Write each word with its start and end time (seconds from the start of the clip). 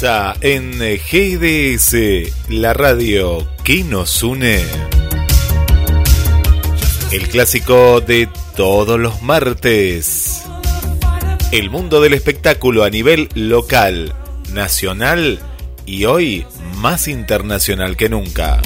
Comienza 0.00 0.36
en 0.42 0.78
GDS, 0.78 2.50
la 2.50 2.72
radio 2.72 3.48
que 3.64 3.82
nos 3.82 4.22
une. 4.22 4.62
El 7.10 7.28
clásico 7.28 8.00
de 8.00 8.28
todos 8.54 9.00
los 9.00 9.22
martes. 9.22 10.44
El 11.50 11.70
mundo 11.70 12.00
del 12.00 12.14
espectáculo 12.14 12.84
a 12.84 12.90
nivel 12.90 13.28
local, 13.34 14.14
nacional 14.52 15.40
y 15.84 16.04
hoy 16.04 16.46
más 16.76 17.08
internacional 17.08 17.96
que 17.96 18.08
nunca. 18.08 18.60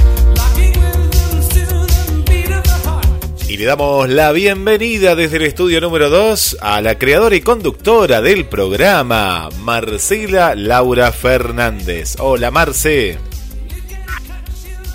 Y 3.53 3.59
le 3.59 3.67
damos 3.67 4.09
la 4.09 4.33
bienvenida 4.33 5.15
desde 5.15 5.37
el 5.37 5.43
estudio 5.43 5.79
número 5.83 6.09
2 6.09 6.57
a 6.63 6.81
la 6.81 6.97
creadora 6.97 7.37
y 7.37 7.43
conductora 7.43 8.23
del 8.23 8.47
programa, 8.47 9.51
Marcela 9.61 10.55
Laura 10.55 11.13
Fernández. 11.13 12.17
Hola 12.19 12.51
Marce. 12.51 13.19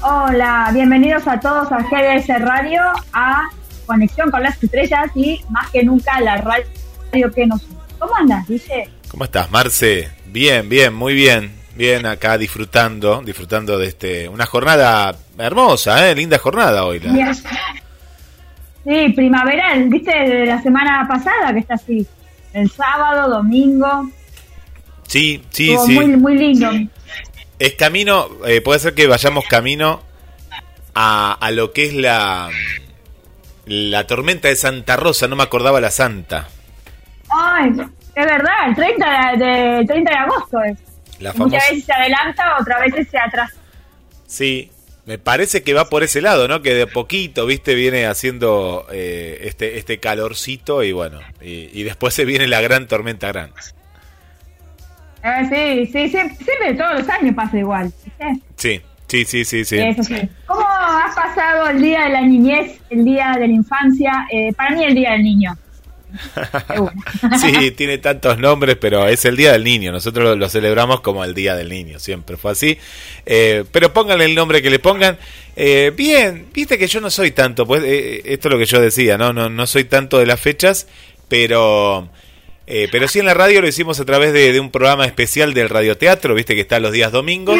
Hola, 0.01 0.71
bienvenidos 0.73 1.27
a 1.27 1.39
todos 1.39 1.71
a 1.71 1.83
GDS 1.83 2.29
Radio, 2.39 2.81
a 3.13 3.43
Conexión 3.85 4.31
con 4.31 4.41
las 4.41 4.63
Estrellas 4.63 5.11
y 5.13 5.39
más 5.51 5.69
que 5.69 5.83
nunca 5.83 6.19
la 6.21 6.37
radio 6.37 7.31
que 7.35 7.45
nos. 7.45 7.61
¿Cómo 7.99 8.15
andas, 8.15 8.47
dice? 8.47 8.89
¿Cómo 9.11 9.25
estás, 9.25 9.51
Marce? 9.51 10.09
Bien, 10.25 10.67
bien, 10.67 10.95
muy 10.95 11.13
bien. 11.13 11.51
Bien, 11.75 12.07
acá 12.07 12.39
disfrutando, 12.39 13.21
disfrutando 13.23 13.77
de 13.77 13.85
este 13.85 14.27
una 14.27 14.47
jornada 14.47 15.15
hermosa, 15.37 16.09
¿eh? 16.09 16.15
linda 16.15 16.39
jornada 16.39 16.85
hoy. 16.85 16.99
la- 17.01 17.11
Bien. 17.13 17.27
Sí, 18.87 19.09
primaveral, 19.09 19.89
viste, 19.89 20.11
de 20.17 20.45
la 20.45 20.61
semana 20.61 21.05
pasada 21.07 21.51
que 21.53 21.59
está 21.59 21.73
así. 21.73 22.07
El 22.53 22.69
sábado, 22.71 23.29
domingo, 23.29 24.09
Sí, 25.07 25.43
sí, 25.51 25.71
estuvo 25.71 25.85
sí. 25.87 25.93
muy, 25.93 26.07
muy 26.17 26.37
lindo. 26.37 26.69
Es 27.59 27.73
camino, 27.73 28.27
eh, 28.45 28.61
puede 28.61 28.79
ser 28.79 28.93
que 28.93 29.07
vayamos 29.07 29.45
camino 29.45 30.01
a, 30.95 31.33
a 31.33 31.51
lo 31.51 31.71
que 31.73 31.85
es 31.87 31.93
la 31.93 32.49
la 33.65 34.07
tormenta 34.07 34.47
de 34.47 34.55
Santa 34.55 34.95
Rosa, 34.95 35.27
no 35.27 35.35
me 35.35 35.43
acordaba 35.43 35.81
la 35.81 35.91
santa. 35.91 36.47
Ay, 37.29 37.71
es 38.15 38.25
verdad, 38.25 38.69
el 38.69 38.75
30 38.75 39.31
de, 39.37 39.45
de- 39.45 39.77
el 39.79 39.87
30 39.87 40.11
de 40.11 40.17
agosto 40.17 40.61
es. 40.63 40.77
La 41.19 41.33
famosa. 41.33 41.55
Muchas 41.55 41.69
veces 41.71 41.85
se 41.85 41.93
adelanta, 41.93 42.55
otras 42.59 42.79
veces 42.81 43.07
se 43.09 43.17
atrasa. 43.17 43.53
Sí, 44.27 44.71
me 45.07 45.17
parece 45.17 45.63
que 45.63 45.73
va 45.73 45.89
por 45.89 46.03
ese 46.03 46.21
lado, 46.21 46.47
¿no? 46.47 46.61
Que 46.61 46.73
de 46.73 46.85
poquito, 46.85 47.45
viste, 47.45 47.73
viene 47.75 48.05
haciendo 48.05 48.85
eh, 48.91 49.39
este 49.43 49.77
este 49.77 49.99
calorcito 49.99 50.83
y 50.83 50.91
bueno, 50.91 51.19
y, 51.41 51.69
y 51.73 51.83
después 51.83 52.13
se 52.13 52.25
viene 52.25 52.45
la 52.47 52.61
gran 52.61 52.87
tormenta 52.87 53.29
grande. 53.29 53.55
Eh, 55.23 55.85
sí, 55.85 55.91
sí, 55.91 56.09
siempre, 56.09 56.35
siempre 56.35 56.73
todos 56.75 56.99
los 56.99 57.09
años 57.09 57.35
pasa 57.35 57.57
igual. 57.57 57.91
Sí, 58.57 58.81
sí, 59.07 59.25
sí, 59.25 59.45
sí, 59.45 59.65
sí. 59.65 59.77
Eso 59.79 60.03
sí. 60.03 60.15
¿Cómo 60.45 60.65
has 60.67 61.15
pasado 61.15 61.69
el 61.69 61.81
día 61.81 62.03
de 62.03 62.09
la 62.09 62.21
niñez, 62.21 62.79
el 62.89 63.05
día 63.05 63.33
de 63.39 63.47
la 63.47 63.53
infancia? 63.53 64.27
Eh, 64.31 64.53
para 64.53 64.75
mí 64.75 64.83
el 64.83 64.93
día 64.93 65.11
del 65.11 65.23
niño. 65.23 65.57
Sí, 67.39 67.71
tiene 67.71 67.97
tantos 67.97 68.37
nombres, 68.39 68.77
pero 68.79 69.07
es 69.07 69.23
el 69.25 69.35
Día 69.37 69.51
del 69.51 69.63
Niño. 69.63 69.91
Nosotros 69.91 70.25
lo, 70.25 70.35
lo 70.35 70.49
celebramos 70.49 71.01
como 71.01 71.23
el 71.23 71.33
Día 71.33 71.55
del 71.55 71.69
Niño, 71.69 71.99
siempre 71.99 72.37
fue 72.37 72.51
así. 72.51 72.77
Eh, 73.25 73.63
pero 73.71 73.93
pónganle 73.93 74.25
el 74.25 74.35
nombre 74.35 74.61
que 74.61 74.69
le 74.69 74.79
pongan. 74.79 75.17
Eh, 75.55 75.91
bien, 75.95 76.47
viste 76.53 76.77
que 76.77 76.87
yo 76.87 77.01
no 77.01 77.09
soy 77.09 77.31
tanto, 77.31 77.65
pues 77.65 77.83
eh, 77.85 78.21
esto 78.25 78.47
es 78.47 78.51
lo 78.53 78.59
que 78.59 78.65
yo 78.65 78.79
decía, 78.81 79.17
¿no? 79.17 79.33
No, 79.33 79.49
no 79.49 79.65
soy 79.67 79.85
tanto 79.85 80.19
de 80.19 80.25
las 80.25 80.39
fechas, 80.39 80.87
pero... 81.27 82.09
eh, 82.67 82.87
pero 82.91 83.07
sí 83.07 83.19
en 83.19 83.25
la 83.25 83.33
radio 83.33 83.61
lo 83.61 83.67
hicimos 83.67 83.99
a 83.99 84.05
través 84.05 84.33
de, 84.33 84.51
de 84.53 84.59
un 84.59 84.71
programa 84.71 85.05
especial 85.05 85.53
del 85.53 85.69
radioteatro, 85.69 86.35
viste 86.35 86.53
que 86.55 86.61
está 86.61 86.79
los 86.79 86.91
días 86.91 87.11
domingos. 87.11 87.59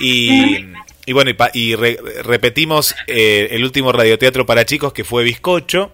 Y, 0.00 0.64
y 1.04 1.12
bueno, 1.12 1.30
y, 1.30 1.34
pa- 1.34 1.50
y 1.52 1.74
re- 1.74 1.98
repetimos 2.24 2.94
eh, 3.06 3.48
el 3.52 3.64
último 3.64 3.92
radioteatro 3.92 4.46
para 4.46 4.64
chicos 4.64 4.92
que 4.92 5.04
fue 5.04 5.22
Bizcocho. 5.24 5.92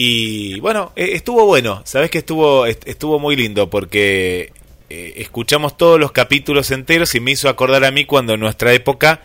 Y 0.00 0.60
bueno, 0.60 0.92
eh, 0.94 1.10
estuvo 1.14 1.44
bueno, 1.44 1.82
sabes 1.84 2.08
que 2.10 2.18
estuvo, 2.18 2.66
est- 2.66 2.86
estuvo 2.86 3.18
muy 3.18 3.34
lindo 3.34 3.68
porque 3.68 4.52
eh, 4.90 5.14
escuchamos 5.16 5.76
todos 5.76 5.98
los 5.98 6.12
capítulos 6.12 6.70
enteros 6.70 7.16
y 7.16 7.20
me 7.20 7.32
hizo 7.32 7.48
acordar 7.48 7.84
a 7.84 7.90
mí 7.90 8.04
cuando 8.04 8.34
en 8.34 8.40
nuestra 8.40 8.72
época 8.72 9.20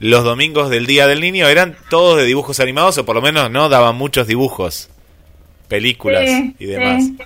los 0.00 0.24
domingos 0.24 0.68
del 0.68 0.84
Día 0.86 1.06
del 1.06 1.22
Niño 1.22 1.48
eran 1.48 1.76
todos 1.88 2.18
de 2.18 2.26
dibujos 2.26 2.60
animados 2.60 2.98
o 2.98 3.06
por 3.06 3.16
lo 3.16 3.22
menos 3.22 3.50
no 3.50 3.70
daban 3.70 3.96
muchos 3.96 4.26
dibujos, 4.26 4.90
películas 5.66 6.24
Sí, 6.28 6.54
y 6.58 6.66
demás. 6.66 7.04
sí. 7.04 7.16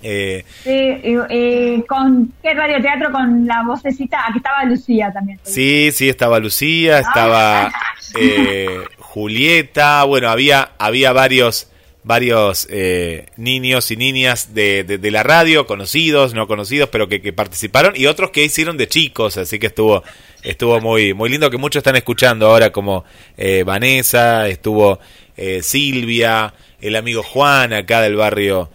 Eh, 0.00 0.44
Sí, 0.62 0.70
y, 0.70 1.16
y 1.34 1.82
con 1.82 2.32
qué 2.40 2.54
radioteatro 2.54 3.10
con 3.10 3.44
la 3.44 3.64
vocecita. 3.66 4.24
Aquí 4.28 4.38
estaba 4.38 4.64
Lucía 4.66 5.10
también. 5.12 5.40
sí, 5.42 5.90
sí, 5.92 6.08
estaba 6.08 6.38
Lucía, 6.38 7.00
estaba 7.00 7.72
eh, 8.16 8.84
Julieta, 9.00 10.04
bueno, 10.04 10.28
había, 10.30 10.70
había 10.78 11.12
varios 11.12 11.68
varios 12.08 12.66
eh, 12.70 13.26
niños 13.36 13.92
y 13.92 13.96
niñas 13.96 14.52
de, 14.54 14.82
de- 14.82 14.98
de 14.98 15.10
la 15.12 15.22
radio, 15.22 15.66
conocidos, 15.66 16.34
no 16.34 16.48
conocidos, 16.48 16.88
pero 16.88 17.06
que, 17.08 17.20
que 17.22 17.32
participaron, 17.32 17.92
y 17.94 18.06
otros 18.06 18.30
que 18.30 18.42
hicieron 18.42 18.76
de 18.76 18.88
chicos, 18.88 19.36
así 19.36 19.60
que 19.60 19.68
estuvo 19.68 20.02
estuvo 20.42 20.80
muy 20.80 21.14
muy 21.14 21.28
lindo, 21.30 21.50
que 21.50 21.58
muchos 21.58 21.80
están 21.80 21.96
escuchando 21.96 22.46
ahora, 22.48 22.72
como 22.72 23.04
eh, 23.36 23.62
Vanessa, 23.64 24.48
estuvo 24.48 24.98
eh, 25.36 25.60
Silvia, 25.62 26.54
el 26.80 26.96
amigo 26.96 27.22
Juan, 27.22 27.72
acá 27.72 28.00
del 28.00 28.16
barrio 28.16 28.70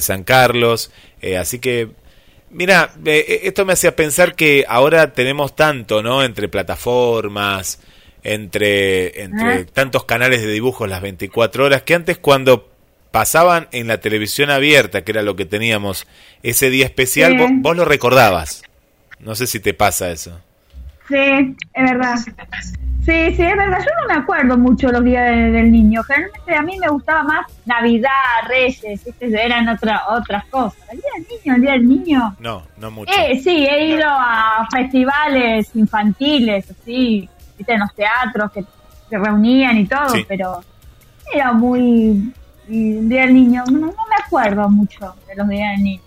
San 0.00 0.24
Carlos, 0.24 0.90
así 1.38 1.58
que 1.58 1.88
Mira, 2.48 2.92
esto 3.04 3.66
me 3.66 3.72
hacía 3.74 3.94
pensar 3.96 4.34
que 4.36 4.64
ahora 4.68 5.12
tenemos 5.12 5.54
tanto, 5.56 6.00
¿no? 6.02 6.22
Entre 6.24 6.48
plataformas, 6.48 7.80
entre, 8.22 9.22
entre 9.22 9.64
tantos 9.66 10.04
canales 10.04 10.40
de 10.42 10.50
dibujos 10.52 10.88
las 10.88 11.02
24 11.02 11.64
horas, 11.66 11.82
que 11.82 11.94
antes 11.94 12.16
cuando 12.18 12.70
pasaban 13.20 13.66
en 13.72 13.86
la 13.86 13.96
televisión 13.98 14.50
abierta, 14.50 15.00
que 15.02 15.10
era 15.12 15.22
lo 15.22 15.36
que 15.36 15.46
teníamos 15.46 16.06
ese 16.42 16.68
día 16.68 16.84
especial, 16.84 17.32
Sí. 17.32 17.38
vos, 17.38 17.50
vos 17.54 17.74
lo 17.78 17.86
recordabas. 17.86 18.62
No 19.20 19.34
sé 19.34 19.46
si 19.46 19.58
te 19.58 19.72
pasa 19.72 20.10
eso. 20.10 20.38
Sí, 21.08 21.14
es 21.14 21.90
verdad. 21.90 22.16
Sí, 22.18 23.34
sí, 23.34 23.42
es 23.42 23.56
verdad. 23.56 23.78
Yo 23.78 23.90
no 24.02 24.14
me 24.14 24.20
acuerdo 24.20 24.58
mucho 24.58 24.88
los 24.92 25.02
días 25.02 25.30
de- 25.30 25.50
del 25.50 25.72
niño. 25.72 26.02
Generalmente 26.02 26.54
a 26.54 26.60
mí 26.60 26.78
me 26.78 26.88
gustaba 26.88 27.22
más 27.22 27.46
Navidad, 27.64 28.10
Reyes, 28.48 29.00
eran 29.20 29.66
otra, 29.70 30.02
otras 30.10 30.44
cosas. 30.50 30.78
El 30.92 30.98
día 30.98 31.10
del 31.16 31.26
niño, 31.30 31.54
el 31.54 31.62
día 31.62 31.72
del 31.72 31.88
niño. 31.88 32.36
No, 32.38 32.66
no 32.76 32.90
mucho. 32.90 33.10
Eh, 33.18 33.40
sí, 33.42 33.66
he 33.66 33.86
ido 33.96 34.04
a 34.10 34.68
festivales 34.70 35.70
infantiles, 35.74 36.66
así, 36.70 37.26
en 37.66 37.80
los 37.80 37.94
teatros 37.94 38.52
que 38.52 38.62
se 39.08 39.16
reunían 39.16 39.78
y 39.78 39.86
todo, 39.86 40.10
Sí. 40.10 40.22
pero 40.28 40.60
era 41.32 41.52
muy... 41.54 42.30
y 42.68 42.98
el 42.98 43.08
día 43.08 43.22
del 43.22 43.34
niño, 43.34 43.64
no, 43.66 43.78
no 43.78 43.86
me 43.86 44.16
acuerdo 44.24 44.68
mucho 44.68 45.14
de 45.26 45.34
los 45.36 45.48
días 45.48 45.72
del 45.76 45.84
niño. 45.84 46.02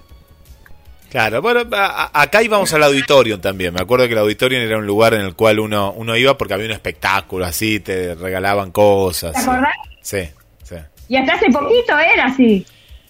Claro, 1.09 1.41
bueno, 1.41 1.61
a- 1.71 2.21
acá 2.21 2.43
íbamos 2.43 2.71
al 2.73 2.83
auditorium 2.83 3.41
también. 3.41 3.73
Me 3.73 3.81
acuerdo 3.81 4.05
que 4.05 4.13
el 4.13 4.19
auditorium 4.19 4.61
era 4.61 4.77
un 4.77 4.85
lugar 4.85 5.15
en 5.15 5.21
el 5.21 5.33
cual 5.35 5.59
uno, 5.59 5.91
uno 5.93 6.15
iba 6.15 6.37
porque 6.37 6.53
había 6.53 6.67
un 6.67 6.71
espectáculo 6.71 7.45
así, 7.45 7.79
te 7.79 8.13
regalaban 8.13 8.71
cosas. 8.71 9.33
¿Te 9.33 9.39
acordás? 9.39 9.73
Sí, 10.01 10.19
sí. 10.63 10.75
Y 11.07 11.15
hasta 11.17 11.33
hace 11.33 11.47
poquito 11.51 11.97
era 11.97 12.25
así. 12.25 12.63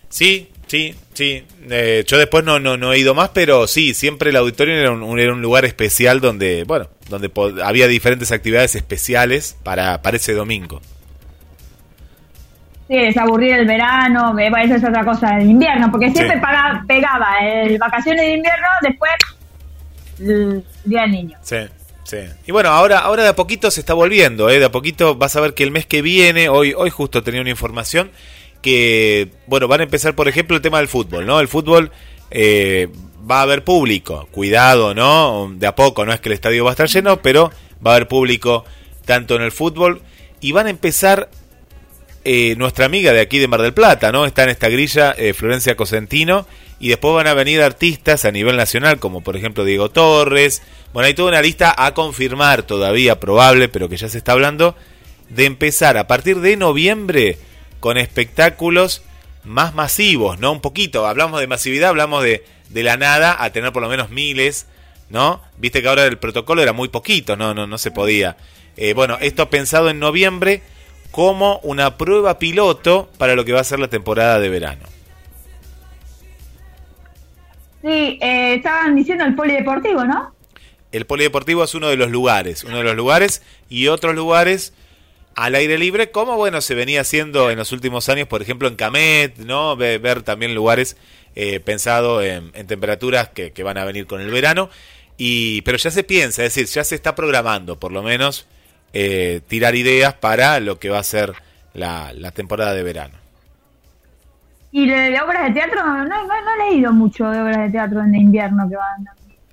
Sí, 0.07 0.49
sí, 0.67 0.95
sí. 1.13 1.43
Eh, 1.69 2.05
yo 2.07 2.17
después 2.17 2.45
no, 2.45 2.57
no, 2.57 2.77
no 2.77 2.93
he 2.93 2.99
ido 2.99 3.13
más, 3.13 3.31
pero 3.33 3.67
sí, 3.67 3.93
siempre 3.93 4.29
el 4.29 4.37
auditorio 4.37 4.75
era 4.75 4.91
un, 4.91 5.19
era 5.19 5.33
un 5.33 5.41
lugar 5.41 5.65
especial 5.65 6.21
donde, 6.21 6.63
bueno, 6.63 6.87
donde 7.09 7.29
había 7.65 7.87
diferentes 7.87 8.31
actividades 8.31 8.75
especiales 8.75 9.57
para, 9.61 10.01
para 10.01 10.15
ese 10.15 10.31
domingo. 10.31 10.81
Sí, 12.89 12.95
desaburrir 12.97 13.53
el 13.53 13.67
verano, 13.67 14.33
me 14.33 14.49
parece 14.49 14.75
es 14.75 14.83
otra 14.83 15.05
cosa, 15.05 15.37
el 15.37 15.49
invierno, 15.51 15.91
porque 15.91 16.09
siempre 16.11 16.37
Sí. 16.37 16.41
paga- 16.41 16.83
pegaba 16.87 17.37
el 17.39 17.77
vacaciones 17.77 18.21
de 18.25 18.33
invierno, 18.33 18.67
después 18.81 19.11
el 20.19 20.63
Día 20.85 21.01
del 21.01 21.11
Niño. 21.11 21.37
Sí, 21.41 21.57
sí. 22.03 22.17
Y 22.47 22.51
bueno, 22.51 22.69
ahora, 22.69 22.99
ahora 22.99 23.23
de 23.23 23.29
a 23.29 23.35
poquito 23.35 23.69
se 23.71 23.79
está 23.81 23.93
volviendo, 23.93 24.49
¿eh? 24.49 24.59
De 24.59 24.65
a 24.65 24.71
poquito 24.71 25.15
vas 25.15 25.35
a 25.35 25.41
ver 25.41 25.53
que 25.53 25.63
el 25.63 25.71
mes 25.71 25.85
que 25.85 26.01
viene, 26.01 26.49
hoy, 26.49 26.73
hoy 26.75 26.89
justo 26.89 27.21
tenía 27.23 27.41
una 27.41 27.49
información, 27.51 28.09
que, 28.61 29.29
bueno, 29.47 29.67
van 29.67 29.81
a 29.81 29.83
empezar, 29.83 30.15
por 30.15 30.27
ejemplo, 30.27 30.55
el 30.55 30.61
tema 30.61 30.79
del 30.79 30.87
fútbol, 30.87 31.25
¿no? 31.25 31.39
El 31.39 31.47
fútbol 31.47 31.91
eh, 32.31 32.89
va 33.29 33.39
a 33.39 33.43
haber 33.43 33.63
público, 33.63 34.27
cuidado, 34.31 34.93
¿no? 34.93 35.49
De 35.55 35.67
a 35.67 35.75
poco, 35.75 36.05
no 36.05 36.11
es 36.11 36.19
que 36.19 36.29
el 36.29 36.33
estadio 36.33 36.63
va 36.65 36.71
a 36.71 36.73
estar 36.73 36.87
lleno, 36.87 37.21
pero 37.21 37.51
va 37.85 37.91
a 37.91 37.95
haber 37.95 38.07
público 38.07 38.65
tanto 39.05 39.35
en 39.35 39.43
el 39.43 39.51
fútbol 39.51 40.01
y 40.41 40.51
van 40.51 40.67
a 40.67 40.69
empezar 40.71 41.29
eh, 42.31 42.55
nuestra 42.57 42.85
amiga 42.85 43.11
de 43.11 43.21
aquí 43.21 43.39
de 43.39 43.47
Mar 43.47 43.59
del 43.63 43.73
Plata, 43.73 44.11
¿no? 44.11 44.27
Está 44.27 44.43
en 44.43 44.49
esta 44.49 44.69
grilla 44.69 45.15
eh, 45.17 45.33
Florencia 45.33 45.75
Cosentino 45.75 46.45
y 46.79 46.89
después 46.89 47.15
van 47.15 47.25
a 47.25 47.33
venir 47.33 47.59
artistas 47.59 48.23
a 48.23 48.29
nivel 48.29 48.55
nacional 48.55 48.99
como 48.99 49.21
por 49.21 49.35
ejemplo 49.35 49.65
Diego 49.65 49.89
Torres. 49.89 50.61
Bueno, 50.93 51.07
hay 51.07 51.15
toda 51.15 51.29
una 51.29 51.41
lista 51.41 51.73
a 51.75 51.95
confirmar 51.95 52.61
todavía 52.61 53.19
probable, 53.19 53.67
pero 53.67 53.89
que 53.89 53.97
ya 53.97 54.09
se 54.09 54.19
está 54.19 54.33
hablando 54.33 54.75
de 55.29 55.45
empezar 55.45 55.97
a 55.97 56.05
partir 56.05 56.39
de 56.39 56.55
noviembre 56.55 57.39
con 57.79 57.97
espectáculos 57.97 59.01
más 59.43 59.73
masivos, 59.73 60.37
¿no? 60.37 60.51
Un 60.51 60.61
poquito, 60.61 61.07
hablamos 61.07 61.39
de 61.39 61.47
masividad, 61.47 61.89
hablamos 61.89 62.23
de, 62.23 62.45
de 62.69 62.83
la 62.83 62.95
nada 62.95 63.43
a 63.43 63.51
tener 63.51 63.73
por 63.73 63.81
lo 63.81 63.89
menos 63.89 64.11
miles, 64.11 64.67
¿no? 65.09 65.41
Viste 65.57 65.81
que 65.81 65.87
ahora 65.87 66.05
el 66.05 66.19
protocolo 66.19 66.61
era 66.61 66.73
muy 66.73 66.89
poquito, 66.89 67.35
no, 67.35 67.55
no, 67.55 67.65
no 67.65 67.79
se 67.79 67.89
podía. 67.89 68.37
Eh, 68.77 68.93
bueno, 68.93 69.17
esto 69.19 69.49
pensado 69.49 69.89
en 69.89 69.97
noviembre 69.97 70.61
como 71.11 71.59
una 71.63 71.97
prueba 71.97 72.39
piloto 72.39 73.09
para 73.17 73.35
lo 73.35 73.45
que 73.45 73.53
va 73.53 73.61
a 73.61 73.63
ser 73.63 73.79
la 73.79 73.87
temporada 73.87 74.39
de 74.39 74.49
verano. 74.49 74.85
Sí, 77.81 78.19
eh, 78.21 78.55
estaban 78.55 78.95
diciendo 78.95 79.23
el 79.25 79.35
polideportivo, 79.35 80.03
¿no? 80.03 80.33
El 80.91 81.05
polideportivo 81.05 81.63
es 81.63 81.73
uno 81.75 81.87
de 81.89 81.97
los 81.97 82.09
lugares, 82.09 82.63
uno 82.63 82.77
de 82.77 82.83
los 82.83 82.95
lugares 82.95 83.41
y 83.69 83.87
otros 83.87 84.15
lugares 84.15 84.73
al 85.35 85.55
aire 85.55 85.77
libre, 85.77 86.11
como 86.11 86.35
bueno 86.35 86.59
se 86.61 86.75
venía 86.75 87.01
haciendo 87.01 87.49
en 87.51 87.57
los 87.57 87.71
últimos 87.71 88.09
años, 88.09 88.27
por 88.27 88.41
ejemplo 88.41 88.67
en 88.67 88.75
Camet, 88.75 89.37
¿no? 89.37 89.75
Ve- 89.77 89.97
Ver, 89.99 90.23
también 90.23 90.53
lugares 90.55 90.97
eh, 91.35 91.59
pensado 91.61 92.21
en, 92.21 92.51
en 92.53 92.67
temperaturas 92.67 93.29
que, 93.29 93.51
que 93.53 93.63
van 93.63 93.77
a 93.77 93.85
venir 93.85 94.07
con 94.07 94.19
el 94.19 94.31
verano. 94.31 94.69
Y, 95.17 95.61
pero 95.61 95.77
ya 95.77 95.91
se 95.91 96.03
piensa, 96.03 96.43
es 96.43 96.53
decir, 96.55 96.67
ya 96.73 96.83
se 96.83 96.95
está 96.95 97.13
programando, 97.15 97.79
por 97.79 97.91
lo 97.91 98.01
menos, 98.01 98.47
eh, 98.93 99.41
tirar 99.47 99.75
ideas 99.75 100.13
para 100.13 100.59
lo 100.59 100.79
que 100.79 100.89
va 100.89 100.99
a 100.99 101.03
ser 101.03 101.33
la, 101.73 102.11
la 102.13 102.31
temporada 102.31 102.73
de 102.73 102.83
verano. 102.83 103.15
Y 104.71 104.87
de, 104.87 104.95
de 105.11 105.21
obras 105.21 105.45
de 105.47 105.51
teatro, 105.51 105.83
no, 105.85 106.05
no, 106.05 106.27
no 106.27 106.33
he 106.65 106.69
leído 106.71 106.93
mucho 106.93 107.29
de 107.29 107.41
obras 107.41 107.57
de 107.57 107.69
teatro 107.71 108.01
en 108.03 108.13
invierno 108.15 108.69
que 108.69 108.75
van. 108.75 109.05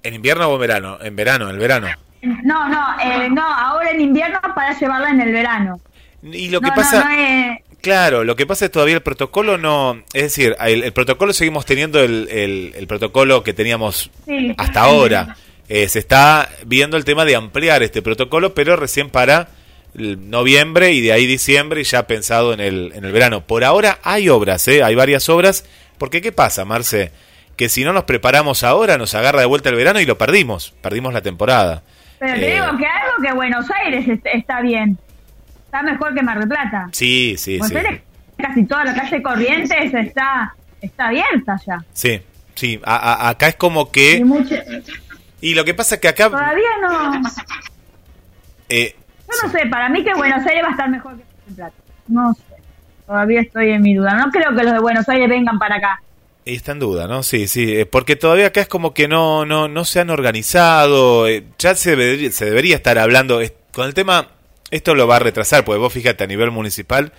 ¿En 0.02 0.14
invierno 0.14 0.48
o 0.48 0.54
en 0.54 0.60
verano? 0.60 0.98
En 1.00 1.16
verano, 1.16 1.50
en 1.50 1.58
verano. 1.58 1.88
No, 2.22 2.68
no, 2.68 2.84
eh, 3.02 3.28
no, 3.30 3.42
ahora 3.42 3.90
en 3.90 4.00
invierno 4.00 4.40
para 4.54 4.78
llevarla 4.78 5.10
en 5.10 5.20
el 5.20 5.32
verano. 5.32 5.80
Y 6.22 6.48
lo 6.50 6.60
que 6.60 6.68
no, 6.68 6.74
pasa... 6.74 7.04
no, 7.04 7.10
es- 7.10 7.58
Claro, 7.82 8.24
lo 8.24 8.34
que 8.34 8.46
pasa 8.46 8.64
es 8.64 8.70
que 8.70 8.72
todavía 8.72 8.96
el 8.96 9.02
protocolo 9.02 9.58
no, 9.58 10.02
es 10.12 10.22
decir, 10.22 10.56
el, 10.60 10.82
el 10.82 10.92
protocolo 10.92 11.32
seguimos 11.32 11.64
teniendo 11.66 12.00
el, 12.02 12.28
el- 12.32 12.72
el 12.74 12.86
protocolo 12.88 13.44
que 13.44 13.54
teníamos 13.54 14.10
Sí. 14.26 14.52
hasta 14.58 14.80
ahora. 14.82 15.36
Eh, 15.68 15.88
se 15.88 15.98
está 15.98 16.48
viendo 16.64 16.96
el 16.96 17.04
tema 17.04 17.24
de 17.24 17.34
ampliar 17.36 17.82
este 17.82 18.02
protocolo, 18.02 18.54
pero 18.54 18.76
recién 18.76 19.10
para 19.10 19.48
noviembre 19.94 20.92
y 20.92 21.00
de 21.00 21.12
ahí 21.12 21.26
diciembre 21.26 21.80
y 21.80 21.84
ya 21.84 22.06
pensado 22.06 22.52
en 22.52 22.60
el, 22.60 22.92
en 22.94 23.04
el 23.04 23.12
verano. 23.12 23.42
Por 23.46 23.64
ahora 23.64 23.98
hay 24.02 24.28
obras, 24.28 24.66
¿eh? 24.68 24.82
hay 24.82 24.94
varias 24.94 25.28
obras, 25.28 25.64
porque 25.98 26.20
¿qué 26.20 26.32
pasa, 26.32 26.64
Marce? 26.64 27.12
Que 27.56 27.68
si 27.68 27.84
no 27.84 27.92
nos 27.92 28.04
preparamos 28.04 28.62
ahora 28.62 28.98
nos 28.98 29.14
agarra 29.14 29.40
de 29.40 29.46
vuelta 29.46 29.70
el 29.70 29.76
verano 29.76 29.98
y 30.00 30.06
lo 30.06 30.18
perdimos, 30.18 30.74
perdimos 30.82 31.12
la 31.14 31.22
temporada. 31.22 31.82
Pero 32.18 32.34
te 32.34 32.50
Eh, 32.50 32.54
digo 32.54 32.66
que 32.78 32.86
algo 32.86 33.22
que 33.22 33.32
Buenos 33.32 33.66
Aires 33.70 34.06
est- 34.08 34.26
está 34.26 34.60
bien. 34.60 34.98
Está 35.64 35.82
mejor 35.82 36.14
que 36.14 36.22
Mar 36.22 36.38
del 36.38 36.48
Plata. 36.48 36.88
Sí, 36.92 37.34
sí, 37.38 37.58
Buenos 37.58 37.80
sí. 37.80 37.86
Aires, 37.86 38.02
casi 38.36 38.64
toda 38.64 38.84
la 38.84 38.94
calle 38.94 39.22
Corrientes 39.22 39.94
está, 39.94 40.54
está 40.80 41.06
abierta 41.08 41.58
ya. 41.66 41.84
Sí, 41.92 42.20
sí, 42.54 42.78
a- 42.84 42.96
a- 42.96 43.28
acá 43.30 43.48
es 43.48 43.56
como 43.56 43.82
Y, 43.82 43.92
que... 43.92 44.24
mucho- 44.24 44.54
Y 45.46 45.54
lo 45.54 45.64
que 45.64 45.74
pasa 45.74 45.94
es 45.94 46.00
que 46.00 46.08
acá... 46.08 46.28
todavía 46.28 46.70
no. 46.82 47.22
eh, 48.68 48.96
Yo 49.28 49.46
no 49.46 49.52
sé, 49.52 49.66
para 49.66 49.88
mí 49.88 50.02
que 50.02 50.12
Buenos 50.14 50.44
Aires 50.44 50.64
va 50.64 50.68
a 50.68 50.70
estar 50.72 50.90
mejor 50.90 51.16
que 51.16 51.54
Plata. 51.54 51.76
No 52.08 52.34
sé. 52.34 52.40
Todavía 53.06 53.42
estoy 53.42 53.70
en 53.70 53.82
mi 53.82 53.94
duda. 53.94 54.14
No 54.14 54.32
creo 54.32 54.56
que 54.56 54.64
los 54.64 54.72
de 54.72 54.80
Buenos 54.80 55.08
Aires 55.08 55.28
vengan 55.28 55.56
para 55.60 55.76
acá. 55.76 56.02
Está 56.44 56.72
en 56.72 56.80
duda, 56.80 57.06
¿no? 57.06 57.22
Sí, 57.22 57.46
sí, 57.46 57.76
eh, 57.76 57.86
porque 57.86 58.16
todavía 58.16 58.48
acá 58.48 58.60
es 58.60 58.66
como 58.66 58.92
que 58.92 59.06
no, 59.06 59.46
no, 59.46 59.68
no 59.68 59.84
se 59.84 60.00
han 60.00 60.10
organizado, 60.10 61.28
eh, 61.28 61.44
ya 61.60 61.76
se 61.76 61.94
debería, 61.94 62.32
se 62.32 62.44
debería 62.46 62.74
estar 62.74 62.98
hablando, 62.98 63.40
con 63.72 63.86
el 63.86 63.94
tema, 63.94 64.28
esto 64.72 64.96
lo 64.96 65.06
va 65.06 65.16
a 65.16 65.20
retrasar, 65.20 65.64
porque 65.64 65.78
vos 65.78 65.92
fíjate, 65.92 66.24
a 66.24 66.26
nivel 66.28 66.50
municipal, 66.50 67.12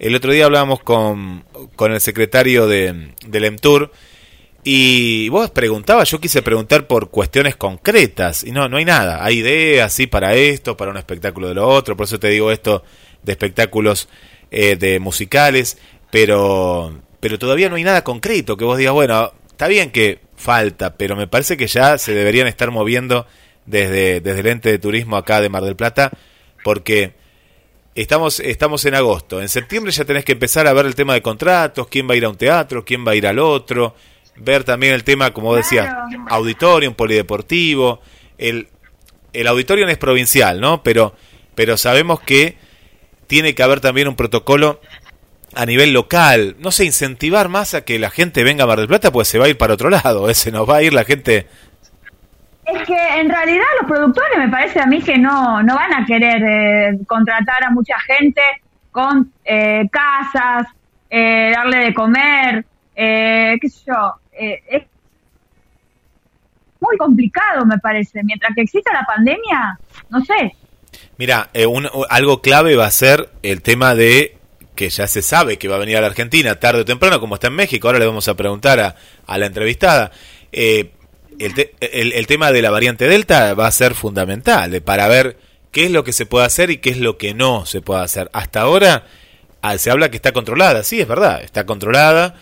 el 0.00 0.14
otro 0.16 0.32
día 0.32 0.44
hablábamos 0.46 0.80
con, 0.80 1.44
con 1.76 1.92
el 1.92 2.00
secretario 2.00 2.66
de, 2.66 3.12
del 3.26 3.44
EMTUR, 3.44 3.92
y 4.62 5.28
vos 5.30 5.50
preguntabas, 5.50 6.10
yo 6.10 6.20
quise 6.20 6.42
preguntar 6.42 6.86
por 6.86 7.10
cuestiones 7.10 7.56
concretas, 7.56 8.44
y 8.44 8.52
no, 8.52 8.68
no 8.68 8.76
hay 8.76 8.84
nada, 8.84 9.24
hay 9.24 9.38
ideas, 9.38 9.92
sí, 9.92 10.06
para 10.06 10.34
esto, 10.34 10.76
para 10.76 10.90
un 10.90 10.98
espectáculo 10.98 11.48
de 11.48 11.54
lo 11.54 11.66
otro, 11.66 11.96
por 11.96 12.04
eso 12.04 12.20
te 12.20 12.28
digo 12.28 12.50
esto 12.50 12.82
de 13.22 13.32
espectáculos 13.32 14.08
eh, 14.50 14.76
de 14.76 15.00
musicales, 15.00 15.78
pero, 16.10 17.00
pero 17.20 17.38
todavía 17.38 17.68
no 17.68 17.76
hay 17.76 17.84
nada 17.84 18.04
concreto 18.04 18.56
que 18.56 18.64
vos 18.64 18.76
digas, 18.76 18.92
bueno, 18.92 19.32
está 19.50 19.66
bien 19.66 19.90
que 19.90 20.20
falta, 20.36 20.96
pero 20.96 21.16
me 21.16 21.26
parece 21.26 21.56
que 21.56 21.66
ya 21.66 21.96
se 21.96 22.12
deberían 22.12 22.46
estar 22.46 22.70
moviendo 22.70 23.26
desde, 23.64 24.20
desde 24.20 24.40
el 24.40 24.46
ente 24.46 24.70
de 24.70 24.78
turismo 24.78 25.16
acá 25.16 25.40
de 25.40 25.48
Mar 25.48 25.62
del 25.62 25.76
Plata, 25.76 26.10
porque 26.64 27.14
estamos, 27.94 28.40
estamos 28.40 28.84
en 28.84 28.94
agosto, 28.94 29.40
en 29.40 29.48
septiembre 29.48 29.92
ya 29.92 30.04
tenés 30.04 30.24
que 30.24 30.32
empezar 30.32 30.66
a 30.66 30.72
ver 30.74 30.84
el 30.84 30.94
tema 30.94 31.14
de 31.14 31.22
contratos, 31.22 31.88
quién 31.88 32.08
va 32.08 32.14
a 32.14 32.16
ir 32.16 32.24
a 32.26 32.28
un 32.28 32.36
teatro, 32.36 32.84
quién 32.84 33.06
va 33.06 33.12
a 33.12 33.16
ir 33.16 33.26
al 33.26 33.38
otro, 33.38 33.94
ver 34.40 34.64
también 34.64 34.94
el 34.94 35.04
tema, 35.04 35.32
como 35.32 35.48
vos 35.48 35.58
decías, 35.58 35.86
Claro. 35.86 36.24
auditorio, 36.28 36.88
un 36.88 36.94
polideportivo, 36.94 38.00
el, 38.38 38.68
el 39.32 39.46
auditorio 39.46 39.84
no 39.86 39.92
es 39.92 39.98
provincial, 39.98 40.60
¿no? 40.60 40.82
Pero, 40.82 41.14
pero 41.54 41.76
sabemos 41.76 42.20
que 42.20 42.56
tiene 43.26 43.54
que 43.54 43.62
haber 43.62 43.80
también 43.80 44.08
un 44.08 44.16
protocolo 44.16 44.80
a 45.54 45.66
nivel 45.66 45.92
local, 45.92 46.56
no 46.60 46.70
sé, 46.70 46.84
incentivar 46.84 47.48
más 47.48 47.74
a 47.74 47.82
que 47.84 47.98
la 47.98 48.10
gente 48.10 48.44
venga 48.44 48.64
a 48.64 48.66
Mar 48.66 48.78
del 48.78 48.88
Plata, 48.88 49.10
pues 49.12 49.28
se 49.28 49.38
va 49.38 49.46
a 49.46 49.48
ir 49.48 49.58
para 49.58 49.74
otro 49.74 49.90
lado, 49.90 50.28
ese 50.30 50.50
nos 50.50 50.68
va 50.68 50.76
a 50.76 50.82
ir 50.82 50.92
la 50.92 51.04
gente. 51.04 51.46
Es 52.66 52.86
que 52.86 53.20
en 53.20 53.28
realidad 53.28 53.64
los 53.80 53.90
productores 53.90 54.38
me 54.38 54.48
parece 54.48 54.80
a 54.80 54.86
mí 54.86 55.02
que 55.02 55.18
no, 55.18 55.60
no 55.62 55.74
van 55.74 55.92
a 55.92 56.06
querer 56.06 56.42
eh, 56.46 56.98
contratar 57.06 57.64
a 57.64 57.70
mucha 57.70 57.98
gente 58.00 58.40
con 58.92 59.32
eh, 59.44 59.88
casas, 59.90 60.68
eh, 61.08 61.52
darle 61.54 61.78
de 61.78 61.94
comer, 61.94 62.64
eh, 63.02 63.56
qué 63.60 63.68
sé 63.68 63.80
yo. 63.86 64.14
eh, 64.32 64.60
es 64.68 64.82
muy 66.80 66.96
complicado 66.96 67.64
me 67.66 67.78
parece. 67.78 68.22
Mientras 68.22 68.54
que 68.54 68.62
exista 68.62 68.92
la 68.92 69.04
pandemia, 69.04 69.78
no 70.08 70.24
sé. 70.24 70.54
Mira, 71.18 71.50
eh, 71.52 71.66
un- 71.66 71.88
algo 72.08 72.40
clave 72.40 72.74
va 72.76 72.86
a 72.86 72.90
ser 72.90 73.30
el 73.42 73.62
tema 73.62 73.94
de 73.94 74.36
que 74.74 74.88
ya 74.88 75.06
se 75.06 75.20
sabe 75.20 75.58
que 75.58 75.68
va 75.68 75.76
a 75.76 75.80
venir 75.80 75.96
a 75.98 76.00
la 76.00 76.06
Argentina 76.06 76.58
tarde 76.58 76.80
o 76.80 76.84
temprano, 76.86 77.20
como 77.20 77.34
está 77.34 77.48
en 77.48 77.54
México. 77.54 77.86
Ahora 77.88 77.98
le 77.98 78.06
vamos 78.06 78.26
a 78.28 78.34
preguntar 78.34 78.80
a, 78.80 78.96
a 79.26 79.38
la 79.38 79.46
entrevistada. 79.46 80.10
Eh, 80.52 80.92
el, 81.38 81.54
te- 81.54 81.74
el- 81.80 82.12
el 82.14 82.26
tema 82.26 82.50
de 82.50 82.62
la 82.62 82.70
variante 82.70 83.06
Delta 83.08 83.52
va 83.54 83.66
a 83.66 83.70
ser 83.72 83.94
fundamental 83.94 84.74
eh, 84.74 84.80
para 84.80 85.06
ver 85.08 85.36
qué 85.70 85.84
es 85.84 85.90
lo 85.90 86.02
que 86.02 86.12
se 86.12 86.24
puede 86.26 86.46
hacer 86.46 86.70
y 86.70 86.78
qué 86.78 86.90
es 86.90 86.98
lo 86.98 87.18
que 87.18 87.34
no 87.34 87.66
se 87.66 87.82
puede 87.82 88.02
hacer. 88.02 88.30
Hasta 88.32 88.62
ahora 88.62 89.04
ah, 89.62 89.76
se 89.76 89.90
habla 89.90 90.10
que 90.10 90.16
está 90.16 90.32
controlada, 90.32 90.82
sí, 90.82 91.00
es 91.00 91.06
verdad, 91.08 91.42
está 91.42 91.66
controlada, 91.66 92.34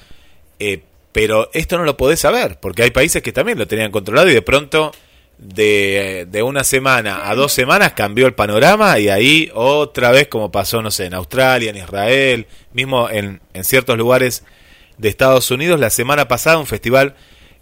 eh, 0.58 0.82
pero 1.12 1.50
esto 1.52 1.78
no 1.78 1.84
lo 1.84 1.96
podés 1.96 2.20
saber, 2.20 2.58
porque 2.60 2.82
hay 2.82 2.90
países 2.90 3.22
que 3.22 3.32
también 3.32 3.58
lo 3.58 3.66
tenían 3.66 3.90
controlado 3.90 4.28
y 4.28 4.34
de 4.34 4.42
pronto 4.42 4.92
de, 5.38 6.26
de 6.28 6.42
una 6.42 6.64
semana 6.64 7.28
a 7.28 7.34
dos 7.34 7.52
semanas 7.52 7.92
cambió 7.92 8.26
el 8.26 8.34
panorama 8.34 8.98
y 8.98 9.08
ahí 9.08 9.50
otra 9.54 10.10
vez 10.10 10.28
como 10.28 10.50
pasó, 10.50 10.82
no 10.82 10.90
sé, 10.90 11.06
en 11.06 11.14
Australia, 11.14 11.70
en 11.70 11.76
Israel, 11.76 12.46
mismo 12.72 13.08
en, 13.08 13.40
en 13.54 13.64
ciertos 13.64 13.96
lugares 13.96 14.44
de 14.98 15.08
Estados 15.08 15.50
Unidos, 15.50 15.78
la 15.80 15.90
semana 15.90 16.28
pasada 16.28 16.58
un 16.58 16.66
festival 16.66 17.14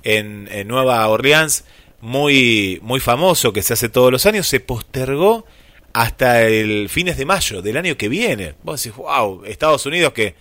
en, 0.02 0.48
en 0.50 0.68
Nueva 0.68 1.06
Orleans, 1.08 1.64
muy, 2.00 2.78
muy 2.82 3.00
famoso, 3.00 3.52
que 3.52 3.62
se 3.62 3.74
hace 3.74 3.88
todos 3.88 4.12
los 4.12 4.26
años, 4.26 4.46
se 4.46 4.60
postergó 4.60 5.44
hasta 5.92 6.42
el 6.42 6.88
fines 6.88 7.16
de 7.16 7.24
mayo 7.24 7.62
del 7.62 7.76
año 7.76 7.96
que 7.96 8.08
viene. 8.08 8.54
Vos 8.62 8.82
decís, 8.82 8.96
wow, 8.96 9.44
Estados 9.44 9.86
Unidos 9.86 10.12
que 10.12 10.34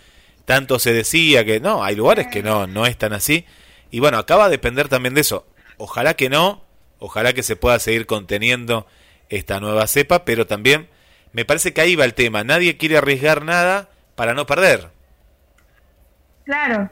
tanto 0.46 0.80
se 0.80 0.94
decía 0.94 1.44
que 1.44 1.60
no, 1.60 1.84
hay 1.84 1.96
lugares 1.96 2.28
que 2.28 2.44
no, 2.44 2.68
no 2.68 2.86
es 2.86 2.98
tan 2.98 3.14
así. 3.14 3.46
Y 3.92 4.00
bueno, 4.00 4.18
acaba 4.18 4.46
de 4.46 4.52
depender 4.52 4.88
también 4.88 5.14
de 5.14 5.22
eso. 5.22 5.46
Ojalá 5.78 6.14
que 6.14 6.30
no, 6.30 6.64
ojalá 7.00 7.34
que 7.34 7.44
se 7.44 7.56
pueda 7.56 7.80
seguir 7.80 8.06
conteniendo 8.06 8.88
esta 9.30 9.60
nueva 9.60 9.88
cepa, 9.88 10.24
pero 10.24 10.46
también 10.48 10.88
me 11.34 11.46
parece 11.46 11.74
que 11.74 11.82
ahí 11.82 11.96
va 11.96 12.06
el 12.06 12.14
tema. 12.14 12.44
Nadie 12.44 12.78
quiere 12.78 12.98
arriesgar 12.98 13.44
nada 13.44 13.90
para 14.16 14.34
no 14.34 14.46
perder. 14.46 14.90
Claro, 16.46 16.90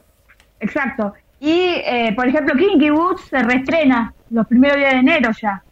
exacto. 0.59 1.13
Y, 1.39 1.75
eh, 1.85 2.13
por 2.15 2.27
ejemplo, 2.27 2.55
Kinky 2.55 2.89
Woods 2.89 3.21
se 3.29 3.43
reestrena 3.43 4.13
los 4.31 4.47
primeros 4.47 4.77
días 4.77 4.93
de 4.93 4.99
enero 4.99 5.31
ya. 5.39 5.63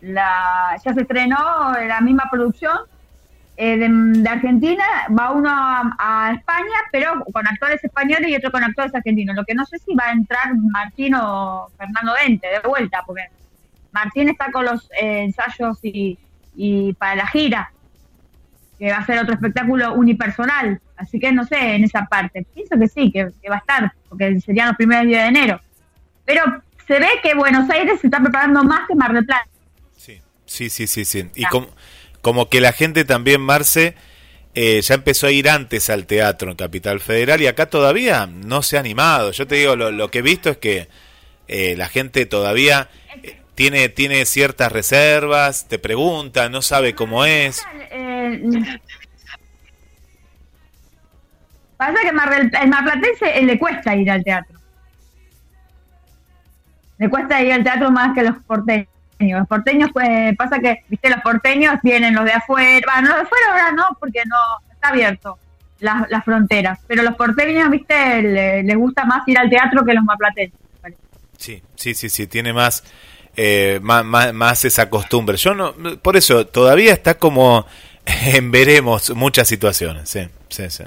La, 0.00 0.76
ya 0.84 0.94
se 0.94 1.02
estrenó 1.02 1.72
la 1.86 2.00
misma 2.00 2.24
producción 2.30 2.78
eh, 3.62 3.76
de, 3.76 3.88
de 4.22 4.28
Argentina, 4.28 4.84
va 5.16 5.32
uno 5.32 5.50
a, 5.50 5.94
a 5.98 6.32
España, 6.32 6.78
pero 6.90 7.22
con 7.30 7.46
actores 7.46 7.84
españoles 7.84 8.30
y 8.30 8.34
otro 8.34 8.50
con 8.50 8.64
actores 8.64 8.94
argentinos. 8.94 9.36
Lo 9.36 9.44
que 9.44 9.54
no 9.54 9.66
sé 9.66 9.78
si 9.78 9.94
va 9.94 10.06
a 10.06 10.12
entrar 10.12 10.54
Martín 10.56 11.14
o 11.14 11.68
Fernando 11.76 12.14
Dente 12.14 12.46
de 12.48 12.66
vuelta, 12.66 13.02
porque 13.06 13.24
Martín 13.92 14.30
está 14.30 14.50
con 14.50 14.64
los 14.64 14.90
eh, 14.98 15.24
ensayos 15.24 15.78
y, 15.82 16.18
y 16.56 16.94
para 16.94 17.16
la 17.16 17.26
gira, 17.26 17.70
que 18.78 18.90
va 18.90 18.96
a 18.96 19.04
ser 19.04 19.18
otro 19.18 19.34
espectáculo 19.34 19.92
unipersonal. 19.92 20.80
Así 20.96 21.20
que 21.20 21.30
no 21.30 21.44
sé 21.44 21.74
en 21.74 21.84
esa 21.84 22.06
parte. 22.06 22.46
Pienso 22.54 22.78
que 22.78 22.88
sí, 22.88 23.12
que, 23.12 23.28
que 23.42 23.50
va 23.50 23.56
a 23.56 23.58
estar, 23.58 23.92
porque 24.08 24.40
serían 24.40 24.68
los 24.68 24.76
primeros 24.78 25.04
días 25.04 25.24
de 25.24 25.28
enero. 25.28 25.60
Pero 26.24 26.62
se 26.86 26.98
ve 26.98 27.08
que 27.22 27.34
Buenos 27.34 27.68
Aires 27.68 28.00
se 28.00 28.06
está 28.06 28.20
preparando 28.20 28.64
más 28.64 28.88
que 28.88 28.94
Mar 28.94 29.12
del 29.12 29.26
Plata. 29.26 29.46
Sí, 29.98 30.22
sí, 30.46 30.70
sí, 30.70 30.86
sí. 30.86 31.04
sí. 31.04 31.30
Y 31.34 31.44
como, 31.44 31.68
como 32.20 32.48
que 32.48 32.60
la 32.60 32.72
gente 32.72 33.04
también, 33.04 33.40
Marce, 33.40 33.94
eh, 34.54 34.80
ya 34.82 34.94
empezó 34.94 35.26
a 35.26 35.30
ir 35.30 35.48
antes 35.48 35.90
al 35.90 36.06
teatro 36.06 36.50
en 36.50 36.56
Capital 36.56 37.00
Federal 37.00 37.40
y 37.40 37.46
acá 37.46 37.66
todavía 37.66 38.26
no 38.26 38.62
se 38.62 38.76
ha 38.76 38.80
animado. 38.80 39.32
Yo 39.32 39.46
te 39.46 39.56
digo, 39.56 39.76
lo, 39.76 39.90
lo 39.92 40.10
que 40.10 40.18
he 40.18 40.22
visto 40.22 40.50
es 40.50 40.56
que 40.56 40.88
eh, 41.46 41.74
la 41.76 41.88
gente 41.88 42.26
todavía 42.26 42.88
eh, 43.22 43.40
tiene, 43.54 43.88
tiene 43.88 44.24
ciertas 44.24 44.70
reservas, 44.72 45.66
te 45.68 45.78
pregunta, 45.78 46.48
no 46.48 46.62
sabe 46.62 46.94
cómo 46.94 47.24
es. 47.24 47.62
Pasa 51.76 51.94
que 52.02 52.08
el 52.08 52.68
marplatense 52.68 53.42
le 53.42 53.58
cuesta 53.58 53.96
ir 53.96 54.10
al 54.10 54.22
teatro. 54.22 54.58
Le 56.98 57.08
cuesta 57.08 57.40
ir 57.42 57.52
al 57.52 57.64
teatro 57.64 57.90
más 57.90 58.14
que 58.14 58.22
los 58.22 58.36
porteños. 58.44 58.88
Los 59.20 59.46
porteños, 59.46 59.90
pues, 59.92 60.36
pasa 60.36 60.58
que, 60.60 60.84
viste, 60.88 61.10
los 61.10 61.20
porteños 61.20 61.74
vienen 61.82 62.14
los 62.14 62.24
de 62.24 62.32
afuera. 62.32 62.86
Bueno, 62.94 63.08
los 63.08 63.16
de 63.18 63.22
afuera 63.22 63.46
ahora 63.50 63.72
no, 63.72 63.96
porque 64.00 64.22
no 64.26 64.36
está 64.72 64.88
abierto 64.88 65.38
las 65.80 66.10
las 66.10 66.24
fronteras. 66.24 66.78
Pero 66.86 67.02
los 67.02 67.14
porteños, 67.16 67.70
viste, 67.70 68.22
le- 68.22 68.62
les 68.62 68.76
gusta 68.76 69.04
más 69.04 69.26
ir 69.28 69.38
al 69.38 69.48
teatro 69.50 69.84
que 69.84 69.94
los 69.94 70.04
marplatenses. 70.04 70.58
Sí, 71.38 71.62
sí, 71.74 71.94
sí, 71.94 72.08
sí, 72.10 72.26
tiene 72.26 72.52
más, 72.52 72.84
eh, 73.36 73.78
más, 73.82 74.04
más, 74.04 74.32
más 74.34 74.64
esa 74.66 74.90
costumbre. 74.90 75.36
Yo 75.38 75.54
no, 75.54 75.72
por 76.02 76.16
eso 76.18 76.46
todavía 76.46 76.92
está 76.92 77.14
como 77.18 77.66
en 78.06 78.50
veremos 78.50 79.14
muchas 79.16 79.48
situaciones. 79.48 80.08
Sí, 80.10 80.28
sí, 80.48 80.68
sí. 80.68 80.84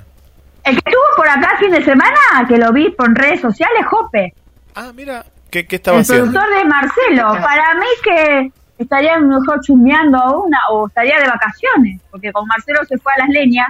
El 0.64 0.74
que 0.82 0.90
estuvo 0.90 1.04
por 1.18 1.28
acá 1.28 1.58
fin 1.60 1.72
de 1.72 1.84
semana, 1.84 2.18
que 2.48 2.58
lo 2.58 2.72
vi 2.72 2.90
por 2.92 3.12
redes 3.14 3.42
sociales, 3.42 3.84
Jope. 3.90 4.34
Ah, 4.76 4.92
mira, 4.94 5.26
¿qué, 5.54 5.68
qué 5.68 5.76
estaba 5.76 5.98
el 5.98 6.02
haciendo? 6.02 6.32
productor 6.32 6.58
de 6.58 6.66
Marcelo. 6.66 7.32
Para 7.44 7.76
mí 7.76 7.86
que 8.04 8.52
estaría 8.80 9.20
mejor 9.20 9.62
chusmeando 9.62 10.18
a 10.18 10.44
una 10.44 10.58
o 10.72 10.88
estaría 10.88 11.20
de 11.20 11.28
vacaciones, 11.28 12.02
porque 12.10 12.32
con 12.32 12.48
Marcelo 12.48 12.84
se 12.86 12.98
fue 12.98 13.14
a 13.14 13.20
las 13.20 13.30
leñas, 13.30 13.68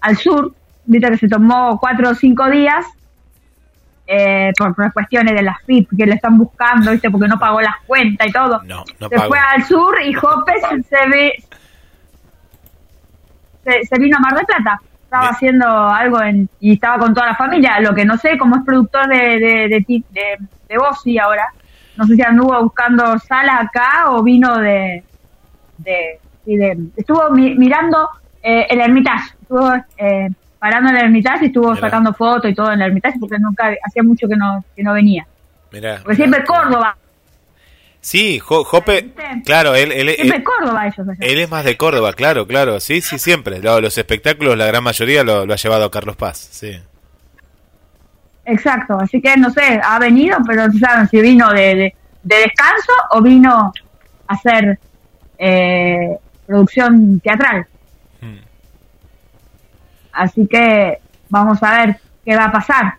al 0.00 0.16
sur, 0.16 0.54
viste 0.86 1.10
que 1.10 1.18
se 1.18 1.28
tomó 1.28 1.78
cuatro 1.78 2.08
o 2.08 2.14
cinco 2.14 2.48
días 2.48 2.86
eh, 4.06 4.52
por, 4.56 4.74
por 4.74 4.90
cuestiones 4.94 5.34
de 5.34 5.42
las 5.42 5.58
FIP 5.66 5.90
que 5.96 6.06
le 6.06 6.14
están 6.14 6.38
buscando, 6.38 6.92
viste, 6.92 7.10
porque 7.10 7.28
no 7.28 7.38
pagó 7.38 7.60
las 7.60 7.76
cuentas 7.86 8.26
y 8.26 8.32
todo. 8.32 8.62
No, 8.64 8.82
no 8.98 9.08
se 9.10 9.18
fue 9.20 9.38
al 9.38 9.62
sur 9.64 9.94
y 10.02 10.14
Jope 10.14 10.54
se, 10.60 10.82
se 10.82 11.08
ve 11.08 11.44
se, 13.64 13.84
se 13.84 13.98
vino 14.00 14.16
a 14.16 14.20
Mar 14.20 14.34
del 14.34 14.46
Plata. 14.46 14.80
Estaba 15.10 15.24
Bien. 15.24 15.34
haciendo 15.34 15.66
algo 15.88 16.22
en, 16.22 16.48
y 16.60 16.74
estaba 16.74 16.98
con 17.00 17.12
toda 17.12 17.26
la 17.26 17.34
familia. 17.34 17.80
Lo 17.80 17.92
que 17.92 18.04
no 18.04 18.16
sé, 18.16 18.38
como 18.38 18.54
es 18.54 18.62
productor 18.64 19.08
de, 19.08 19.16
de, 19.40 19.68
de, 19.68 19.80
ti- 19.84 20.04
de, 20.10 20.38
de 20.68 20.78
Bossi 20.78 21.18
ahora, 21.18 21.48
no 21.96 22.04
sé 22.06 22.14
si 22.14 22.22
anduvo 22.22 22.62
buscando 22.62 23.18
sala 23.18 23.58
acá 23.58 24.04
o 24.10 24.22
vino 24.22 24.56
de. 24.58 25.02
de, 25.78 26.20
sí, 26.44 26.54
de- 26.56 26.78
estuvo 26.96 27.28
mi- 27.30 27.56
mirando 27.56 28.08
eh, 28.40 28.68
el 28.70 28.80
Hermitage. 28.80 29.34
Estuvo 29.42 29.74
eh, 29.96 30.28
parando 30.60 30.90
en 30.90 30.96
el 30.98 31.04
Hermitage 31.06 31.42
y 31.42 31.46
estuvo 31.48 31.70
Mirá. 31.70 31.80
sacando 31.80 32.14
fotos 32.14 32.48
y 32.48 32.54
todo 32.54 32.70
en 32.72 32.80
el 32.80 32.86
Hermitage 32.90 33.18
porque 33.18 33.38
nunca 33.40 33.72
hacía 33.84 34.04
mucho 34.04 34.28
que 34.28 34.36
no, 34.36 34.64
que 34.76 34.84
no 34.84 34.92
venía. 34.92 35.26
Mirá, 35.72 35.98
Porque 36.04 36.14
siempre. 36.14 36.44
Córdoba. 36.44 36.96
Sí, 38.02 38.38
Jo- 38.38 38.64
Jope, 38.64 39.10
claro, 39.44 39.74
él, 39.74 39.92
él, 39.92 40.08
Siempre 40.14 40.38
él, 40.38 40.44
Córdoba 40.44 40.86
ellos. 40.86 41.06
él 41.20 41.38
es 41.38 41.50
más 41.50 41.64
de 41.64 41.76
Córdoba, 41.76 42.14
claro, 42.14 42.46
claro, 42.46 42.80
sí, 42.80 43.00
sí, 43.02 43.18
siempre. 43.18 43.60
Lo- 43.60 43.80
los 43.80 43.96
espectáculos, 43.98 44.56
la 44.56 44.66
gran 44.66 44.82
mayoría 44.82 45.22
lo, 45.22 45.44
lo 45.44 45.52
ha 45.52 45.56
llevado 45.56 45.90
Carlos 45.90 46.16
Paz, 46.16 46.38
sí. 46.50 46.80
Exacto, 48.46 48.98
así 48.98 49.20
que 49.20 49.36
no 49.36 49.50
sé, 49.50 49.80
ha 49.84 49.98
venido, 49.98 50.38
pero 50.46 50.66
no 50.66 50.78
saben 50.78 51.08
si 51.08 51.20
vino 51.20 51.52
de, 51.52 51.74
de, 51.74 51.94
de 52.22 52.36
descanso 52.36 52.92
o 53.10 53.20
vino 53.22 53.72
a 54.26 54.32
hacer 54.34 54.78
eh, 55.38 56.16
producción 56.46 57.20
teatral. 57.20 57.66
Mm. 58.22 58.38
Así 60.12 60.46
que 60.46 60.98
vamos 61.28 61.62
a 61.62 61.86
ver 61.86 61.96
qué 62.24 62.34
va 62.34 62.46
a 62.46 62.52
pasar. 62.52 62.94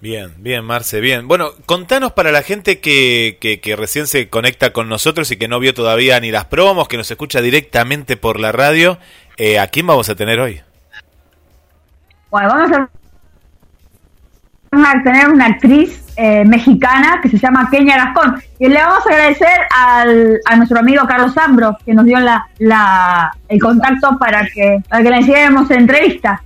Bien, 0.00 0.32
bien, 0.38 0.64
Marce, 0.64 1.00
bien. 1.00 1.28
Bueno, 1.28 1.50
contanos 1.66 2.12
para 2.12 2.32
la 2.32 2.42
gente 2.42 2.80
que, 2.80 3.36
que, 3.38 3.60
que 3.60 3.76
recién 3.76 4.06
se 4.06 4.30
conecta 4.30 4.72
con 4.72 4.88
nosotros 4.88 5.30
y 5.30 5.36
que 5.36 5.46
no 5.46 5.60
vio 5.60 5.74
todavía 5.74 6.18
ni 6.20 6.30
las 6.30 6.46
promos, 6.46 6.88
que 6.88 6.96
nos 6.96 7.10
escucha 7.10 7.42
directamente 7.42 8.16
por 8.16 8.40
la 8.40 8.50
radio, 8.50 8.98
eh, 9.36 9.58
¿a 9.58 9.66
quién 9.66 9.86
vamos 9.86 10.08
a 10.08 10.14
tener 10.14 10.40
hoy? 10.40 10.62
Bueno, 12.30 12.48
vamos 12.48 12.88
a 14.72 15.02
tener 15.02 15.28
una 15.28 15.46
actriz 15.46 16.02
eh, 16.16 16.44
mexicana 16.46 17.20
que 17.22 17.28
se 17.28 17.38
llama 17.38 17.68
Kenia 17.70 17.96
Gascón. 17.96 18.42
Y 18.58 18.68
le 18.68 18.80
vamos 18.80 19.06
a 19.06 19.10
agradecer 19.10 19.58
al, 19.76 20.40
a 20.46 20.56
nuestro 20.56 20.78
amigo 20.78 21.06
Carlos 21.06 21.36
Ambro, 21.36 21.76
que 21.84 21.92
nos 21.92 22.06
dio 22.06 22.20
la, 22.20 22.46
la, 22.58 23.32
el 23.48 23.60
contacto 23.60 24.16
para 24.18 24.46
que, 24.46 24.82
para 24.88 25.02
que 25.02 25.10
le 25.10 25.20
hiciéramos 25.20 25.70
entrevista. 25.70 26.42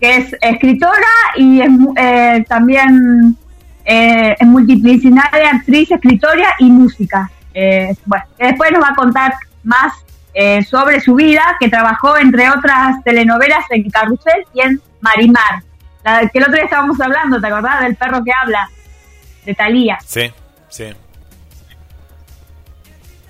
Que 0.00 0.16
es 0.16 0.36
escritora 0.40 1.14
y 1.36 1.60
es 1.60 1.70
eh, 1.96 2.44
también 2.48 3.36
eh, 3.84 4.36
es 4.38 4.46
multidisciplinaria, 4.46 5.50
actriz, 5.50 5.90
escritora 5.90 6.54
y 6.58 6.70
música. 6.70 7.30
Eh, 7.54 7.94
bueno, 8.04 8.24
después 8.36 8.72
nos 8.72 8.82
va 8.82 8.88
a 8.88 8.94
contar 8.94 9.32
más 9.62 9.92
eh, 10.34 10.62
sobre 10.64 11.00
su 11.00 11.14
vida, 11.14 11.56
que 11.58 11.68
trabajó 11.68 12.18
entre 12.18 12.50
otras 12.50 13.02
telenovelas 13.04 13.64
en 13.70 13.88
Carrusel 13.88 14.44
y 14.52 14.60
en 14.60 14.80
Marimar. 15.00 15.62
La, 16.04 16.28
que 16.28 16.38
el 16.38 16.44
otro 16.44 16.56
día 16.56 16.64
estábamos 16.64 17.00
hablando, 17.00 17.40
¿te 17.40 17.46
acordás? 17.46 17.80
Del 17.80 17.96
perro 17.96 18.22
que 18.22 18.32
habla, 18.32 18.68
de 19.44 19.54
Talía. 19.54 19.98
Sí, 20.04 20.30
sí. 20.68 20.92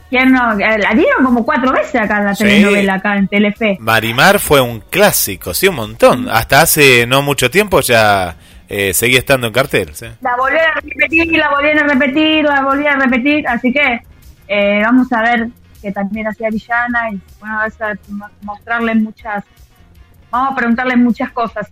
¿Quién 0.09 0.33
no? 0.33 0.53
Eh, 0.59 0.79
La 0.79 0.95
dieron 0.95 1.25
como 1.25 1.45
cuatro 1.45 1.73
veces 1.73 1.97
acá 2.01 2.19
en 2.19 2.25
la 2.27 2.35
Sí. 2.35 2.45
telenovela, 2.45 2.95
acá 2.95 3.17
en 3.17 3.27
Telefe. 3.29 3.77
Marimar 3.81 4.39
fue 4.39 4.61
un 4.61 4.81
clásico, 4.81 5.53
sí, 5.53 5.67
un 5.69 5.75
montón. 5.77 6.29
Hasta 6.31 6.61
hace 6.63 7.07
no 7.07 7.23
mucho 7.23 7.51
tiempo 7.51 7.81
ya 7.81 8.37
eh, 8.69 8.93
seguía 8.95 9.19
estando 9.19 9.47
en 9.49 9.53
cartel. 9.53 9.95
Sí. 9.95 10.07
La 10.21 10.37
volvieron 10.37 10.71
a 10.77 10.81
repetir, 10.81 11.33
la 11.39 11.51
volvieron 11.51 11.85
a 11.85 11.93
repetir, 11.95 12.45
la 12.45 12.63
volvieron 12.63 13.01
a 13.01 13.05
repetir, 13.07 13.49
así 13.49 13.73
que 13.73 14.01
eh, 14.49 14.81
vamos 14.85 15.13
a 15.13 15.23
ver 15.23 15.49
que 15.83 15.91
también 15.93 16.27
hacía 16.29 16.51
Villana 16.51 17.11
y 17.11 17.21
bueno, 17.41 17.57
vamos 17.57 17.81
a 17.81 17.95
mo- 18.09 18.31
mostrarle 18.43 18.95
muchas, 18.95 19.45
vamos 20.31 20.53
a 20.53 20.55
preguntarle 20.57 20.97
muchas 20.97 21.31
cosas. 21.33 21.69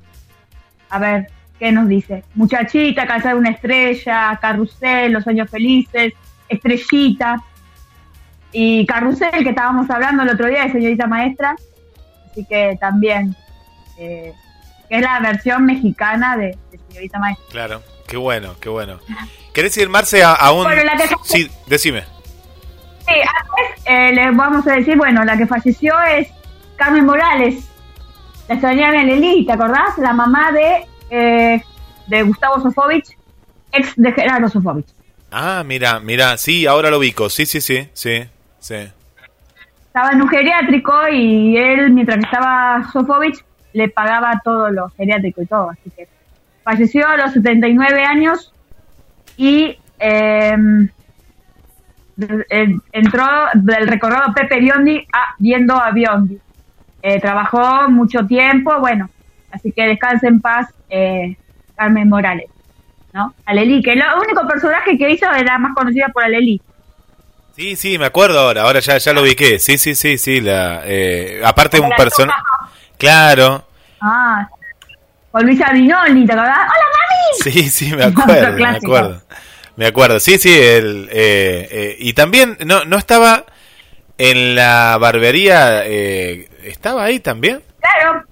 A 0.90 0.98
ver 0.98 1.26
qué 1.58 1.70
nos 1.72 1.88
dice. 1.88 2.24
Muchachita, 2.34 3.06
calzar 3.06 3.36
una 3.36 3.50
estrella, 3.50 4.36
carrusel, 4.40 5.12
los 5.12 5.26
años 5.26 5.48
felices, 5.50 6.12
estrellita 6.48 7.36
y 8.54 8.86
carrusel 8.86 9.42
que 9.42 9.50
estábamos 9.50 9.90
hablando 9.90 10.22
el 10.22 10.30
otro 10.30 10.46
día 10.46 10.62
de 10.64 10.72
señorita 10.72 11.06
maestra, 11.06 11.54
así 12.30 12.46
que 12.46 12.78
también 12.80 13.36
eh, 13.98 14.32
que 14.88 14.96
es 14.96 15.02
la 15.02 15.20
versión 15.20 15.66
mexicana 15.66 16.36
de, 16.38 16.56
de 16.70 16.78
señorita 16.88 17.18
maestra. 17.18 17.46
Claro, 17.50 17.82
qué 18.06 18.16
bueno, 18.16 18.54
qué 18.60 18.68
bueno. 18.70 18.98
¿Querés 19.52 19.76
ir, 19.76 19.88
Marce, 19.88 20.22
a, 20.22 20.32
a 20.32 20.52
un...? 20.52 20.64
Bueno, 20.64 20.82
la 20.84 20.96
que- 20.96 21.08
Sí, 21.24 21.50
decime. 21.66 22.04
Sí, 23.06 23.12
antes 23.14 23.82
eh, 23.86 24.12
le 24.12 24.30
vamos 24.30 24.66
a 24.66 24.72
decir, 24.76 24.96
bueno, 24.96 25.24
la 25.24 25.36
que 25.36 25.46
falleció 25.46 25.94
es 26.02 26.28
Carmen 26.76 27.04
Morales, 27.04 27.64
la 28.48 28.54
extrañaba 28.54 28.94
en 29.00 29.08
Lili, 29.08 29.44
¿te 29.44 29.52
acordás? 29.52 29.98
La 29.98 30.12
mamá 30.12 30.52
de, 30.52 30.86
eh, 31.10 31.62
de 32.06 32.22
Gustavo 32.22 32.60
Sofovich 32.62 33.16
ex 33.72 33.92
de 33.96 34.12
Gerardo 34.12 34.48
Sofovich. 34.48 34.86
Ah, 35.30 35.62
mira, 35.66 35.98
mira, 36.00 36.36
sí, 36.36 36.64
ahora 36.66 36.90
lo 36.90 36.98
ubico. 36.98 37.28
Sí, 37.28 37.44
sí, 37.44 37.60
sí, 37.60 37.88
sí, 37.92 38.24
sí. 38.64 38.90
Estaba 39.86 40.10
en 40.12 40.22
un 40.22 40.28
geriátrico 40.28 40.92
y 41.12 41.56
él, 41.56 41.90
mientras 41.90 42.18
estaba 42.18 42.82
Sofovich, 42.92 43.44
le 43.74 43.88
pagaba 43.88 44.40
todo 44.42 44.70
lo 44.70 44.88
geriátrico 44.90 45.42
y 45.42 45.46
todo. 45.46 45.70
Así 45.70 45.90
que 45.96 46.08
falleció 46.64 47.06
a 47.06 47.16
los 47.16 47.32
79 47.32 48.02
años 48.04 48.52
y 49.36 49.78
eh, 50.00 50.56
en- 52.48 52.80
entró 52.92 53.24
del 53.54 53.86
recorrido 53.88 54.32
Pepe 54.34 54.60
Biondi 54.60 55.06
a 55.12 55.34
viendo 55.38 55.74
a 55.76 55.90
Biondi. 55.90 56.38
Eh, 57.02 57.20
trabajó 57.20 57.90
mucho 57.90 58.26
tiempo, 58.26 58.78
bueno, 58.80 59.10
así 59.52 59.72
que 59.72 59.86
descanse 59.86 60.26
en 60.26 60.40
paz 60.40 60.72
eh, 60.88 61.36
Carmen 61.76 62.08
Morales, 62.08 62.46
¿no? 63.12 63.34
Alelí, 63.44 63.82
que 63.82 63.92
el 63.92 64.02
único 64.24 64.46
personaje 64.48 64.96
que 64.96 65.10
hizo 65.10 65.30
era 65.32 65.58
más 65.58 65.74
conocida 65.74 66.08
por 66.08 66.24
Alelí. 66.24 66.60
Sí, 67.56 67.76
sí, 67.76 67.98
me 67.98 68.06
acuerdo 68.06 68.40
ahora, 68.40 68.62
ahora 68.62 68.80
ya, 68.80 68.98
ya 68.98 69.12
lo 69.12 69.22
ubiqué. 69.22 69.58
Sí, 69.60 69.78
sí, 69.78 69.94
sí, 69.94 70.18
sí. 70.18 70.40
La, 70.40 70.82
eh, 70.84 71.40
aparte 71.44 71.76
un 71.76 71.84
Como 71.84 71.90
la 71.92 71.96
personaje... 71.96 72.40
Claro. 72.98 73.66
Ah, 74.00 74.48
con 75.30 75.46
Luisa 75.46 75.66
¿te 75.66 75.92
acordás? 75.92 76.58
¡Hola, 76.58 76.86
mami! 76.92 77.42
Sí, 77.42 77.70
sí, 77.70 77.94
me 77.94 78.04
acuerdo, 78.06 78.52
me 78.52 78.66
acuerdo. 78.66 79.22
Me 79.76 79.86
acuerdo, 79.86 80.20
sí, 80.20 80.38
sí, 80.38 80.52
el, 80.52 81.08
eh, 81.10 81.68
eh, 81.70 81.96
y 81.98 82.12
también, 82.12 82.56
no, 82.64 82.84
no 82.84 82.96
estaba 82.96 83.44
en 84.18 84.54
la 84.54 84.96
barbería, 84.98 85.84
eh, 85.84 86.48
¿estaba 86.62 87.04
ahí 87.04 87.18
también? 87.18 87.62
Claro. 87.80 88.22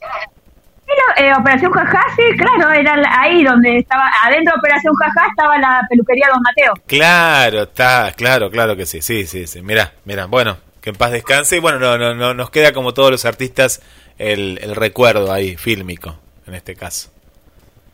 Eh, 1.16 1.32
Operación 1.34 1.72
Jajá, 1.72 2.02
sí, 2.16 2.22
claro, 2.36 2.70
era 2.72 2.94
ahí 3.20 3.44
donde 3.44 3.78
estaba, 3.78 4.10
adentro 4.24 4.54
de 4.54 4.58
Operación 4.60 4.94
Jajá 4.94 5.28
estaba 5.28 5.58
la 5.58 5.80
peluquería 5.88 6.26
Don 6.32 6.40
Mateo. 6.42 6.72
Claro, 6.86 7.62
está, 7.62 8.12
claro, 8.16 8.50
claro 8.50 8.76
que 8.76 8.86
sí, 8.86 9.02
sí, 9.02 9.26
sí, 9.26 9.46
sí. 9.46 9.62
Mira, 9.62 9.92
mira, 10.04 10.26
bueno, 10.26 10.56
que 10.80 10.90
en 10.90 10.96
paz 10.96 11.12
descanse 11.12 11.56
y 11.56 11.60
bueno, 11.60 11.78
no, 11.78 11.98
no, 11.98 12.14
no, 12.14 12.34
nos 12.34 12.50
queda 12.50 12.72
como 12.72 12.94
todos 12.94 13.10
los 13.10 13.24
artistas 13.24 13.82
el, 14.18 14.58
el 14.62 14.74
recuerdo 14.74 15.32
ahí, 15.32 15.56
fílmico, 15.56 16.18
en 16.46 16.54
este 16.54 16.74
caso. 16.74 17.10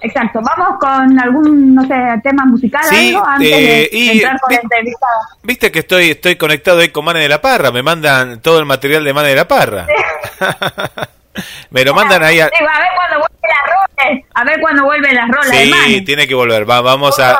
Exacto, 0.00 0.40
vamos 0.42 0.78
con 0.78 1.18
algún, 1.20 1.74
no 1.74 1.82
sé, 1.84 1.94
tema 2.22 2.44
musical, 2.46 2.84
Sí, 2.88 3.12
algo, 3.14 3.26
antes 3.26 3.50
eh, 3.52 3.60
de 3.92 3.98
y- 3.98 4.10
entrar 4.10 4.38
con 4.40 4.52
la 4.52 4.58
vi- 4.58 4.62
entrevista. 4.62 5.06
Viste 5.42 5.72
que 5.72 5.78
estoy, 5.80 6.10
estoy 6.10 6.36
conectado 6.36 6.78
ahí 6.78 6.90
con 6.90 7.04
Mane 7.04 7.18
de 7.20 7.28
la 7.28 7.40
Parra, 7.40 7.72
me 7.72 7.82
mandan 7.82 8.40
todo 8.40 8.60
el 8.60 8.64
material 8.64 9.02
de 9.02 9.12
Mane 9.12 9.30
de 9.30 9.34
la 9.36 9.48
Parra. 9.48 9.86
me 11.70 11.84
lo 11.84 11.94
mandan 11.94 12.22
ahí 12.22 12.40
a... 12.40 12.48
Digo, 12.48 12.68
a 12.70 12.78
ver 12.78 12.88
cuando 12.96 13.18
vuelven 13.20 13.50
las 13.50 13.64
rolas, 13.66 14.24
a 14.34 14.44
ver 14.44 14.60
cuando 14.60 14.84
vuelven 14.84 15.14
las 15.14 15.28
rolas 15.28 15.48
Sí, 15.86 16.02
tiene 16.04 16.26
que 16.26 16.34
volver, 16.34 16.68
va, 16.68 16.80
vamos 16.80 17.18
a... 17.18 17.38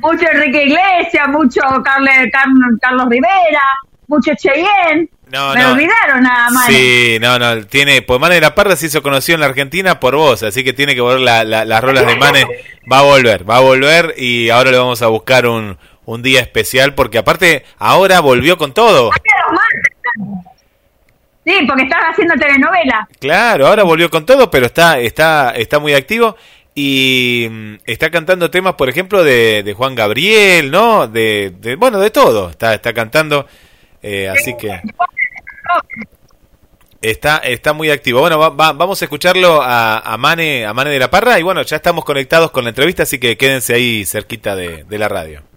Mucho 0.00 0.26
Enrique 0.30 0.64
Iglesias, 0.64 1.28
mucho 1.28 1.60
Carle- 1.84 2.30
Car- 2.30 2.46
Carlos 2.80 3.06
Rivera, 3.10 3.62
mucho 4.06 4.30
Cheyenne. 4.36 5.08
No, 5.30 5.52
Me 5.54 5.60
no. 5.62 5.72
olvidaron 5.72 6.24
a 6.26 6.48
Mani. 6.50 6.72
Sí, 6.74 7.18
no, 7.20 7.38
no, 7.38 7.66
tiene, 7.66 8.00
pues 8.02 8.18
Mane 8.20 8.36
de 8.36 8.40
la 8.40 8.54
Parra 8.54 8.76
se 8.76 8.86
hizo 8.86 9.02
conocido 9.02 9.34
en 9.34 9.40
la 9.40 9.46
Argentina 9.48 9.98
por 10.00 10.14
vos, 10.16 10.42
así 10.44 10.62
que 10.64 10.72
tiene 10.72 10.94
que 10.94 11.00
volver 11.00 11.20
la- 11.20 11.44
la- 11.44 11.64
las 11.64 11.82
rolas 11.84 12.06
de 12.06 12.14
Mane, 12.16 12.46
va 12.90 13.00
a 13.00 13.02
volver, 13.02 13.48
va 13.48 13.56
a 13.56 13.60
volver 13.60 14.14
y 14.16 14.48
ahora 14.50 14.70
le 14.70 14.78
vamos 14.78 15.02
a 15.02 15.08
buscar 15.08 15.46
un, 15.46 15.76
un 16.06 16.22
día 16.22 16.40
especial 16.40 16.94
porque 16.94 17.18
aparte 17.18 17.64
ahora 17.78 18.20
volvió 18.20 18.56
con 18.56 18.72
todo. 18.72 19.10
Sí, 21.48 21.64
porque 21.66 21.84
estaba 21.84 22.10
haciendo 22.10 22.34
telenovela. 22.34 23.08
Claro, 23.18 23.68
ahora 23.68 23.82
volvió 23.82 24.10
con 24.10 24.26
todo, 24.26 24.50
pero 24.50 24.66
está, 24.66 24.98
está, 25.00 25.52
está 25.52 25.78
muy 25.78 25.94
activo 25.94 26.36
y 26.74 27.48
mm, 27.50 27.74
está 27.86 28.10
cantando 28.10 28.50
temas, 28.50 28.74
por 28.74 28.90
ejemplo, 28.90 29.24
de, 29.24 29.62
de 29.62 29.72
Juan 29.72 29.94
Gabriel, 29.94 30.70
¿no? 30.70 31.06
De, 31.08 31.54
de- 31.58 31.76
bueno, 31.76 31.98
de 32.00 32.10
todo, 32.10 32.50
está, 32.50 32.74
está 32.74 32.92
cantando, 32.92 33.46
eh, 34.02 34.28
así 34.28 34.54
que 34.58 34.78
está, 37.00 37.38
está 37.38 37.72
muy 37.72 37.90
activo. 37.90 38.20
Bueno, 38.20 38.38
va- 38.38 38.50
va- 38.50 38.72
vamos 38.74 39.00
a 39.00 39.06
escucharlo 39.06 39.60
a, 39.62 40.16
Mane, 40.18 40.66
a 40.66 40.74
Mane 40.74 40.90
de 40.90 40.98
la 40.98 41.10
Parra 41.10 41.38
y 41.38 41.42
bueno, 41.42 41.62
ya 41.62 41.76
estamos 41.76 42.04
conectados 42.04 42.50
con 42.50 42.64
la 42.64 42.70
entrevista, 42.70 43.04
así 43.04 43.18
que 43.18 43.36
quédense 43.38 43.72
ahí 43.74 44.04
cerquita 44.04 44.54
de 44.54 44.84
la 44.98 45.08
radio. 45.08 45.47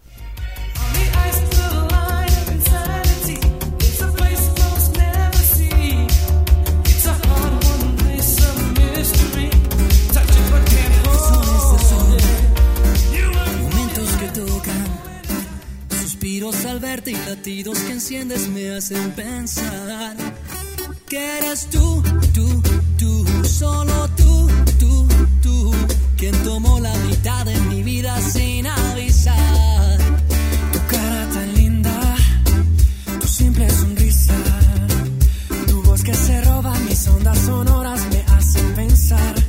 Que 17.60 17.92
enciendes 17.92 18.48
me 18.48 18.72
hacen 18.72 19.12
pensar 19.12 20.16
que 21.08 21.38
eres 21.38 21.68
tú, 21.70 22.02
tú, 22.34 22.64
tú, 22.98 23.26
solo 23.46 24.08
tú, 24.16 24.48
tú, 24.80 25.08
tú, 25.42 25.74
quien 26.18 26.34
tomó 26.44 26.80
la 26.80 26.94
mitad 27.10 27.46
de 27.46 27.60
mi 27.70 27.84
vida 27.84 28.20
sin 28.22 28.66
avisar. 28.66 29.98
Tu 30.72 30.80
cara 30.88 31.28
tan 31.34 31.54
linda, 31.54 32.16
tu 33.20 33.28
simple 33.28 33.70
sonrisa, 33.70 34.36
tu 35.68 35.84
voz 35.84 36.04
que 36.04 36.14
se 36.14 36.42
roba 36.42 36.74
mis 36.88 37.06
ondas 37.10 37.38
sonoras 37.40 38.02
me 38.12 38.22
hacen 38.34 38.74
pensar 38.76 39.41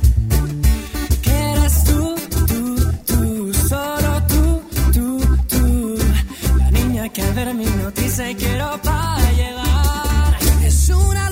Que 7.11 7.21
ver 7.33 7.53
mi 7.53 7.65
noticia 7.65 8.33
quiero 8.37 8.79
para 8.81 9.31
llevar. 9.33 10.37
Es 10.63 10.89
una 10.89 11.29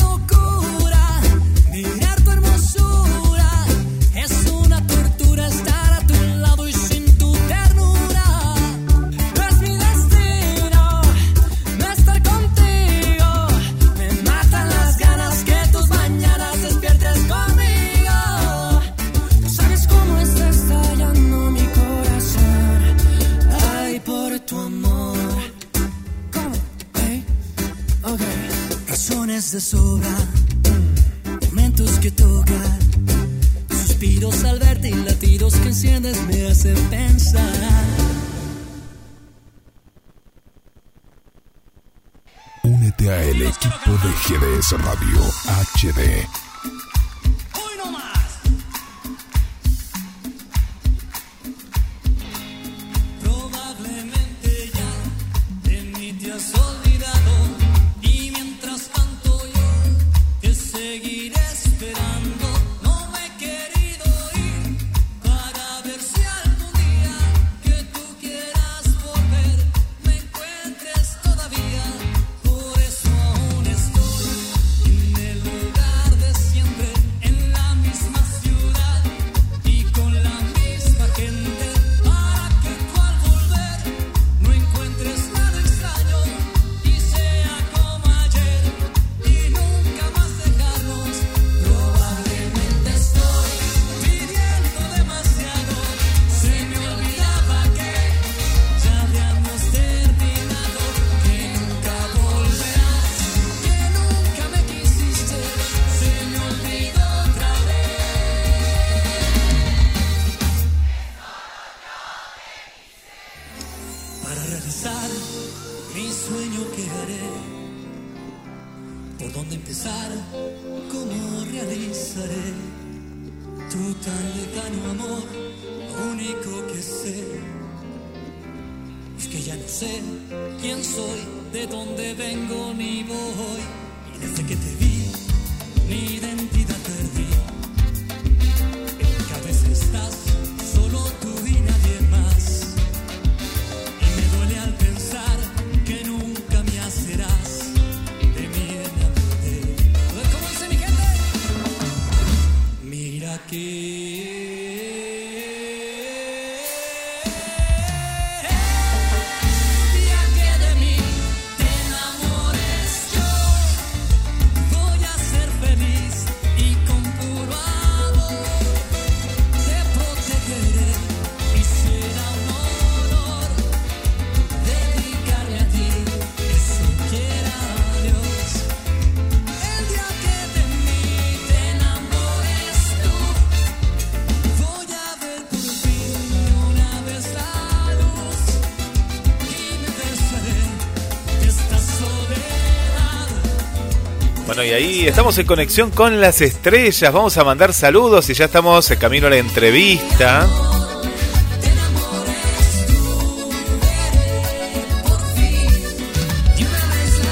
Y 194.63 194.73
ahí 194.73 195.07
estamos 195.07 195.35
en 195.39 195.47
conexión 195.47 195.89
con 195.89 196.21
las 196.21 196.39
estrellas. 196.39 197.11
Vamos 197.11 197.35
a 197.37 197.43
mandar 197.43 197.73
saludos 197.73 198.29
y 198.29 198.35
ya 198.35 198.45
estamos 198.45 198.91
en 198.91 198.99
camino 198.99 199.25
a 199.25 199.31
la 199.31 199.37
entrevista. 199.37 200.47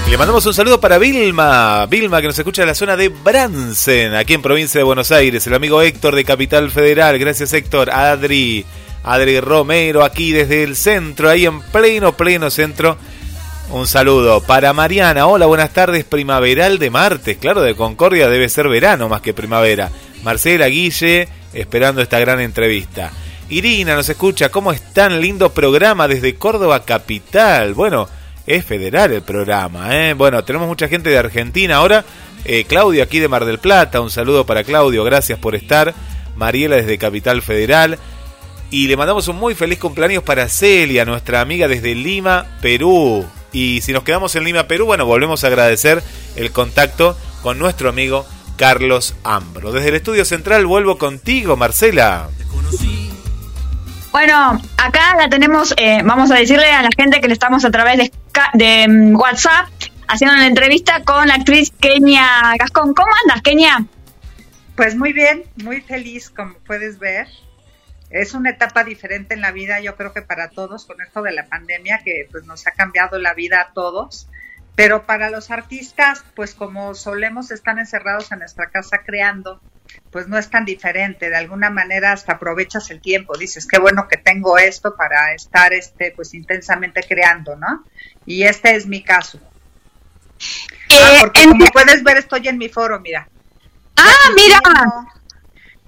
Le 0.09 0.17
mandamos 0.17 0.43
un 0.47 0.53
saludo 0.55 0.81
para 0.81 0.97
Vilma, 0.97 1.85
Vilma 1.85 2.19
que 2.19 2.27
nos 2.27 2.39
escucha 2.39 2.63
en 2.63 2.67
la 2.69 2.73
zona 2.73 2.97
de 2.97 3.09
Bransen, 3.09 4.15
aquí 4.15 4.33
en 4.33 4.41
provincia 4.41 4.79
de 4.79 4.83
Buenos 4.83 5.11
Aires. 5.11 5.45
El 5.45 5.53
amigo 5.53 5.83
Héctor 5.83 6.15
de 6.15 6.25
Capital 6.25 6.71
Federal, 6.71 7.19
gracias 7.19 7.53
Héctor. 7.53 7.91
Adri, 7.91 8.65
Adri 9.03 9.39
Romero 9.39 10.03
aquí 10.03 10.31
desde 10.31 10.63
el 10.63 10.75
centro, 10.75 11.29
ahí 11.29 11.45
en 11.45 11.61
pleno, 11.61 12.17
pleno 12.17 12.49
centro. 12.49 12.97
Un 13.71 13.85
saludo 13.85 14.41
para 14.41 14.73
Mariana. 14.73 15.27
Hola, 15.27 15.45
buenas 15.45 15.71
tardes. 15.71 16.03
Primaveral 16.03 16.79
de 16.79 16.89
martes. 16.89 17.37
Claro, 17.37 17.61
de 17.61 17.75
Concordia 17.75 18.27
debe 18.27 18.49
ser 18.49 18.67
verano 18.67 19.07
más 19.07 19.21
que 19.21 19.35
primavera. 19.35 19.91
Marcela 20.23 20.67
Guille, 20.67 21.27
esperando 21.53 22.01
esta 22.01 22.19
gran 22.19 22.39
entrevista. 22.39 23.11
Irina 23.47 23.93
nos 23.93 24.09
escucha. 24.09 24.49
¿Cómo 24.49 24.71
es 24.71 24.81
tan 24.93 25.21
lindo 25.21 25.53
programa 25.53 26.07
desde 26.07 26.33
Córdoba 26.33 26.83
Capital? 26.83 27.75
Bueno, 27.75 28.09
es 28.47 28.65
federal 28.65 29.11
el 29.13 29.21
programa. 29.21 29.95
¿eh? 29.95 30.13
Bueno, 30.13 30.43
tenemos 30.43 30.67
mucha 30.67 30.87
gente 30.87 31.11
de 31.11 31.19
Argentina 31.19 31.75
ahora. 31.75 32.03
Eh, 32.45 32.63
Claudio 32.63 33.03
aquí 33.03 33.19
de 33.19 33.27
Mar 33.27 33.45
del 33.45 33.59
Plata. 33.59 34.01
Un 34.01 34.09
saludo 34.09 34.47
para 34.47 34.63
Claudio. 34.63 35.03
Gracias 35.03 35.37
por 35.37 35.53
estar. 35.53 35.93
Mariela 36.35 36.77
desde 36.77 36.97
Capital 36.97 37.43
Federal. 37.43 37.99
Y 38.71 38.87
le 38.87 38.97
mandamos 38.97 39.27
un 39.27 39.35
muy 39.35 39.53
feliz 39.53 39.77
cumpleaños 39.77 40.23
para 40.23 40.49
Celia, 40.49 41.05
nuestra 41.05 41.41
amiga 41.41 41.67
desde 41.67 41.93
Lima, 41.93 42.47
Perú. 42.61 43.27
Y 43.51 43.81
si 43.81 43.93
nos 43.93 44.03
quedamos 44.03 44.35
en 44.35 44.43
Lima, 44.43 44.63
Perú, 44.63 44.85
bueno, 44.85 45.05
volvemos 45.05 45.43
a 45.43 45.47
agradecer 45.47 46.03
el 46.35 46.51
contacto 46.51 47.17
con 47.41 47.57
nuestro 47.57 47.89
amigo 47.89 48.25
Carlos 48.57 49.15
Ambro. 49.23 49.71
Desde 49.71 49.89
el 49.89 49.95
estudio 49.95 50.25
central 50.25 50.65
vuelvo 50.65 50.97
contigo, 50.97 51.55
Marcela. 51.55 52.29
Bueno, 54.11 54.59
acá 54.77 55.15
la 55.17 55.29
tenemos, 55.29 55.73
eh, 55.77 56.01
vamos 56.03 56.31
a 56.31 56.35
decirle 56.35 56.71
a 56.71 56.81
la 56.81 56.89
gente 56.95 57.21
que 57.21 57.27
le 57.27 57.33
estamos 57.33 57.63
a 57.63 57.71
través 57.71 57.97
de, 57.97 58.11
de 58.53 58.87
mm, 58.87 59.15
WhatsApp 59.15 59.69
haciendo 60.07 60.35
una 60.35 60.47
entrevista 60.47 61.03
con 61.03 61.27
la 61.27 61.35
actriz 61.35 61.71
Kenia 61.79 62.55
Gascón. 62.57 62.93
¿Cómo 62.93 63.11
andas, 63.23 63.41
Kenia? 63.43 63.85
Pues 64.75 64.95
muy 64.95 65.13
bien, 65.13 65.43
muy 65.63 65.81
feliz, 65.81 66.29
como 66.29 66.55
puedes 66.65 66.99
ver. 66.99 67.27
Es 68.09 68.33
una 68.33 68.49
etapa 68.49 68.83
diferente 68.83 69.33
en 69.35 69.41
la 69.41 69.51
vida, 69.51 69.79
yo 69.81 69.95
creo 69.95 70.13
que 70.13 70.21
para 70.23 70.49
todos, 70.49 70.85
con 70.85 70.99
esto 71.01 71.21
de 71.21 71.31
la 71.31 71.45
pandemia, 71.47 71.99
que 72.03 72.27
pues 72.31 72.43
nos 72.45 72.65
ha 72.67 72.71
cambiado 72.71 73.19
la 73.19 73.33
vida 73.33 73.61
a 73.61 73.73
todos. 73.73 74.27
Pero 74.75 75.05
para 75.05 75.29
los 75.29 75.51
artistas, 75.51 76.23
pues 76.35 76.53
como 76.55 76.95
solemos 76.95 77.51
estar 77.51 77.77
encerrados 77.77 78.31
en 78.31 78.39
nuestra 78.39 78.69
casa 78.69 78.99
creando, 79.05 79.61
pues 80.09 80.27
no 80.29 80.37
es 80.37 80.49
tan 80.49 80.63
diferente. 80.63 81.29
De 81.29 81.35
alguna 81.35 81.69
manera 81.69 82.13
hasta 82.13 82.33
aprovechas 82.33 82.89
el 82.89 83.01
tiempo. 83.01 83.37
Dices, 83.37 83.67
qué 83.67 83.77
bueno 83.77 84.07
que 84.07 84.15
tengo 84.17 84.57
esto 84.57 84.95
para 84.95 85.33
estar 85.33 85.73
este, 85.73 86.11
pues 86.15 86.33
intensamente 86.33 87.01
creando, 87.07 87.57
¿no? 87.57 87.83
Y 88.25 88.43
este 88.43 88.75
es 88.75 88.85
mi 88.87 89.03
caso. 89.03 89.39
Ah, 90.91 91.11
Eh, 91.15 91.17
porque 91.19 91.41
en- 91.43 91.49
como 91.51 91.65
puedes 91.67 92.01
ver, 92.03 92.17
estoy 92.17 92.47
en 92.47 92.57
mi 92.57 92.69
foro, 92.69 92.99
mira. 93.01 93.27
ah, 93.97 94.29
mira, 94.33 94.59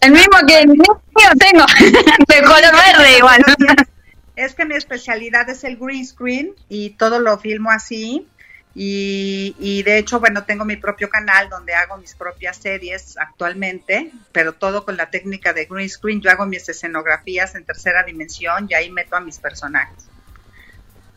el 0.01 0.11
mismo 0.11 0.37
que 0.47 0.59
el 0.59 0.67
mío 0.67 1.01
tengo, 1.39 1.65
de 2.27 2.41
color 2.41 2.73
verde 2.73 3.17
igual. 3.17 3.43
Es 4.35 4.55
que 4.55 4.65
mi 4.65 4.75
especialidad 4.75 5.49
es 5.49 5.63
el 5.63 5.77
green 5.77 6.05
screen 6.05 6.53
y 6.69 6.91
todo 6.91 7.19
lo 7.19 7.37
filmo 7.37 7.71
así. 7.71 8.27
Y, 8.73 9.53
y 9.59 9.83
de 9.83 9.97
hecho, 9.97 10.19
bueno, 10.21 10.45
tengo 10.45 10.63
mi 10.63 10.77
propio 10.77 11.09
canal 11.09 11.49
donde 11.49 11.75
hago 11.75 11.97
mis 11.97 12.15
propias 12.15 12.57
series 12.57 13.17
actualmente, 13.17 14.11
pero 14.31 14.53
todo 14.53 14.85
con 14.85 14.95
la 14.95 15.09
técnica 15.09 15.53
de 15.53 15.65
green 15.65 15.89
screen. 15.89 16.21
Yo 16.21 16.31
hago 16.31 16.45
mis 16.45 16.67
escenografías 16.67 17.53
en 17.55 17.65
tercera 17.65 18.03
dimensión 18.03 18.67
y 18.69 18.73
ahí 18.73 18.89
meto 18.89 19.17
a 19.17 19.19
mis 19.19 19.37
personajes. 19.39 20.05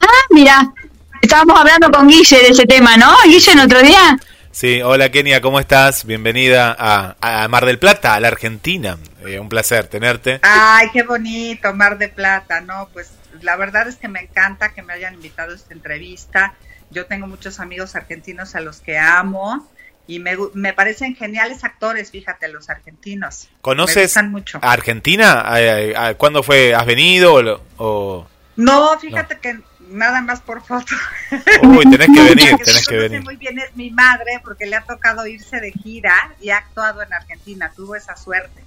Ah, 0.01 0.27
mira, 0.31 0.75
estábamos 1.23 1.59
hablando 1.59 1.91
con 1.91 2.09
Guille 2.09 2.39
de 2.39 2.49
ese 2.49 2.67
tema, 2.67 2.97
¿no? 2.97 3.15
Guille, 3.25 3.53
el 3.53 3.61
otro 3.61 3.81
día. 3.81 4.19
Sí, 4.55 4.83
hola 4.83 5.11
Kenia, 5.11 5.41
¿cómo 5.41 5.59
estás? 5.59 6.05
Bienvenida 6.05 6.75
a, 6.79 7.17
a 7.21 7.49
Mar 7.49 7.67
del 7.67 7.81
Plata, 7.81 8.15
a 8.15 8.21
la 8.21 8.29
Argentina. 8.29 8.97
Eh, 9.27 9.41
un 9.41 9.49
placer 9.49 9.89
tenerte. 9.89 10.39
Ay, 10.43 10.91
qué 10.93 11.03
bonito, 11.03 11.75
Mar 11.75 11.99
de 11.99 12.09
Plata, 12.09 12.61
¿no? 12.61 12.89
Pues 12.93 13.11
la 13.43 13.57
verdad 13.57 13.89
es 13.89 13.97
que 13.97 14.07
me 14.07 14.21
encanta 14.21 14.73
que 14.73 14.83
me 14.83 14.93
hayan 14.93 15.15
invitado 15.15 15.51
a 15.53 15.57
esta 15.57 15.75
entrevista. 15.75 16.55
Yo 16.91 17.07
tengo 17.07 17.27
muchos 17.27 17.59
amigos 17.59 17.97
argentinos 17.97 18.55
a 18.55 18.61
los 18.61 18.79
que 18.81 18.97
amo 18.97 19.69
y 20.07 20.21
me, 20.21 20.37
me 20.53 20.73
parecen 20.73 21.17
geniales 21.17 21.65
actores, 21.65 22.13
fíjate, 22.13 22.47
los 22.47 22.71
argentinos. 22.71 23.49
Me 23.51 23.59
¿Conoces 23.61 24.05
gustan 24.05 24.31
mucho. 24.31 24.61
a 24.63 24.71
Argentina? 24.71 25.45
Eh, 25.59 25.95
eh, 25.99 26.15
¿Cuándo 26.17 26.45
fue? 26.45 26.77
¿Has 26.77 26.87
venido? 26.87 27.61
o- 27.79 28.29
No, 28.55 28.97
fíjate 29.01 29.37
que 29.41 29.59
nada 29.89 30.21
más 30.23 30.41
por 30.41 30.63
foto. 30.65 30.95
Uy, 31.63 31.85
tenés 31.91 32.09
que 32.09 32.23
venir, 32.23 32.57
que 32.57 32.65
tenés 32.65 32.87
venir. 32.89 33.23
muy 33.23 33.37
bien 33.37 33.59
es 33.59 33.75
mi 33.77 33.91
madre 33.91 34.41
porque 34.45 34.67
le 34.67 34.77
ha 34.77 34.83
tocado 34.83 35.27
irse 35.27 35.61
de 35.61 35.73
gira 35.73 36.33
y 36.41 36.51
ha 36.51 36.59
actuado 36.59 37.03
en 37.03 37.13
Argentina. 37.13 37.71
Tuvo 37.75 37.95
esa 37.97 38.17
suerte. 38.17 38.63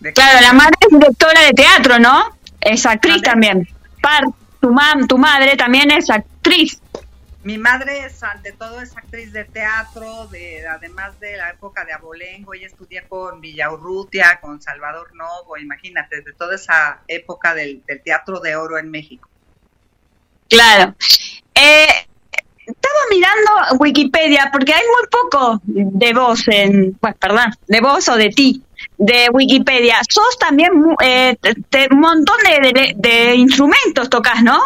De- 0.00 0.12
Claro, 0.12 0.40
la 0.40 0.52
madre 0.52 0.74
es 0.80 0.88
directora 0.98 1.40
de 1.42 1.52
teatro, 1.52 1.98
¿no? 1.98 2.36
Es 2.60 2.84
actriz 2.86 3.22
también. 3.22 3.68
Par, 4.02 4.24
tu, 4.60 4.72
mam, 4.72 5.06
tu 5.06 5.18
madre 5.18 5.56
también 5.56 5.90
es 5.90 6.10
actriz. 6.10 6.80
Mi 7.44 7.58
madre 7.58 8.04
es, 8.04 8.20
ante 8.24 8.50
todo, 8.52 8.80
es 8.80 8.96
actriz 8.96 9.32
de 9.32 9.44
teatro, 9.44 10.26
de, 10.26 10.66
además 10.66 11.18
de 11.20 11.36
la 11.36 11.50
época 11.50 11.84
de 11.84 11.92
Abolengo, 11.92 12.54
ella 12.54 12.66
estudió 12.66 13.02
con 13.08 13.40
Villaurrutia, 13.40 14.40
con 14.40 14.60
Salvador 14.60 15.14
Novo, 15.14 15.56
imagínate, 15.56 16.22
de 16.22 16.32
toda 16.32 16.56
esa 16.56 16.98
época 17.06 17.54
del, 17.54 17.84
del 17.86 18.02
teatro 18.02 18.40
de 18.40 18.56
oro 18.56 18.78
en 18.78 18.90
México. 18.90 19.28
Claro. 20.48 20.94
Eh, 21.54 21.86
estaba 22.66 22.94
mirando 23.10 23.78
Wikipedia 23.78 24.48
porque 24.52 24.72
hay 24.74 24.82
muy 24.82 25.08
poco 25.10 25.60
de 25.64 26.12
vos 26.12 26.42
en, 26.48 26.94
pues 26.94 27.14
perdón, 27.16 27.52
de 27.66 27.80
vos 27.80 28.08
o 28.08 28.16
de 28.16 28.28
ti, 28.30 28.62
de 28.98 29.28
Wikipedia. 29.32 30.00
Sos 30.08 30.38
también 30.38 30.72
eh, 31.02 31.36
un 31.90 32.00
montón 32.00 32.36
de, 32.44 32.72
de- 32.72 32.94
de 32.96 33.34
instrumentos 33.36 34.10
tocas, 34.10 34.42
¿no? 34.42 34.60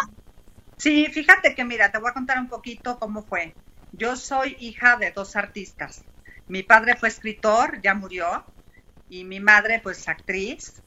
Sí, 0.77 1.05
fíjate 1.11 1.53
que 1.53 1.63
mira, 1.63 1.91
te 1.91 1.99
voy 1.99 2.09
a 2.09 2.13
contar 2.13 2.39
un 2.39 2.47
poquito 2.49 2.97
cómo 2.97 3.23
fue. 3.23 3.53
Yo 3.91 4.15
soy 4.15 4.55
hija 4.59 4.97
de 4.97 5.11
dos 5.11 5.35
artistas. 5.35 6.03
Mi 6.47 6.63
padre 6.63 6.95
fue 6.95 7.09
escritor, 7.09 7.81
ya 7.83 7.93
murió, 7.93 8.43
y 9.09 9.23
mi 9.25 9.39
madre 9.39 9.79
pues 9.83 10.07
actriz. 10.07 10.81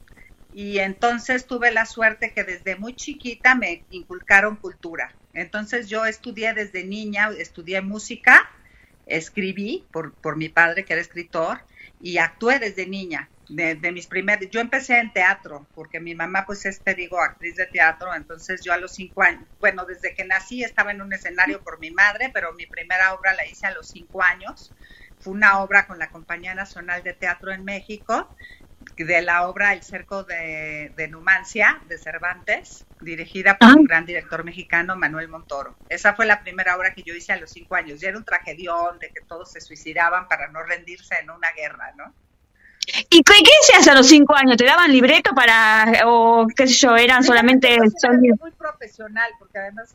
Y 0.54 0.78
entonces 0.78 1.46
tuve 1.46 1.72
la 1.72 1.84
suerte 1.84 2.32
que 2.32 2.44
desde 2.44 2.76
muy 2.76 2.94
chiquita 2.94 3.54
me 3.56 3.84
inculcaron 3.90 4.56
cultura. 4.56 5.14
Entonces 5.32 5.88
yo 5.88 6.06
estudié 6.06 6.54
desde 6.54 6.84
niña, 6.84 7.30
estudié 7.36 7.80
música 7.80 8.48
escribí 9.06 9.88
por, 9.92 10.14
por 10.16 10.36
mi 10.36 10.48
padre, 10.48 10.84
que 10.84 10.92
era 10.92 11.02
escritor, 11.02 11.60
y 12.00 12.18
actué 12.18 12.58
desde 12.58 12.86
niña. 12.86 13.30
De, 13.46 13.76
mis 13.92 14.06
primeros, 14.06 14.48
yo 14.50 14.60
empecé 14.60 14.98
en 14.98 15.12
teatro, 15.12 15.68
porque 15.74 16.00
mi 16.00 16.14
mamá 16.14 16.44
pues 16.46 16.64
es, 16.64 16.82
te 16.82 16.94
digo, 16.94 17.20
actriz 17.20 17.56
de 17.56 17.66
teatro, 17.66 18.14
entonces 18.14 18.62
yo 18.64 18.72
a 18.72 18.78
los 18.78 18.94
cinco 18.94 19.22
años, 19.22 19.46
bueno, 19.60 19.84
desde 19.84 20.14
que 20.14 20.24
nací 20.24 20.64
estaba 20.64 20.92
en 20.92 21.02
un 21.02 21.12
escenario 21.12 21.62
por 21.62 21.78
mi 21.78 21.90
madre, 21.90 22.30
pero 22.32 22.54
mi 22.54 22.64
primera 22.64 23.12
obra 23.12 23.34
la 23.34 23.46
hice 23.46 23.66
a 23.66 23.74
los 23.74 23.90
cinco 23.90 24.22
años, 24.22 24.72
fue 25.18 25.34
una 25.34 25.62
obra 25.62 25.86
con 25.86 25.98
la 25.98 26.10
Compañía 26.10 26.54
Nacional 26.54 27.02
de 27.02 27.12
Teatro 27.12 27.52
en 27.52 27.64
México, 27.64 28.34
de 28.96 29.22
la 29.22 29.48
obra 29.48 29.72
El 29.72 29.82
Cerco 29.82 30.24
de, 30.24 30.92
de 30.96 31.08
Numancia, 31.08 31.80
de 31.88 31.98
Cervantes, 31.98 32.84
dirigida 33.00 33.58
por 33.58 33.70
Ah. 33.70 33.74
un 33.76 33.84
gran 33.84 34.06
director 34.06 34.44
mexicano, 34.44 34.96
Manuel 34.96 35.28
Montoro. 35.28 35.76
Esa 35.88 36.14
fue 36.14 36.26
la 36.26 36.42
primera 36.42 36.76
obra 36.76 36.94
que 36.94 37.02
yo 37.02 37.14
hice 37.14 37.32
a 37.32 37.36
los 37.36 37.50
cinco 37.50 37.74
años. 37.74 38.02
Y 38.02 38.06
era 38.06 38.16
un 38.16 38.24
tragedión 38.24 38.98
de 38.98 39.08
que 39.10 39.20
todos 39.22 39.50
se 39.50 39.60
suicidaban 39.60 40.28
para 40.28 40.48
no 40.48 40.62
rendirse 40.62 41.14
en 41.20 41.30
una 41.30 41.50
guerra, 41.52 41.92
¿no? 41.96 42.12
¿Y 43.10 43.22
qué, 43.22 43.34
qué 43.42 43.50
se 43.62 43.76
hace 43.78 43.90
a 43.90 43.94
los 43.94 44.06
cinco 44.06 44.34
años? 44.36 44.56
¿Te 44.58 44.64
daban 44.66 44.92
libreto 44.92 45.34
para, 45.34 46.02
o 46.04 46.46
qué 46.54 46.66
sé 46.66 46.74
yo, 46.74 46.96
eran 46.96 47.24
solamente 47.24 47.78
muy 48.38 48.50
profesional, 48.52 49.30
porque 49.38 49.58
además 49.58 49.94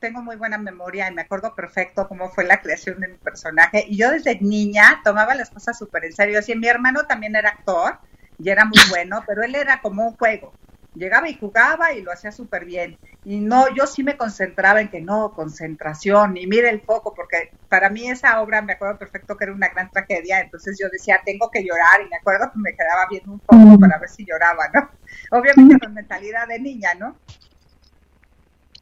tengo 0.00 0.20
muy 0.22 0.36
buena 0.36 0.58
memoria 0.58 1.08
y 1.08 1.14
me 1.14 1.22
acuerdo 1.22 1.54
perfecto 1.54 2.06
cómo 2.08 2.28
fue 2.30 2.44
la 2.44 2.60
creación 2.60 3.00
de 3.00 3.08
mi 3.08 3.16
personaje. 3.16 3.84
Y 3.88 3.96
yo 3.96 4.10
desde 4.10 4.38
niña 4.40 5.00
tomaba 5.04 5.34
las 5.34 5.50
cosas 5.50 5.78
súper 5.78 6.04
en 6.04 6.12
serio. 6.12 6.38
Así, 6.38 6.54
mi 6.54 6.66
hermano 6.68 7.06
también 7.06 7.34
era 7.36 7.50
actor 7.50 7.98
y 8.38 8.50
era 8.50 8.64
muy 8.64 8.78
bueno, 8.90 9.22
pero 9.26 9.42
él 9.42 9.54
era 9.54 9.80
como 9.80 10.06
un 10.06 10.16
juego. 10.16 10.52
Llegaba 10.94 11.28
y 11.28 11.36
jugaba 11.36 11.92
y 11.92 12.00
lo 12.00 12.10
hacía 12.10 12.32
súper 12.32 12.64
bien. 12.64 12.96
Y 13.24 13.40
no, 13.40 13.66
yo 13.74 13.86
sí 13.86 14.02
me 14.02 14.16
concentraba 14.16 14.80
en 14.80 14.88
que 14.88 15.02
no, 15.02 15.32
concentración 15.34 16.38
y 16.38 16.46
mire 16.46 16.70
el 16.70 16.80
foco, 16.80 17.12
porque 17.12 17.52
para 17.68 17.90
mí 17.90 18.08
esa 18.08 18.40
obra 18.40 18.62
me 18.62 18.72
acuerdo 18.72 18.98
perfecto 18.98 19.36
que 19.36 19.44
era 19.44 19.52
una 19.52 19.68
gran 19.68 19.90
tragedia. 19.90 20.40
Entonces 20.40 20.78
yo 20.80 20.88
decía, 20.88 21.20
tengo 21.24 21.50
que 21.50 21.62
llorar 21.62 22.00
y 22.04 22.08
me 22.08 22.16
acuerdo 22.16 22.50
que 22.50 22.58
me 22.58 22.74
quedaba 22.74 23.06
viendo 23.10 23.32
un 23.32 23.40
foco 23.40 23.78
para 23.78 23.98
ver 23.98 24.08
si 24.08 24.24
lloraba, 24.24 24.68
¿no? 24.72 24.90
Obviamente 25.38 25.78
con 25.78 25.92
mentalidad 25.92 26.48
de 26.48 26.60
niña, 26.60 26.94
¿no? 26.94 27.16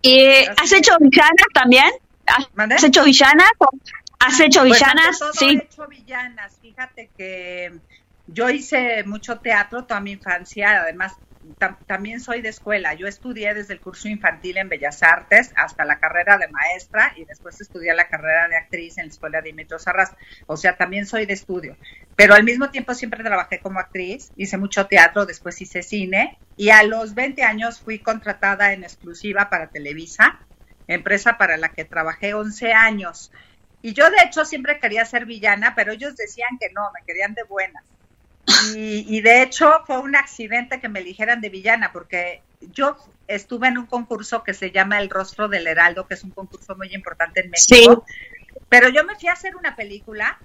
Eh, 0.02 0.46
¿Has 0.62 0.70
hecho 0.70 0.92
villanas 1.00 1.46
también? 1.52 1.90
¿Has, 2.26 2.84
hecho 2.84 3.02
villanas? 3.02 3.50
¿Has 4.20 4.38
hecho 4.38 4.62
villanas? 4.62 5.18
todo, 5.18 5.32
sí. 5.32 5.58
he 5.60 5.64
hecho 5.64 5.86
villanas. 5.88 6.58
Fíjate 6.60 7.10
que 7.16 7.72
yo 8.26 8.48
hice 8.50 9.04
mucho 9.04 9.38
teatro 9.40 9.84
toda 9.84 10.00
mi 10.00 10.12
infancia, 10.12 10.80
además 10.82 11.12
tam- 11.58 11.76
también 11.87 12.20
soy 12.20 12.40
de 12.40 12.48
escuela. 12.48 12.94
Yo 12.94 13.06
estudié 13.06 13.52
desde 13.54 13.74
el 13.74 13.80
curso 13.80 14.08
infantil 14.08 14.56
en 14.56 14.68
Bellas 14.68 15.02
Artes 15.02 15.52
hasta 15.56 15.84
la 15.84 15.98
carrera 15.98 16.38
de 16.38 16.48
maestra 16.48 17.12
y 17.16 17.24
después 17.26 17.60
estudié 17.60 17.92
la 17.94 18.08
carrera 18.08 18.48
de 18.48 18.56
actriz 18.56 18.96
en 18.98 19.06
la 19.06 19.10
escuela 19.10 19.40
de 19.42 19.48
Dimitro 19.50 19.78
Sarras. 19.78 20.12
O 20.46 20.56
sea, 20.56 20.76
también 20.76 21.06
soy 21.06 21.26
de 21.26 21.34
estudio. 21.34 21.76
Pero 22.16 22.34
al 22.34 22.44
mismo 22.44 22.70
tiempo 22.70 22.94
siempre 22.94 23.22
trabajé 23.24 23.58
como 23.60 23.78
actriz, 23.80 24.30
hice 24.37 24.56
mucho 24.56 24.87
teatro, 24.87 25.26
después 25.26 25.60
hice 25.60 25.82
cine 25.82 26.38
y 26.56 26.70
a 26.70 26.82
los 26.84 27.14
20 27.14 27.42
años 27.42 27.80
fui 27.80 27.98
contratada 27.98 28.72
en 28.72 28.84
exclusiva 28.84 29.50
para 29.50 29.68
Televisa, 29.68 30.40
empresa 30.87 31.37
para 31.37 31.56
la 31.56 31.70
que 31.70 31.84
trabajé 31.84 32.32
11 32.34 32.72
años. 32.72 33.30
Y 33.82 33.92
yo 33.92 34.08
de 34.10 34.16
hecho 34.24 34.44
siempre 34.46 34.78
quería 34.78 35.04
ser 35.04 35.26
villana, 35.26 35.74
pero 35.74 35.92
ellos 35.92 36.16
decían 36.16 36.56
que 36.58 36.70
no, 36.72 36.90
me 36.92 37.04
querían 37.06 37.34
de 37.34 37.42
buena. 37.42 37.82
Y, 38.74 39.16
y 39.16 39.20
de 39.20 39.42
hecho 39.42 39.70
fue 39.87 39.98
un 39.98 40.16
accidente 40.16 40.80
que 40.80 40.88
me 40.88 41.00
eligieran 41.00 41.40
de 41.40 41.48
villana, 41.48 41.92
porque 41.92 42.42
yo 42.72 42.96
estuve 43.26 43.68
en 43.68 43.78
un 43.78 43.87
concurso 43.87 44.42
que 44.42 44.54
se 44.54 44.70
llama 44.70 44.98
El 45.00 45.11
Rostro 45.11 45.48
del 45.48 45.66
Heraldo, 45.66 46.07
que 46.07 46.14
es 46.14 46.24
un 46.24 46.30
concurso 46.30 46.76
muy 46.76 46.94
importante 46.94 47.40
en 47.40 47.50
México. 47.50 48.04
Pero 48.68 48.88
yo 48.88 49.04
me 49.04 49.14
fui 49.16 49.28
a 49.28 49.33
hacer 49.33 49.57
una 49.57 49.76
película 49.76 50.38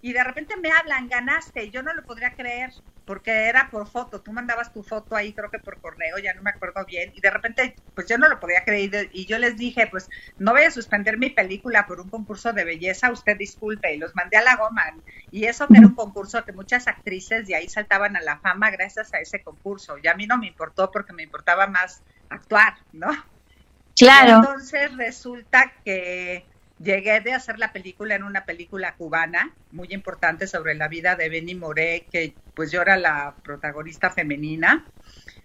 y 0.00 0.12
de 0.12 0.24
repente 0.24 0.54
me 0.56 0.70
hablan, 0.72 1.08
ganaste, 1.08 1.64
y 1.64 1.70
yo 1.70 1.82
no 1.82 1.94
lo 1.94 2.04
podría 2.04 2.34
creer, 2.34 2.70
porque 3.04 3.48
era 3.48 3.70
por 3.70 3.88
foto, 3.88 4.22
tú 4.22 4.32
mandabas 4.32 4.72
tu 4.72 4.84
foto 4.84 5.16
ahí, 5.16 5.34
creo 5.34 5.50
que 5.50 5.58
por 5.58 5.80
correo, 5.80 6.18
ya 6.18 6.32
no 6.34 6.42
me 6.42 6.50
acuerdo 6.50 6.84
bien, 6.86 7.10
y 7.14 7.20
de 7.20 7.30
repente, 7.30 7.74
pues 7.94 8.06
yo 8.08 8.18
no 8.18 8.28
lo 8.28 8.38
podía 8.38 8.62
creer, 8.64 9.10
y 9.12 9.26
yo 9.26 9.38
les 9.38 9.56
dije, 9.56 9.88
pues 9.88 10.08
no 10.38 10.52
voy 10.52 10.62
a 10.62 10.70
suspender 10.70 11.18
mi 11.18 11.30
película 11.30 11.86
por 11.86 12.00
un 12.00 12.08
concurso 12.08 12.52
de 12.52 12.64
belleza, 12.64 13.10
usted 13.10 13.36
disculpe, 13.36 13.92
y 13.94 13.98
los 13.98 14.14
mandé 14.14 14.36
a 14.36 14.42
la 14.42 14.56
goma, 14.56 14.82
y 15.30 15.46
eso 15.46 15.66
que 15.66 15.78
era 15.78 15.86
un 15.88 15.94
concurso 15.96 16.44
que 16.44 16.52
muchas 16.52 16.86
actrices 16.86 17.46
de 17.46 17.56
ahí 17.56 17.68
saltaban 17.68 18.16
a 18.16 18.20
la 18.20 18.38
fama 18.40 18.70
gracias 18.70 19.12
a 19.14 19.18
ese 19.18 19.42
concurso, 19.42 19.96
y 19.98 20.06
a 20.06 20.14
mí 20.14 20.26
no 20.26 20.38
me 20.38 20.46
importó 20.46 20.90
porque 20.92 21.12
me 21.12 21.24
importaba 21.24 21.66
más 21.66 22.02
actuar, 22.28 22.74
¿no? 22.92 23.10
Y 23.96 24.04
Claro. 24.04 24.36
entonces 24.36 24.96
resulta 24.96 25.72
que 25.84 26.49
llegué 26.80 27.20
de 27.20 27.34
hacer 27.34 27.58
la 27.58 27.72
película 27.72 28.14
en 28.14 28.24
una 28.24 28.46
película 28.46 28.96
cubana 28.96 29.56
muy 29.70 29.88
importante 29.92 30.46
sobre 30.46 30.74
la 30.74 30.88
vida 30.88 31.14
de 31.16 31.28
Benny 31.28 31.54
Moré, 31.54 32.08
que 32.10 32.38
pues 32.54 32.72
yo 32.72 32.82
era 32.82 32.96
la 32.96 33.38
protagonista 33.44 34.10
femenina. 34.10 34.90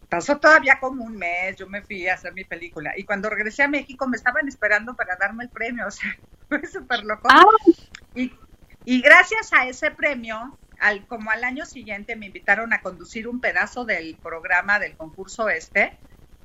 Pasó 0.10 0.40
todavía 0.40 0.80
como 0.80 1.04
un 1.04 1.18
mes, 1.18 1.58
yo 1.58 1.68
me 1.68 1.84
fui 1.84 2.08
a 2.08 2.14
hacer 2.16 2.34
mi 2.34 2.46
película 2.46 2.94
y 2.98 3.06
cuando 3.06 3.30
regresé 3.30 3.64
a 3.64 3.68
México 3.68 4.08
me 4.08 4.18
estaban 4.18 4.48
esperando 4.48 4.96
para 4.96 5.18
darme 5.20 5.44
el 5.46 5.52
premio, 5.52 5.88
o 5.88 5.92
sea, 5.92 6.10
fue 6.50 6.66
súper 6.68 7.04
loco. 7.04 7.28
Ah, 7.32 7.44
Y, 8.14 8.34
y 8.86 9.02
gracias 9.02 9.52
a 9.54 9.68
ese 9.68 9.92
premio, 9.92 10.60
al, 10.80 11.08
como 11.08 11.32
al 11.32 11.44
año 11.44 11.66
siguiente 11.66 12.16
me 12.16 12.28
invitaron 12.28 12.74
a 12.74 12.82
conducir 12.82 13.28
un 13.28 13.42
pedazo 13.42 13.86
del 13.86 14.20
programa 14.22 14.80
del 14.80 14.96
concurso 14.98 15.50
este, 15.50 16.00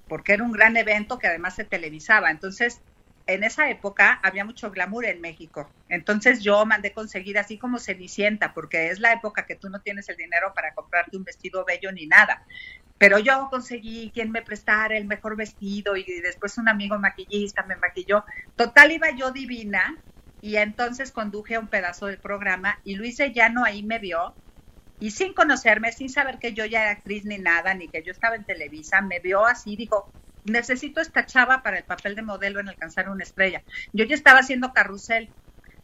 porque 0.08 0.34
era 0.34 0.44
un 0.44 0.52
gran 0.52 0.76
evento 0.76 1.18
que 1.18 1.28
además 1.28 1.54
se 1.56 1.64
televisaba. 1.64 2.30
Entonces, 2.30 2.82
en 3.34 3.44
esa 3.44 3.70
época 3.70 4.20
había 4.22 4.44
mucho 4.44 4.70
glamour 4.70 5.04
en 5.04 5.20
México. 5.20 5.70
Entonces 5.88 6.40
yo 6.42 6.64
mandé 6.66 6.92
conseguir 6.92 7.38
así 7.38 7.58
como 7.58 7.78
Cenicienta, 7.78 8.54
porque 8.54 8.90
es 8.90 9.00
la 9.00 9.12
época 9.12 9.46
que 9.46 9.56
tú 9.56 9.68
no 9.70 9.80
tienes 9.80 10.08
el 10.08 10.16
dinero 10.16 10.52
para 10.54 10.74
comprarte 10.74 11.16
un 11.16 11.24
vestido 11.24 11.64
bello 11.64 11.92
ni 11.92 12.06
nada. 12.06 12.44
Pero 12.98 13.18
yo 13.18 13.48
conseguí 13.50 14.10
quien 14.12 14.30
me 14.30 14.42
prestara 14.42 14.96
el 14.96 15.06
mejor 15.06 15.36
vestido 15.36 15.96
y 15.96 16.04
después 16.20 16.58
un 16.58 16.68
amigo 16.68 16.98
maquillista 16.98 17.62
me 17.62 17.76
maquilló. 17.76 18.24
Total 18.56 18.92
iba 18.92 19.10
yo 19.10 19.30
divina 19.30 19.96
y 20.42 20.56
entonces 20.56 21.12
conduje 21.12 21.58
un 21.58 21.68
pedazo 21.68 22.06
del 22.06 22.18
programa 22.18 22.78
y 22.84 22.96
Luis 22.96 23.16
de 23.16 23.32
Llano 23.32 23.64
ahí 23.64 23.82
me 23.82 23.98
vio 23.98 24.34
y 24.98 25.12
sin 25.12 25.32
conocerme, 25.32 25.92
sin 25.92 26.10
saber 26.10 26.38
que 26.38 26.52
yo 26.52 26.66
ya 26.66 26.82
era 26.82 26.90
actriz 26.90 27.24
ni 27.24 27.38
nada, 27.38 27.72
ni 27.72 27.88
que 27.88 28.02
yo 28.02 28.12
estaba 28.12 28.36
en 28.36 28.44
Televisa, 28.44 29.00
me 29.00 29.18
vio 29.18 29.46
así, 29.46 29.74
dijo, 29.74 30.12
necesito 30.44 31.00
esta 31.00 31.26
chava 31.26 31.62
para 31.62 31.78
el 31.78 31.84
papel 31.84 32.14
de 32.14 32.22
modelo 32.22 32.60
en 32.60 32.68
Alcanzar 32.68 33.08
una 33.08 33.24
estrella. 33.24 33.62
Yo 33.92 34.04
ya 34.04 34.14
estaba 34.14 34.40
haciendo 34.40 34.72
carrusel, 34.72 35.30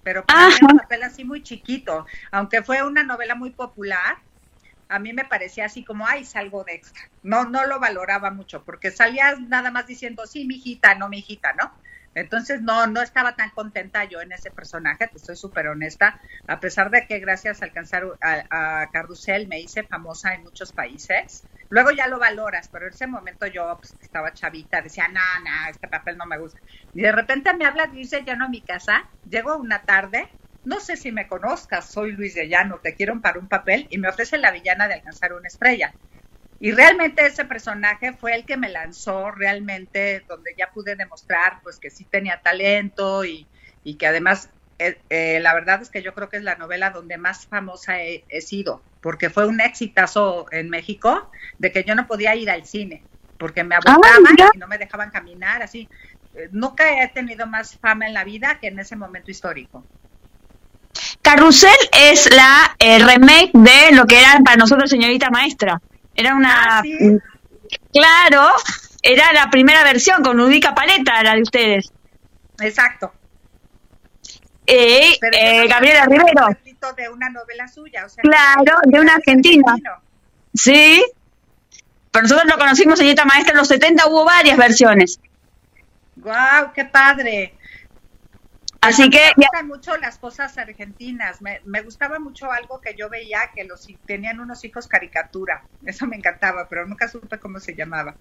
pero 0.03 0.25
para 0.25 0.49
mí 0.49 0.55
era 0.57 0.67
un 0.73 0.79
papel 0.79 1.03
así 1.03 1.25
muy 1.25 1.43
chiquito, 1.43 2.07
aunque 2.31 2.63
fue 2.63 2.83
una 2.83 3.03
novela 3.03 3.35
muy 3.35 3.51
popular, 3.51 4.17
a 4.89 4.99
mí 4.99 5.13
me 5.13 5.25
parecía 5.25 5.65
así 5.67 5.85
como, 5.85 6.07
ay, 6.07 6.25
salgo 6.25 6.63
de 6.65 6.75
extra. 6.75 7.03
No, 7.23 7.45
no 7.45 7.67
lo 7.67 7.81
valoraba 7.81 8.31
mucho, 8.31 8.65
porque 8.65 8.91
salías 8.91 9.41
nada 9.41 9.71
más 9.71 9.87
diciendo, 9.87 10.27
sí, 10.27 10.47
mi 10.47 10.57
hijita, 10.57 10.95
no, 10.95 11.09
mi 11.09 11.19
hijita, 11.19 11.53
¿no? 11.55 11.73
Entonces 12.17 12.63
no, 12.63 12.87
no 12.87 13.03
estaba 13.03 13.37
tan 13.37 13.51
contenta 13.51 14.05
yo 14.05 14.23
en 14.23 14.33
ese 14.33 14.51
personaje, 14.51 15.07
te 15.07 15.19
estoy 15.19 15.37
súper 15.37 15.69
honesta, 15.69 16.19
a 16.47 16.61
pesar 16.61 16.91
de 16.91 17.07
que 17.07 17.19
gracias 17.21 17.61
a 17.61 17.67
alcanzar 17.67 18.05
a, 18.23 18.89
Carrusel 18.91 19.47
me 19.49 19.61
hice 19.61 19.85
famosa 19.85 20.35
en 20.35 20.43
muchos 20.43 20.73
países. 20.73 21.47
Luego 21.69 21.91
ya 21.91 22.07
lo 22.07 22.19
valoras, 22.19 22.71
pero 22.73 22.87
en 22.87 22.93
ese 22.95 23.07
momento 23.07 23.47
yo 23.47 23.77
pues, 23.79 23.97
estaba 24.01 24.33
chavita, 24.33 24.81
decía, 24.81 25.09
no, 25.09 25.21
no, 25.45 25.69
este 25.71 25.89
papel 25.89 26.17
no 26.17 26.25
me 26.25 26.39
gusta. 26.39 26.63
Y 26.95 27.03
de 27.03 27.13
repente 27.13 27.53
me 27.55 27.67
habla 27.67 27.87
Luis 27.87 28.09
de 28.11 28.25
Llano 28.25 28.47
a 28.47 28.49
mi 28.49 28.65
casa, 28.65 29.05
llego 29.25 29.57
una 29.59 29.85
tarde, 29.85 30.27
no 30.65 30.81
sé 30.81 30.97
si 30.97 31.13
me 31.13 31.29
conozcas, 31.29 31.93
soy 31.93 32.13
Luis 32.13 32.35
de 32.35 32.49
Llano, 32.49 32.81
te 32.83 32.95
quiero 32.95 33.21
para 33.21 33.39
un 33.39 33.49
papel, 33.49 33.87
y 33.91 33.99
me 33.99 34.09
ofrece 34.09 34.39
la 34.39 34.53
villana 34.53 34.89
de 34.89 34.95
alcanzar 34.95 35.35
una 35.35 35.49
estrella. 35.49 35.95
Y 36.59 36.73
realmente 36.73 37.27
ese 37.27 37.45
personaje 37.45 38.13
fue 38.15 38.35
el 38.35 38.45
que 38.45 38.57
me 38.57 38.69
lanzó 38.69 39.31
realmente, 39.31 40.25
donde 40.27 40.55
ya 40.57 40.71
pude 40.71 40.97
demostrar 40.97 41.61
pues 41.63 41.79
que 41.79 41.91
sí 41.91 42.05
tenía 42.05 42.41
talento 42.41 43.25
y, 43.25 43.47
y 43.85 43.97
que 43.97 44.07
además 44.07 44.49
eh, 44.79 44.99
eh, 45.09 45.39
la 45.41 45.55
verdad 45.55 45.81
es 45.81 45.91
que 45.91 46.03
yo 46.03 46.15
creo 46.15 46.29
que 46.29 46.37
es 46.37 46.43
la 46.43 46.57
novela 46.57 46.91
donde 46.91 47.17
más 47.17 47.47
famosa 47.47 48.03
he, 48.03 48.25
he, 48.29 48.41
sido, 48.41 48.83
porque 49.01 49.31
fue 49.31 49.47
un 49.47 49.61
exitazo 49.61 50.47
en 50.51 50.69
México 50.69 51.31
de 51.59 51.73
que 51.73 51.85
yo 51.85 51.95
no 51.95 52.07
podía 52.07 52.35
ir 52.35 52.51
al 52.51 52.67
cine, 52.67 53.03
porque 53.39 53.65
me 53.65 53.75
abordaban 53.75 54.37
ah, 54.39 54.51
y 54.55 54.59
no 54.59 54.67
me 54.67 54.79
dejaban 54.79 55.11
caminar, 55.11 55.63
así. 55.63 55.89
Eh, 56.35 56.49
nunca 56.53 57.03
he 57.03 57.09
tenido 57.09 57.47
más 57.47 57.79
fama 57.79 58.07
en 58.07 58.13
la 58.13 58.25
vida 58.25 58.59
que 58.61 58.69
en 58.69 58.79
ese 58.79 58.97
momento 58.97 59.31
histórico. 59.31 59.85
Carrusel 61.23 61.77
es 61.93 62.33
la 62.35 62.77
eh, 62.79 62.99
remake 62.99 63.51
de 63.55 63.97
lo 63.97 64.07
que 64.07 64.21
era 64.21 64.39
para 64.45 64.57
nosotros 64.57 64.91
señorita 64.91 65.31
maestra. 65.31 65.81
Era 66.17 66.35
una... 66.35 66.79
Ah, 66.79 66.83
¿sí? 66.83 67.19
Claro, 67.93 68.49
era 69.03 69.33
la 69.33 69.51
primera 69.51 69.85
versión 69.85 70.23
con 70.23 70.39
Udica 70.41 70.75
Paleta, 70.75 71.23
la 71.23 71.35
de 71.35 71.43
ustedes. 71.43 71.93
Exacto. 72.61 73.13
Eh, 74.67 75.17
eh, 75.33 75.67
Gabriela 75.69 76.07
Rivero. 76.07 76.49
De 76.97 77.09
una 77.09 77.29
novela 77.31 77.67
suya, 77.67 78.07
o 78.07 78.09
sea, 78.09 78.23
claro, 78.23 78.79
de 78.85 79.01
una 79.01 79.15
argentina. 79.15 79.73
Argentino. 79.73 79.93
Sí. 80.55 81.05
Pero 82.13 82.23
nosotros 82.23 82.47
lo 82.49 82.59
conocimos, 82.59 82.99
señorita 82.99 83.25
maestra, 83.25 83.53
en 83.53 83.59
los 83.59 83.69
70 83.69 84.07
hubo 84.07 84.25
varias 84.25 84.57
versiones. 84.57 85.19
¡Guau, 86.15 86.65
wow, 86.65 86.73
qué 86.73 86.85
padre! 86.85 87.56
Así 88.87 89.11
que... 89.11 89.21
Me 89.37 89.45
gustan 89.45 89.67
mucho 89.69 89.97
las 89.97 90.19
cosas 90.19 90.57
argentinas. 90.59 91.43
Me, 91.43 91.61
me, 91.65 91.83
gustaba 91.83 92.19
mucho 92.19 92.51
algo 92.51 92.81
que 92.81 92.95
yo 92.97 93.09
veía 93.09 93.51
que 93.55 93.65
los 93.65 93.87
tenían 94.07 94.41
unos 94.41 94.65
hijos 94.65 94.87
caricatura. 94.87 95.65
Eso 95.85 96.07
me 96.07 96.17
encantaba, 96.17 96.67
pero 96.69 96.87
nunca 96.87 97.09
supe 97.09 97.39
cómo 97.39 97.61
se 97.61 97.75
llamaba. 97.75 98.15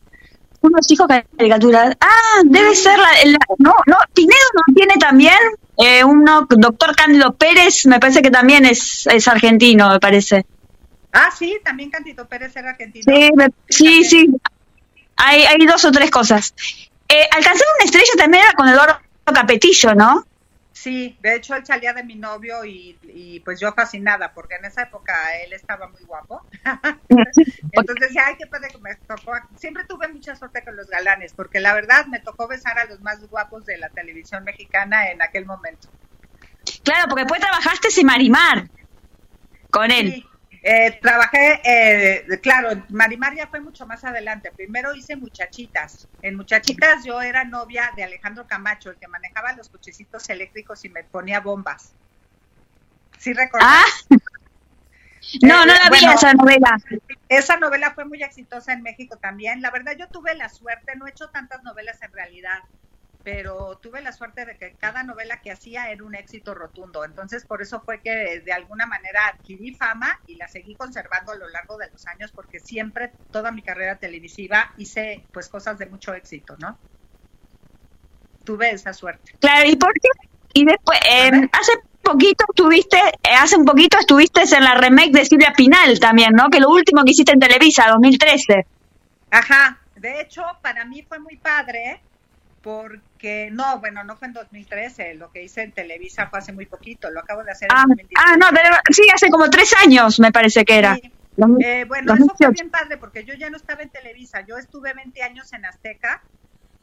Unos 0.62 0.90
hijos 0.90 1.08
caricatura. 1.08 1.96
Ah, 2.00 2.42
debe 2.46 2.74
ser 2.76 2.98
la, 2.98 3.38
no, 3.60 3.74
no, 3.86 3.98
Pinedo 4.14 4.36
no 4.56 4.74
tiene 4.74 4.96
también 4.96 5.38
eh, 5.78 6.04
uno, 6.04 6.48
doctor 6.50 6.96
Cándido 6.96 7.34
Pérez, 7.34 7.86
me 7.86 8.00
parece 8.00 8.22
que 8.22 8.32
también 8.32 8.66
es, 8.66 9.06
es 9.08 9.28
argentino, 9.28 9.90
me 9.90 10.00
parece. 10.00 10.46
Ah, 11.12 11.30
sí, 11.38 11.60
también 11.64 11.90
Cándido 11.90 12.28
Pérez 12.28 12.56
era 12.56 12.72
argentino. 12.72 13.06
Sí, 13.06 13.32
sí, 13.70 14.04
sí, 14.04 14.30
Hay, 15.18 15.44
hay 15.44 15.66
dos 15.66 15.86
o 15.86 15.92
tres 15.92 16.10
cosas. 16.10 16.54
Eh, 17.08 17.28
alcanzar 17.32 17.68
una 17.78 17.86
estrella 17.86 18.12
también 18.18 18.44
era 18.44 18.54
con 18.54 18.68
Eduardo 18.68 19.00
Capetillo, 19.26 19.94
¿no? 19.94 20.26
Sí, 20.76 21.18
de 21.22 21.36
hecho 21.36 21.56
él 21.56 21.66
salía 21.66 21.94
de 21.94 22.04
mi 22.04 22.16
novio 22.16 22.66
y, 22.66 23.00
y, 23.04 23.40
pues 23.40 23.62
yo 23.62 23.72
fascinada, 23.72 24.34
porque 24.34 24.56
en 24.56 24.66
esa 24.66 24.84
época 24.84 25.14
él 25.42 25.54
estaba 25.54 25.88
muy 25.88 26.02
guapo. 26.02 26.46
Entonces 27.72 28.08
decía, 28.10 28.24
ay, 28.28 28.36
qué 28.38 28.46
padre 28.46 28.68
que 28.68 28.78
me 28.80 28.94
tocó. 28.96 29.32
Siempre 29.56 29.86
tuve 29.86 30.10
mucha 30.10 30.36
suerte 30.36 30.66
con 30.66 30.76
los 30.76 30.90
galanes, 30.90 31.32
porque 31.34 31.62
la 31.62 31.74
verdad 31.74 32.08
me 32.08 32.20
tocó 32.20 32.50
besar 32.50 32.78
a 32.78 32.86
los 32.86 33.00
más 33.00 33.26
guapos 33.30 33.66
de 33.66 33.78
la 33.78 33.88
televisión 33.88 34.44
mexicana 34.44 35.10
en 35.12 35.22
aquel 35.22 35.46
momento. 35.46 35.88
Claro, 36.84 37.06
porque 37.08 37.24
después 37.24 37.40
trabajaste 37.40 37.88
en 37.98 38.06
Marimar 38.06 38.70
con 39.72 39.92
él. 39.92 40.12
Sí. 40.12 40.26
Eh, 40.68 40.98
trabajé, 41.00 41.62
eh, 41.64 42.40
claro, 42.42 42.84
Marimar 42.90 43.36
ya 43.36 43.46
fue 43.46 43.60
mucho 43.60 43.86
más 43.86 44.04
adelante. 44.04 44.52
Primero 44.52 44.96
hice 44.96 45.16
Muchachitas. 45.16 46.08
En 46.24 46.36
Muchachitas 46.36 47.06
yo 47.06 47.22
era 47.22 47.44
novia 47.44 47.92
de 47.96 48.04
Alejandro 48.04 48.48
Camacho, 48.48 48.90
el 48.90 48.96
que 48.96 49.08
manejaba 49.08 49.54
los 49.54 49.70
cochecitos 49.70 50.28
eléctricos 50.28 50.84
y 50.84 50.90
me 50.90 51.04
ponía 51.04 51.40
bombas. 51.40 51.94
¿Sí 53.20 53.32
recuerdas? 53.34 53.70
Ah. 54.10 54.16
No, 55.44 55.68
no 55.68 55.74
la 55.74 55.90
vi 55.92 56.04
esa 56.04 56.34
novela. 56.34 56.78
Esa 57.30 57.58
novela 57.58 57.94
fue 57.94 58.06
muy 58.06 58.24
exitosa 58.24 58.74
en 58.74 58.82
México 58.82 59.18
también. 59.18 59.62
La 59.62 59.70
verdad 59.70 59.94
yo 59.96 60.08
tuve 60.08 60.34
la 60.34 60.50
suerte, 60.50 60.96
no 60.96 61.06
he 61.06 61.12
hecho 61.12 61.30
tantas 61.30 61.62
novelas 61.62 62.02
en 62.02 62.12
realidad, 62.12 62.60
pero 63.26 63.80
tuve 63.82 64.04
la 64.04 64.12
suerte 64.12 64.46
de 64.46 64.56
que 64.56 64.76
cada 64.80 65.02
novela 65.02 65.42
que 65.42 65.52
hacía 65.52 65.90
era 65.90 66.04
un 66.04 66.14
éxito 66.14 66.54
rotundo. 66.54 67.04
Entonces, 67.04 67.44
por 67.44 67.60
eso 67.60 67.82
fue 67.82 68.00
que 68.00 68.40
de 68.46 68.54
alguna 68.54 68.86
manera 68.86 69.28
adquirí 69.34 69.74
fama 69.74 70.20
y 70.28 70.36
la 70.36 70.48
seguí 70.48 70.76
conservando 70.76 71.32
a 71.32 71.36
lo 71.36 71.50
largo 71.50 71.76
de 71.78 71.90
los 71.90 72.06
años, 72.06 72.32
porque 72.32 72.60
siempre, 72.60 73.12
toda 73.32 73.52
mi 73.52 73.64
carrera 73.64 73.96
televisiva, 73.96 74.72
hice 74.78 75.26
pues 75.34 75.50
cosas 75.50 75.80
de 75.80 75.88
mucho 75.88 76.14
éxito, 76.14 76.56
¿no? 76.60 76.78
Tuve 78.44 78.70
esa 78.70 78.94
suerte. 78.94 79.34
Claro, 79.40 79.68
¿y 79.68 79.76
por 79.76 79.92
qué? 79.94 80.10
Y 80.54 80.64
después, 80.64 81.00
eh, 81.12 81.50
hace 81.52 81.72
poquito 82.04 82.46
estuviste, 82.48 83.00
eh, 83.00 83.34
hace 83.40 83.58
un 83.58 83.66
poquito 83.66 83.98
estuviste 83.98 84.44
en 84.56 84.64
la 84.64 84.76
remake 84.76 85.12
de 85.12 85.26
Silvia 85.26 85.52
Pinal 85.58 86.00
también, 86.00 86.30
¿no? 86.34 86.52
Que 86.52 86.60
lo 86.60 86.70
último 86.70 87.04
que 87.04 87.10
hiciste 87.10 87.32
en 87.32 87.40
Televisa, 87.40 87.88
2013. 87.90 88.68
Ajá, 89.32 89.80
de 89.96 90.22
hecho, 90.22 90.44
para 90.62 90.86
mí 90.86 91.02
fue 91.02 91.18
muy 91.18 91.38
padre 91.38 92.04
porque 92.66 93.15
no, 93.52 93.80
bueno, 93.80 94.04
no 94.04 94.16
fue 94.16 94.28
en 94.28 94.34
2013, 94.34 95.16
lo 95.16 95.32
que 95.32 95.44
hice 95.44 95.64
en 95.64 95.72
Televisa 95.72 96.28
fue 96.28 96.40
hace 96.40 96.54
muy 96.54 96.66
poquito, 96.66 97.10
lo 97.10 97.20
acabo 97.20 97.44
de 97.44 97.52
hacer 97.52 97.70
ah, 97.72 97.84
en 97.84 97.90
2017. 97.90 98.16
Ah, 98.18 98.38
no, 98.38 98.48
sí, 98.92 99.04
hace 99.14 99.30
como 99.30 99.50
tres 99.50 99.74
años 99.84 100.20
me 100.20 100.32
parece 100.32 100.66
que 100.66 100.78
era. 100.78 100.96
Sí. 100.96 101.12
Eh, 101.62 101.86
bueno, 101.88 102.14
eso 102.14 102.34
fue 102.38 102.50
bien 102.52 102.70
padre 102.70 102.98
porque 102.98 103.26
yo 103.26 103.34
ya 103.34 103.50
no 103.50 103.58
estaba 103.58 103.82
en 103.82 103.90
Televisa, 103.90 104.42
yo 104.42 104.58
estuve 104.58 104.94
20 104.94 105.22
años 105.22 105.52
en 105.52 105.66
Azteca 105.66 106.22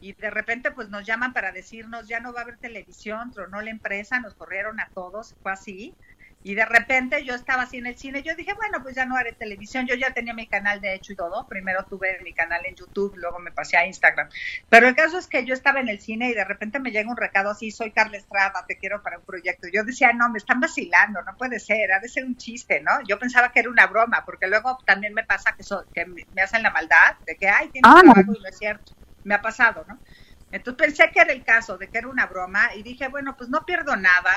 y 0.01 0.13
de 0.13 0.31
repente 0.31 0.71
pues 0.73 0.91
nos 0.91 1.07
llaman 1.07 1.33
para 1.33 1.53
decirnos 1.53 2.07
ya 2.07 2.21
no 2.21 2.33
va 2.33 2.41
a 2.41 2.43
haber 2.43 2.59
televisión, 2.59 3.33
tronó 3.33 3.63
la 3.63 3.71
empresa, 3.71 4.21
nos 4.21 4.35
corrieron 4.35 4.79
a 4.81 4.89
todos, 4.93 5.35
fue 5.43 5.53
así. 5.53 5.95
Y 6.43 6.55
de 6.57 6.65
repente 6.67 7.25
yo 7.25 7.35
estaba 7.35 7.63
así 7.63 7.79
en 7.79 7.87
el 7.87 7.97
cine, 7.97 8.23
yo 8.23 8.35
dije, 8.35 8.53
bueno, 8.55 8.83
pues 8.83 8.97
ya 8.97 9.07
no 9.07 9.17
haré 9.17 9.33
televisión, 9.33 9.87
yo 9.87 9.95
ya 9.95 10.11
tenía 10.13 10.35
mi 10.35 10.49
canal 10.49 10.81
de 10.81 10.95
hecho 10.95 11.13
y 11.13 11.17
todo, 11.17 11.47
primero 11.49 11.87
tuve 11.89 12.19
mi 12.25 12.35
canal 12.35 12.63
en 12.67 12.75
YouTube, 12.75 13.15
luego 13.17 13.39
me 13.39 13.53
pasé 13.53 13.77
a 13.77 13.87
Instagram, 13.87 14.29
pero 14.69 14.89
el 14.89 14.97
caso 14.97 15.19
es 15.19 15.29
que 15.29 15.45
yo 15.45 15.55
estaba 15.55 15.81
en 15.81 15.89
el 15.89 16.01
cine 16.01 16.31
y 16.31 16.35
de 16.35 16.45
repente 16.45 16.81
me 16.81 16.91
llega 16.91 17.11
un 17.11 17.17
recado 17.17 17.51
así, 17.51 17.71
soy 17.71 17.93
Carla 17.93 18.17
Estrada, 18.19 18.65
te 18.67 18.77
quiero 18.79 19.03
para 19.03 19.19
un 19.19 19.25
proyecto, 19.25 19.69
yo 19.73 19.85
decía, 19.85 20.13
no, 20.13 20.31
me 20.31 20.39
están 20.39 20.61
vacilando, 20.61 21.23
no 21.23 21.37
puede 21.37 21.61
ser, 21.61 21.93
ha 21.93 22.01
de 22.01 22.09
ser 22.09 22.25
un 22.25 22.37
chiste, 22.37 22.81
¿no? 22.81 22.93
Yo 23.09 23.19
pensaba 23.19 23.53
que 23.53 23.61
era 23.61 23.71
una 23.71 23.87
broma, 23.87 24.25
porque 24.27 24.49
luego 24.49 24.79
también 24.87 25.15
me 25.15 25.25
pasa 25.25 25.55
que, 25.57 25.63
so, 25.63 25.87
que 25.95 26.07
me 26.07 26.43
hacen 26.43 26.63
la 26.63 26.71
maldad, 26.71 27.17
de 27.27 27.37
que, 27.37 27.49
ay, 27.49 27.71
tienes 27.71 27.91
Ah, 27.91 28.03
no. 28.05 28.13
trabajo 28.15 28.35
y 28.35 28.41
no 28.43 28.49
es 28.49 28.59
cierto, 28.59 28.93
me 29.23 29.35
ha 29.35 29.43
pasado, 29.43 29.85
¿no? 29.89 30.03
Entonces 30.51 30.87
pensé 30.87 31.11
que 31.13 31.21
era 31.21 31.33
el 31.33 31.45
caso, 31.45 31.79
de 31.79 31.89
que 31.91 31.99
era 31.99 32.09
una 32.09 32.27
broma, 32.27 32.75
y 32.75 32.83
dije, 32.83 33.09
bueno, 33.09 33.37
pues 33.37 33.49
no 33.49 33.65
pierdo 33.65 33.97
nada, 33.97 34.33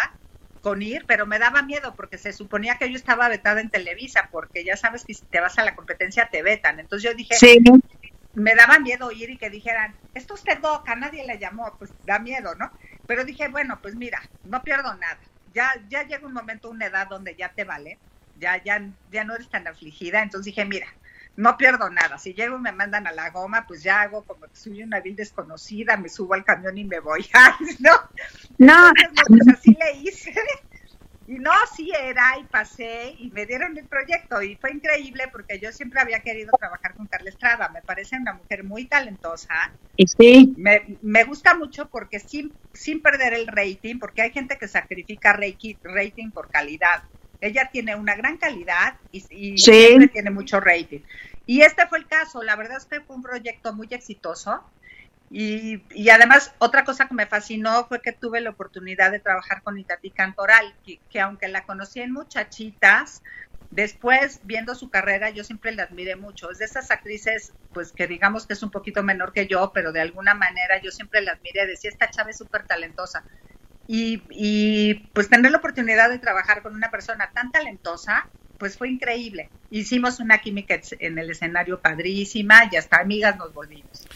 con 0.66 0.82
ir, 0.82 1.06
pero 1.06 1.28
me 1.28 1.38
daba 1.38 1.62
miedo 1.62 1.96
porque 1.96 2.18
se 2.18 2.34
suponía 2.34 2.80
que 2.80 2.90
yo 2.90 2.96
estaba 2.96 3.30
vetada 3.30 3.62
en 3.62 3.70
Televisa, 3.70 4.30
porque 4.32 4.66
ya 4.66 4.76
sabes 4.76 5.06
que 5.06 5.14
si 5.14 5.22
te 5.30 5.40
vas 5.40 5.60
a 5.60 5.64
la 5.64 5.76
competencia 5.76 6.28
te 6.32 6.42
vetan. 6.42 6.80
Entonces 6.80 7.08
yo 7.08 7.16
dije, 7.16 7.36
Sí. 7.36 7.60
me 8.34 8.56
daba 8.56 8.80
miedo 8.80 9.12
ir 9.12 9.30
y 9.30 9.38
que 9.38 9.52
dijeran, 9.52 9.96
esto 10.16 10.34
usted 10.34 10.58
doca, 10.58 10.96
nadie 10.96 11.24
le 11.28 11.38
llamó, 11.38 11.76
pues 11.78 11.94
da 12.02 12.18
miedo, 12.18 12.56
¿no? 12.56 12.72
Pero 13.06 13.26
dije, 13.26 13.48
bueno, 13.50 13.78
pues 13.80 13.96
mira, 13.96 14.20
no 14.42 14.64
pierdo 14.64 14.96
nada. 14.96 15.20
Ya, 15.54 15.72
ya 15.88 16.02
llega 16.02 16.26
un 16.26 16.34
momento, 16.34 16.72
una 16.72 16.88
edad 16.88 17.06
donde 17.10 17.36
ya 17.36 17.54
te 17.54 17.64
vale, 17.64 18.00
ya, 18.34 18.60
ya, 18.64 18.82
ya 19.12 19.24
no 19.24 19.36
eres 19.36 19.52
tan 19.52 19.68
afligida. 19.68 20.24
Entonces 20.24 20.46
dije, 20.46 20.66
mira, 20.66 20.88
no 21.38 21.58
pierdo 21.58 21.90
nada. 21.90 22.18
Si 22.18 22.34
llego 22.34 22.58
y 22.58 22.62
me 22.62 22.72
mandan 22.72 23.08
a 23.08 23.12
la 23.12 23.30
goma, 23.30 23.66
pues 23.68 23.84
ya 23.84 24.02
hago 24.02 24.24
como 24.24 24.48
que 24.48 24.56
soy 24.56 24.84
una 24.84 25.02
vil 25.02 25.16
desconocida, 25.16 25.98
me 25.98 26.10
subo 26.10 26.34
al 26.34 26.46
camión 26.46 26.78
y 26.78 26.86
me 26.86 27.00
voy. 27.00 27.26
¿no? 27.80 27.92
No, 28.58 28.90
Entonces, 28.90 29.26
pues 29.28 29.58
así 29.58 29.78
le 29.80 30.00
hice. 30.00 30.34
Y 31.28 31.40
no, 31.40 31.52
sí 31.76 31.92
era, 32.00 32.38
y 32.40 32.44
pasé, 32.44 33.16
y 33.18 33.32
me 33.32 33.48
dieron 33.48 33.76
el 33.76 33.86
proyecto, 33.86 34.44
y 34.44 34.58
fue 34.58 34.72
increíble 34.72 35.24
porque 35.32 35.60
yo 35.60 35.72
siempre 35.72 36.00
había 36.00 36.20
querido 36.20 36.52
trabajar 36.60 36.94
con 36.94 37.08
Carla 37.08 37.32
Estrada, 37.32 37.68
me 37.70 37.82
parece 37.82 38.16
una 38.16 38.34
mujer 38.34 38.64
muy 38.64 38.86
talentosa, 38.86 39.74
y 39.98 40.06
sí. 40.06 40.54
me, 40.56 41.00
me 41.02 41.24
gusta 41.24 41.56
mucho 41.56 41.90
porque 41.90 42.20
sin, 42.20 42.54
sin 42.74 43.02
perder 43.02 43.34
el 43.34 43.48
rating, 43.48 43.98
porque 43.98 44.22
hay 44.22 44.32
gente 44.32 44.60
que 44.60 44.68
sacrifica 44.68 45.34
rating 45.34 46.30
por 46.30 46.52
calidad, 46.52 47.02
ella 47.42 47.70
tiene 47.72 47.96
una 47.96 48.16
gran 48.16 48.38
calidad 48.38 48.98
y, 49.12 49.26
y 49.30 49.58
Sí. 49.58 49.72
siempre 49.74 50.08
tiene 50.08 50.32
mucho 50.32 50.60
rating. 50.60 51.02
Y 51.46 51.62
este 51.62 51.88
fue 51.88 52.00
el 52.00 52.08
caso, 52.08 52.44
la 52.44 52.56
verdad 52.56 52.78
es 52.78 52.86
que 52.88 53.02
fue 53.02 53.16
un 53.18 53.22
proyecto 53.24 53.74
muy 53.74 53.88
exitoso, 53.92 54.64
y, 55.30 55.88
y, 55.92 56.10
además, 56.10 56.54
otra 56.60 56.86
cosa 56.86 57.08
que 57.08 57.16
me 57.16 57.26
fascinó 57.26 57.88
fue 57.88 58.02
que 58.02 58.14
tuve 58.14 58.42
la 58.42 58.52
oportunidad 58.52 59.12
de 59.12 59.20
trabajar 59.20 59.64
con 59.64 59.78
Itatí 59.78 60.12
Cantoral, 60.12 60.78
que, 60.84 61.02
que, 61.10 61.20
aunque 61.20 61.48
la 61.48 61.66
conocí 61.66 62.00
en 62.02 62.14
muchachitas, 62.14 63.24
después 63.72 64.40
viendo 64.44 64.76
su 64.76 64.90
carrera, 64.92 65.32
yo 65.32 65.44
siempre 65.44 65.72
la 65.74 65.84
admiré 65.84 66.16
mucho. 66.16 66.52
Es 66.52 66.60
de 66.60 66.66
esas 66.66 66.92
actrices, 66.92 67.56
pues 67.74 67.92
que 67.94 68.08
digamos 68.08 68.46
que 68.48 68.54
es 68.54 68.64
un 68.64 68.72
poquito 68.72 69.04
menor 69.04 69.34
que 69.34 69.48
yo, 69.48 69.72
pero 69.74 69.92
de 69.92 70.02
alguna 70.02 70.36
manera 70.36 70.80
yo 70.82 70.92
siempre 70.92 71.22
la 71.22 71.34
admiré. 71.34 71.66
Decía, 71.68 71.90
esta 71.90 72.10
chava 72.12 72.30
es 72.30 72.38
súper 72.38 72.66
talentosa. 72.66 73.26
Y, 73.88 74.22
y 74.32 74.94
pues 75.14 75.30
tener 75.30 75.52
la 75.52 75.60
oportunidad 75.60 76.10
de 76.10 76.20
trabajar 76.20 76.62
con 76.62 76.74
una 76.74 76.90
persona 76.90 77.30
tan 77.34 77.52
talentosa, 77.52 78.28
pues 78.58 78.78
fue 78.78 78.90
increíble. 78.90 79.50
Hicimos 79.70 80.20
una 80.20 80.40
química 80.40 80.80
en 81.00 81.18
el 81.20 81.30
escenario 81.30 81.80
padrísima 81.80 82.70
y 82.72 82.78
hasta 82.78 82.98
amigas 82.98 83.38
nos 83.38 83.54
volvimos. 83.54 84.08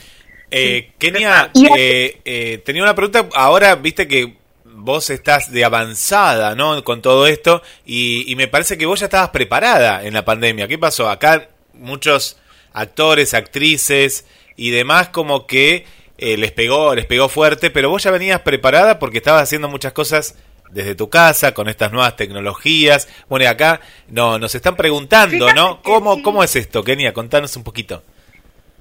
Eh, 0.52 0.92
Kenia, 0.98 1.52
eh, 1.78 2.22
eh, 2.26 2.62
tenía 2.66 2.84
una 2.84 2.96
pregunta. 2.96 3.28
Ahora, 3.36 3.76
viste 3.76 4.08
que 4.08 4.38
vos 4.64 5.10
estás 5.10 5.52
de 5.52 5.64
avanzada, 5.64 6.56
¿no? 6.56 6.84
Con 6.84 7.02
todo 7.02 7.28
esto. 7.28 7.62
Y, 7.86 8.32
y, 8.32 8.36
me 8.36 8.48
parece 8.48 8.78
que 8.78 8.86
vos 8.86 9.00
ya 9.00 9.06
estabas 9.06 9.30
preparada 9.30 10.04
en 10.04 10.14
la 10.14 10.26
pandemia. 10.26 10.68
¿Qué 10.68 10.78
pasó? 10.78 11.10
Acá 11.10 11.50
muchos 11.74 12.38
actores, 12.74 13.34
actrices 13.34 14.26
y 14.56 14.72
demás 14.72 15.10
como 15.10 15.48
que 15.48 15.86
eh, 16.22 16.38
les 16.38 16.52
pegó, 16.52 16.96
les 16.96 17.06
pegó 17.06 17.30
fuerte. 17.30 17.70
Pero 17.72 17.90
vos 17.90 18.04
ya 18.04 18.12
venías 18.12 18.42
preparada 18.42 19.00
porque 19.00 19.18
estabas 19.18 19.44
haciendo 19.44 19.68
muchas 19.68 19.94
cosas 19.94 20.36
desde 20.72 20.96
tu 20.96 21.10
casa, 21.10 21.54
con 21.54 21.68
estas 21.68 21.92
nuevas 21.92 22.16
tecnologías. 22.16 23.08
Bueno, 23.28 23.46
y 23.46 23.48
acá 23.48 23.82
no, 24.08 24.40
nos 24.40 24.56
están 24.56 24.76
preguntando, 24.76 25.48
Fíjate 25.48 25.56
¿no? 25.56 25.82
¿Cómo, 25.82 26.16
sí. 26.16 26.22
¿Cómo 26.22 26.44
es 26.44 26.56
esto, 26.56 26.84
Kenia? 26.84 27.14
Contanos 27.14 27.56
un 27.56 27.64
poquito. 27.64 28.04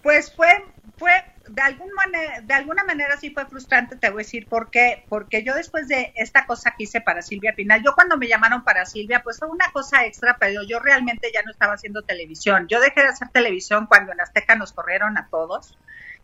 Pues 0.02 0.32
fue, 0.34 0.48
fue 0.96 1.12
de, 1.48 1.62
algún 1.62 1.92
manera, 1.92 2.40
de 2.40 2.54
alguna 2.54 2.84
manera 2.84 3.16
sí 3.16 3.30
fue 3.30 3.46
frustrante, 3.46 3.96
te 3.96 4.10
voy 4.10 4.22
a 4.22 4.24
decir 4.24 4.46
por 4.46 4.70
qué. 4.70 5.04
Porque 5.08 5.42
yo 5.42 5.54
después 5.54 5.88
de 5.88 6.12
esta 6.16 6.46
cosa 6.46 6.74
que 6.76 6.84
hice 6.84 7.00
para 7.00 7.22
Silvia 7.22 7.54
Pinal, 7.54 7.82
yo 7.82 7.94
cuando 7.94 8.16
me 8.16 8.28
llamaron 8.28 8.64
para 8.64 8.84
Silvia, 8.84 9.22
pues 9.22 9.38
fue 9.38 9.48
una 9.48 9.70
cosa 9.72 10.04
extra, 10.04 10.36
pero 10.38 10.62
yo 10.62 10.78
realmente 10.78 11.30
ya 11.32 11.42
no 11.42 11.50
estaba 11.50 11.74
haciendo 11.74 12.02
televisión. 12.02 12.66
Yo 12.68 12.80
dejé 12.80 13.00
de 13.00 13.08
hacer 13.08 13.28
televisión 13.28 13.86
cuando 13.86 14.12
en 14.12 14.20
Azteca 14.20 14.54
nos 14.56 14.72
corrieron 14.72 15.16
a 15.18 15.28
todos. 15.30 15.76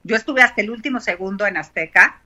Yo 0.04 0.16
estuve 0.16 0.42
hasta 0.42 0.60
el 0.60 0.70
último 0.70 1.00
segundo 1.00 1.46
en 1.46 1.56
Azteca. 1.56 2.20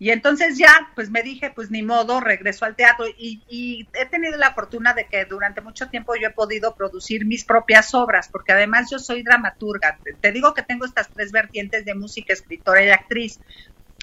Y 0.00 0.10
entonces 0.10 0.56
ya, 0.56 0.90
pues 0.94 1.10
me 1.10 1.22
dije, 1.22 1.52
pues 1.54 1.70
ni 1.70 1.82
modo, 1.82 2.20
regreso 2.20 2.64
al 2.64 2.74
teatro 2.74 3.04
y, 3.06 3.42
y, 3.48 3.86
he 3.92 4.06
tenido 4.06 4.38
la 4.38 4.54
fortuna 4.54 4.94
de 4.94 5.04
que 5.04 5.26
durante 5.26 5.60
mucho 5.60 5.90
tiempo 5.90 6.14
yo 6.16 6.28
he 6.28 6.32
podido 6.32 6.74
producir 6.74 7.26
mis 7.26 7.44
propias 7.44 7.92
obras, 7.94 8.30
porque 8.32 8.52
además 8.52 8.88
yo 8.90 8.98
soy 8.98 9.22
dramaturga. 9.22 9.98
Te, 10.02 10.14
te 10.14 10.32
digo 10.32 10.54
que 10.54 10.62
tengo 10.62 10.86
estas 10.86 11.10
tres 11.10 11.32
vertientes 11.32 11.84
de 11.84 11.94
música, 11.94 12.32
escritora 12.32 12.82
y 12.82 12.88
actriz. 12.88 13.40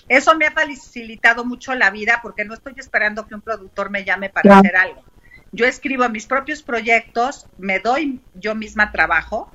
eso 0.08 0.38
me 0.38 0.46
ha 0.46 0.52
facilitado 0.52 1.44
mucho 1.44 1.74
la 1.74 1.90
vida 1.90 2.20
porque 2.22 2.46
no 2.46 2.54
estoy 2.54 2.76
esperando 2.78 3.26
que 3.26 3.34
un 3.34 3.42
productor 3.42 3.90
me 3.90 4.06
llame 4.06 4.30
para 4.30 4.60
hacer 4.60 4.78
algo. 4.78 5.04
Yo 5.52 5.66
escribo 5.66 6.08
mis 6.10 6.28
propios 6.28 6.62
proyectos, 6.62 7.48
me 7.58 7.80
doy 7.80 8.22
yo 8.36 8.54
misma 8.54 8.92
trabajo 8.92 9.52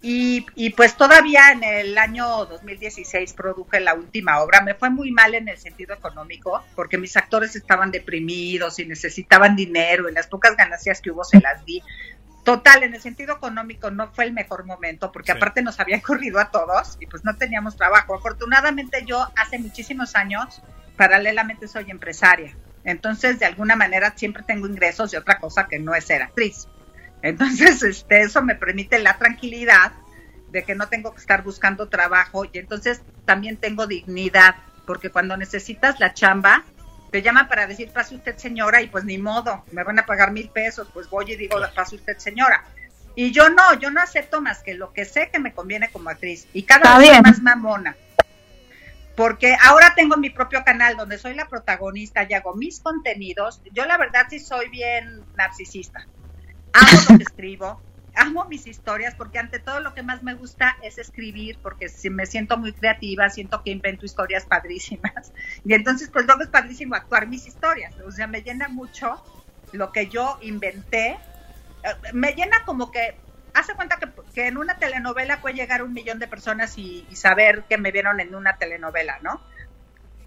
y, 0.00 0.46
y, 0.54 0.70
pues 0.70 0.96
todavía 0.96 1.50
en 1.50 1.64
el 1.64 1.98
año 1.98 2.44
2016 2.46 3.32
produje 3.32 3.80
la 3.80 3.94
última 3.94 4.40
obra. 4.40 4.60
Me 4.60 4.74
fue 4.74 4.90
muy 4.90 5.10
mal 5.10 5.34
en 5.34 5.48
el 5.48 5.58
sentido 5.58 5.94
económico 5.94 6.62
porque 6.76 6.98
mis 6.98 7.16
actores 7.16 7.56
estaban 7.56 7.90
deprimidos 7.90 8.78
y 8.78 8.86
necesitaban 8.86 9.56
dinero 9.56 10.08
y 10.08 10.12
las 10.12 10.28
pocas 10.28 10.56
ganancias 10.56 11.00
que 11.00 11.10
hubo 11.10 11.24
se 11.24 11.40
las 11.40 11.64
di. 11.64 11.82
Total, 12.44 12.84
en 12.84 12.94
el 12.94 13.00
sentido 13.00 13.34
económico 13.34 13.90
no 13.90 14.10
fue 14.12 14.24
el 14.24 14.32
mejor 14.32 14.64
momento 14.64 15.10
porque 15.10 15.32
aparte 15.32 15.62
nos 15.62 15.80
había 15.80 16.00
corrido 16.02 16.38
a 16.38 16.50
todos 16.50 16.96
y 17.00 17.06
pues 17.06 17.24
no 17.24 17.36
teníamos 17.36 17.76
trabajo. 17.76 18.14
Afortunadamente 18.14 19.04
yo 19.04 19.26
hace 19.36 19.58
muchísimos 19.58 20.14
años 20.14 20.62
paralelamente 20.96 21.66
soy 21.66 21.90
empresaria. 21.90 22.56
Entonces, 22.84 23.38
de 23.38 23.46
alguna 23.46 23.76
manera 23.76 24.14
siempre 24.16 24.44
tengo 24.44 24.66
ingresos 24.66 25.10
de 25.10 25.18
otra 25.18 25.40
cosa 25.40 25.66
que 25.66 25.78
no 25.78 25.94
es 25.94 26.04
ser 26.04 26.22
actriz. 26.22 26.68
Entonces, 27.22 27.82
este, 27.82 28.22
eso 28.22 28.42
me 28.42 28.54
permite 28.54 28.98
la 28.98 29.18
tranquilidad 29.18 29.92
de 30.50 30.64
que 30.64 30.74
no 30.74 30.88
tengo 30.88 31.12
que 31.12 31.20
estar 31.20 31.42
buscando 31.42 31.88
trabajo 31.88 32.44
y 32.44 32.58
entonces 32.58 33.02
también 33.24 33.58
tengo 33.58 33.86
dignidad, 33.86 34.56
porque 34.86 35.10
cuando 35.10 35.36
necesitas 35.36 36.00
la 36.00 36.14
chamba, 36.14 36.64
te 37.10 37.20
llaman 37.22 37.48
para 37.48 37.66
decir, 37.66 37.90
pase 37.90 38.14
usted 38.14 38.36
señora, 38.36 38.80
y 38.80 38.88
pues 38.88 39.04
ni 39.04 39.18
modo, 39.18 39.64
me 39.72 39.82
van 39.82 39.98
a 39.98 40.06
pagar 40.06 40.32
mil 40.32 40.48
pesos, 40.48 40.88
pues 40.92 41.08
voy 41.10 41.32
y 41.32 41.36
digo, 41.36 41.56
pase 41.74 41.96
usted 41.96 42.16
señora. 42.18 42.64
Y 43.14 43.32
yo 43.32 43.50
no, 43.50 43.74
yo 43.74 43.90
no 43.90 44.00
acepto 44.00 44.40
más 44.40 44.62
que 44.62 44.74
lo 44.74 44.92
que 44.92 45.04
sé 45.04 45.28
que 45.30 45.38
me 45.38 45.52
conviene 45.52 45.90
como 45.90 46.10
actriz, 46.10 46.46
y 46.52 46.62
cada 46.62 46.98
vez 46.98 47.20
más 47.22 47.42
mamona. 47.42 47.96
Porque 49.16 49.56
ahora 49.64 49.94
tengo 49.96 50.16
mi 50.16 50.30
propio 50.30 50.62
canal 50.64 50.96
donde 50.96 51.18
soy 51.18 51.34
la 51.34 51.48
protagonista 51.48 52.24
y 52.28 52.34
hago 52.34 52.54
mis 52.54 52.78
contenidos. 52.78 53.60
Yo 53.72 53.84
la 53.84 53.98
verdad 53.98 54.26
sí 54.30 54.38
soy 54.38 54.68
bien 54.68 55.22
narcisista 55.36 56.06
amo 56.78 57.00
lo 57.10 57.18
que 57.18 57.24
escribo, 57.24 57.80
amo 58.18 58.44
mis 58.46 58.66
historias, 58.66 59.14
porque 59.14 59.38
ante 59.38 59.58
todo 59.58 59.80
lo 59.80 59.94
que 59.94 60.02
más 60.02 60.22
me 60.22 60.34
gusta 60.34 60.76
es 60.82 60.98
escribir, 60.98 61.58
porque 61.62 61.88
si 61.88 62.10
me 62.10 62.26
siento 62.26 62.56
muy 62.56 62.72
creativa, 62.72 63.28
siento 63.30 63.62
que 63.62 63.70
invento 63.70 64.04
historias 64.04 64.44
padrísimas. 64.44 65.32
Y 65.64 65.74
entonces, 65.74 66.08
pues 66.12 66.26
luego 66.26 66.42
es 66.42 66.48
padrísimo 66.48 66.94
actuar 66.94 67.26
mis 67.26 67.46
historias. 67.46 67.94
O 68.06 68.10
sea, 68.10 68.26
me 68.26 68.42
llena 68.42 68.68
mucho 68.68 69.22
lo 69.72 69.92
que 69.92 70.08
yo 70.08 70.38
inventé. 70.40 71.18
Eh, 71.82 72.12
me 72.12 72.32
llena 72.32 72.64
como 72.64 72.90
que, 72.90 73.16
hace 73.54 73.74
cuenta 73.74 73.96
que, 73.98 74.08
que 74.34 74.46
en 74.46 74.56
una 74.56 74.78
telenovela 74.78 75.40
puede 75.40 75.56
llegar 75.56 75.82
un 75.82 75.92
millón 75.92 76.18
de 76.18 76.26
personas 76.26 76.78
y, 76.78 77.06
y 77.10 77.16
saber 77.16 77.64
que 77.68 77.78
me 77.78 77.92
vieron 77.92 78.20
en 78.20 78.34
una 78.34 78.56
telenovela, 78.56 79.18
¿no? 79.22 79.40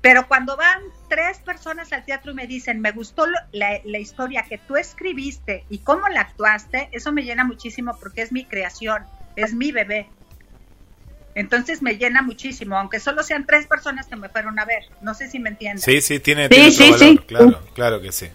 Pero 0.02 0.28
cuando 0.28 0.58
van 0.58 0.82
tres 1.10 1.38
personas 1.40 1.94
al 1.94 2.04
teatro 2.04 2.32
y 2.32 2.36
me 2.36 2.48
dicen, 2.48 2.82
me 2.82 2.92
gustó 2.92 3.26
la, 3.52 4.00
historia 4.00 4.44
que 4.50 4.58
tú 4.58 4.76
escribiste 4.76 5.64
y 5.70 5.80
cómo 5.80 6.08
la 6.10 6.22
actuaste, 6.22 6.90
eso 6.92 7.12
me 7.12 7.24
llena 7.24 7.44
muchísimo 7.44 7.96
porque 8.00 8.24
es 8.24 8.32
mi 8.32 8.46
creación, 8.46 9.04
es 9.36 9.54
mi 9.54 9.72
bebé. 9.72 10.08
Entonces 11.36 11.82
me 11.82 11.98
llena 11.98 12.24
muchísimo, 12.24 12.78
aunque 12.78 13.00
solo 13.00 13.24
sean 13.24 13.46
tres 13.46 13.68
personas 13.68 14.08
que 14.08 14.16
me 14.16 14.28
fueron 14.28 14.60
a 14.60 14.66
ver. 14.66 14.84
No 15.02 15.14
sé 15.14 15.30
si 15.30 15.40
me 15.40 15.50
entiendes. 15.50 15.86
Sí, 15.86 16.02
sí, 16.02 16.20
tiene, 16.20 16.50
valor. 16.50 17.26
Claro, 17.26 17.64
claro 17.74 18.02
que 18.02 18.12
sí. 18.12 18.30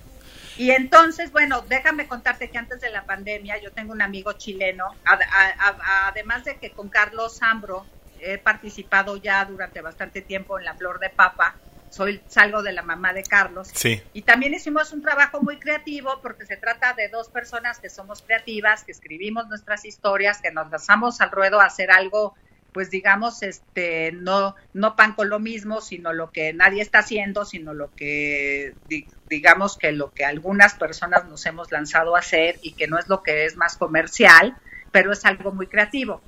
Y 0.56 0.70
entonces, 0.70 1.32
bueno, 1.32 1.62
déjame 1.68 2.06
contarte 2.06 2.48
que 2.48 2.56
antes 2.56 2.80
de 2.80 2.90
la 2.90 3.04
pandemia 3.04 3.60
yo 3.60 3.72
tengo 3.72 3.92
un 3.92 4.00
amigo 4.00 4.32
chileno, 4.34 4.86
además 5.04 6.44
de 6.44 6.56
que 6.56 6.70
con 6.70 6.88
Carlos 6.88 7.38
Zambro 7.38 7.84
he 8.20 8.38
participado 8.38 9.16
ya 9.16 9.44
durante 9.44 9.80
bastante 9.80 10.22
tiempo 10.22 10.58
en 10.58 10.64
La 10.64 10.74
Flor 10.74 10.98
de 10.98 11.10
Papa. 11.10 11.56
Soy, 11.90 12.20
salgo 12.26 12.62
de 12.62 12.72
la 12.72 12.82
mamá 12.82 13.12
de 13.12 13.22
Carlos. 13.22 13.68
Sí. 13.72 14.02
Y 14.12 14.22
también 14.22 14.54
hicimos 14.54 14.92
un 14.92 15.02
trabajo 15.02 15.40
muy 15.40 15.58
creativo 15.58 16.20
porque 16.20 16.44
se 16.44 16.56
trata 16.56 16.92
de 16.94 17.08
dos 17.08 17.28
personas 17.28 17.78
que 17.78 17.88
somos 17.88 18.22
creativas, 18.22 18.84
que 18.84 18.92
escribimos 18.92 19.48
nuestras 19.48 19.84
historias, 19.84 20.40
que 20.42 20.50
nos 20.50 20.70
lanzamos 20.70 21.20
al 21.20 21.30
ruedo 21.30 21.60
a 21.60 21.66
hacer 21.66 21.90
algo, 21.90 22.34
pues 22.76 22.90
digamos, 22.90 23.42
este, 23.42 24.12
no, 24.12 24.54
no 24.74 24.96
pan 24.96 25.14
con 25.14 25.30
lo 25.30 25.38
mismo, 25.38 25.80
sino 25.80 26.12
lo 26.12 26.30
que 26.30 26.52
nadie 26.52 26.82
está 26.82 26.98
haciendo, 26.98 27.46
sino 27.46 27.72
lo 27.72 27.90
que, 27.94 28.74
digamos 29.30 29.78
que 29.78 29.92
lo 29.92 30.12
que 30.12 30.26
algunas 30.26 30.74
personas 30.74 31.24
nos 31.24 31.46
hemos 31.46 31.72
lanzado 31.72 32.16
a 32.16 32.18
hacer 32.18 32.58
y 32.60 32.72
que 32.72 32.86
no 32.86 32.98
es 32.98 33.08
lo 33.08 33.22
que 33.22 33.46
es 33.46 33.56
más 33.56 33.78
comercial, 33.78 34.58
pero 34.92 35.12
es 35.12 35.24
algo 35.24 35.52
muy 35.52 35.68
creativo. 35.68 36.20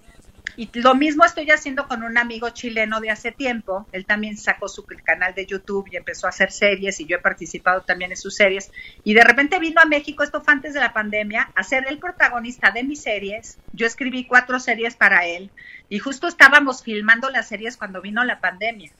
Y 0.58 0.68
lo 0.74 0.96
mismo 0.96 1.24
estoy 1.24 1.48
haciendo 1.52 1.86
con 1.86 2.02
un 2.02 2.18
amigo 2.18 2.50
chileno 2.50 3.00
de 3.00 3.10
hace 3.10 3.30
tiempo. 3.30 3.86
Él 3.92 4.06
también 4.06 4.36
sacó 4.36 4.66
su 4.66 4.84
canal 5.04 5.32
de 5.32 5.46
YouTube 5.46 5.86
y 5.88 5.96
empezó 5.96 6.26
a 6.26 6.30
hacer 6.30 6.50
series 6.50 6.98
y 6.98 7.06
yo 7.06 7.18
he 7.18 7.20
participado 7.20 7.82
también 7.82 8.10
en 8.10 8.16
sus 8.16 8.34
series. 8.34 8.72
Y 9.04 9.14
de 9.14 9.22
repente 9.22 9.60
vino 9.60 9.80
a 9.80 9.84
México, 9.84 10.24
esto 10.24 10.40
fue 10.40 10.54
antes 10.54 10.74
de 10.74 10.80
la 10.80 10.92
pandemia, 10.92 11.52
a 11.54 11.62
ser 11.62 11.86
el 11.88 12.00
protagonista 12.00 12.72
de 12.72 12.82
mis 12.82 13.00
series. 13.00 13.56
Yo 13.72 13.86
escribí 13.86 14.26
cuatro 14.26 14.58
series 14.58 14.96
para 14.96 15.26
él 15.26 15.52
y 15.88 16.00
justo 16.00 16.26
estábamos 16.26 16.82
filmando 16.82 17.30
las 17.30 17.46
series 17.46 17.76
cuando 17.76 18.02
vino 18.02 18.24
la 18.24 18.40
pandemia. 18.40 18.90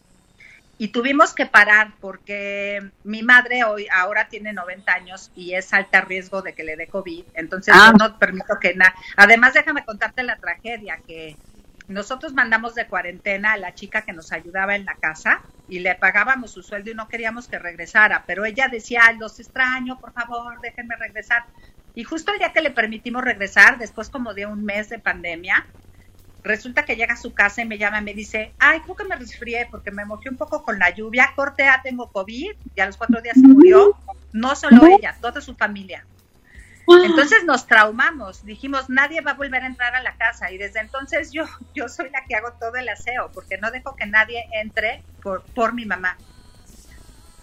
Y 0.79 0.89
tuvimos 0.89 1.35
que 1.35 1.47
parar 1.47 1.93
porque 2.01 2.91
mi 3.03 3.23
madre 3.23 3.65
hoy 3.65 3.89
ahora 3.93 4.29
tiene 4.29 4.53
90 4.53 4.93
años 4.93 5.33
y 5.35 5.55
es 5.55 5.73
alta 5.75 6.03
riesgo 6.03 6.41
de 6.41 6.55
que 6.55 6.63
le 6.63 6.77
dé 6.77 6.87
COVID. 6.87 7.25
Entonces 7.35 7.75
ah. 7.77 7.91
yo 7.93 7.99
no 7.99 8.19
permito 8.19 8.59
que 8.61 8.75
nada. 8.75 8.95
Además, 9.17 9.55
déjame 9.55 9.85
contarte 9.85 10.23
la 10.23 10.37
tragedia 10.37 11.01
que 11.05 11.37
nosotros 11.89 12.35
mandamos 12.35 12.75
de 12.75 12.87
cuarentena 12.87 13.55
a 13.55 13.57
la 13.57 13.75
chica 13.75 14.03
que 14.03 14.13
nos 14.13 14.31
ayudaba 14.31 14.77
en 14.77 14.85
la 14.85 14.95
casa 14.95 15.41
y 15.69 15.81
le 15.81 15.95
pagábamos 15.95 16.53
su 16.53 16.63
sueldo 16.63 16.91
y 16.91 16.95
no 16.95 17.09
queríamos 17.09 17.49
que 17.49 17.59
regresara, 17.59 18.25
pero 18.27 18.45
ella 18.45 18.69
decía, 18.69 19.03
los 19.19 19.41
extraño, 19.41 19.99
por 19.99 20.13
favor, 20.13 20.61
déjenme 20.61 20.97
regresar. 20.97 21.45
Y 21.95 22.05
justo 22.05 22.33
el 22.33 22.39
día 22.39 22.53
que 22.53 22.61
le 22.61 22.71
permitimos 22.71 23.25
regresar, 23.25 23.79
después 23.79 24.11
como 24.11 24.35
de 24.35 24.47
un 24.47 24.65
mes 24.65 24.91
de 24.91 24.99
pandemia, 24.99 25.67
resulta 26.43 26.85
que 26.85 26.97
llega 26.97 27.15
a 27.15 27.17
su 27.17 27.35
casa 27.35 27.63
y 27.63 27.67
me 27.67 27.79
llama 27.79 27.99
y 27.99 28.05
me 28.05 28.15
dice, 28.15 28.53
ay, 28.59 28.81
creo 28.81 28.97
que 28.97 29.05
me 29.05 29.17
resfrié 29.17 29.67
porque 29.71 29.91
me 29.91 30.05
mojé 30.05 30.29
un 30.29 30.37
poco 30.37 30.63
con 30.63 30.79
la 30.79 30.91
lluvia, 30.91 31.33
cortea, 31.35 31.81
tengo 31.83 32.11
COVID, 32.11 32.53
y 32.75 32.81
a 32.81 32.87
los 32.87 32.97
cuatro 32.97 33.21
días 33.21 33.37
se 33.41 33.47
murió, 33.47 33.97
no 34.33 34.55
solo 34.55 34.87
ella, 34.87 35.17
toda 35.21 35.41
su 35.41 35.55
familia. 35.55 36.05
Entonces 37.05 37.45
nos 37.45 37.67
traumamos, 37.67 38.45
dijimos, 38.47 38.89
nadie 38.89 39.21
va 39.21 39.33
a 39.33 39.35
volver 39.35 39.63
a 39.63 39.67
entrar 39.67 39.95
a 39.95 40.03
la 40.03 40.17
casa 40.17 40.51
y 40.51 40.57
desde 40.57 40.81
entonces 40.81 41.33
yo, 41.33 41.45
yo 41.75 41.87
soy 41.89 42.09
la 42.11 42.25
que 42.25 42.35
hago 42.35 42.53
todo 42.53 42.77
el 42.77 42.89
aseo 42.89 43.31
porque 43.33 43.59
no 43.59 43.71
dejo 43.71 43.95
que 43.95 44.07
nadie 44.07 44.47
entre 44.53 45.03
por, 45.23 45.43
por 45.55 45.75
mi 45.75 45.85
mamá. 45.85 46.17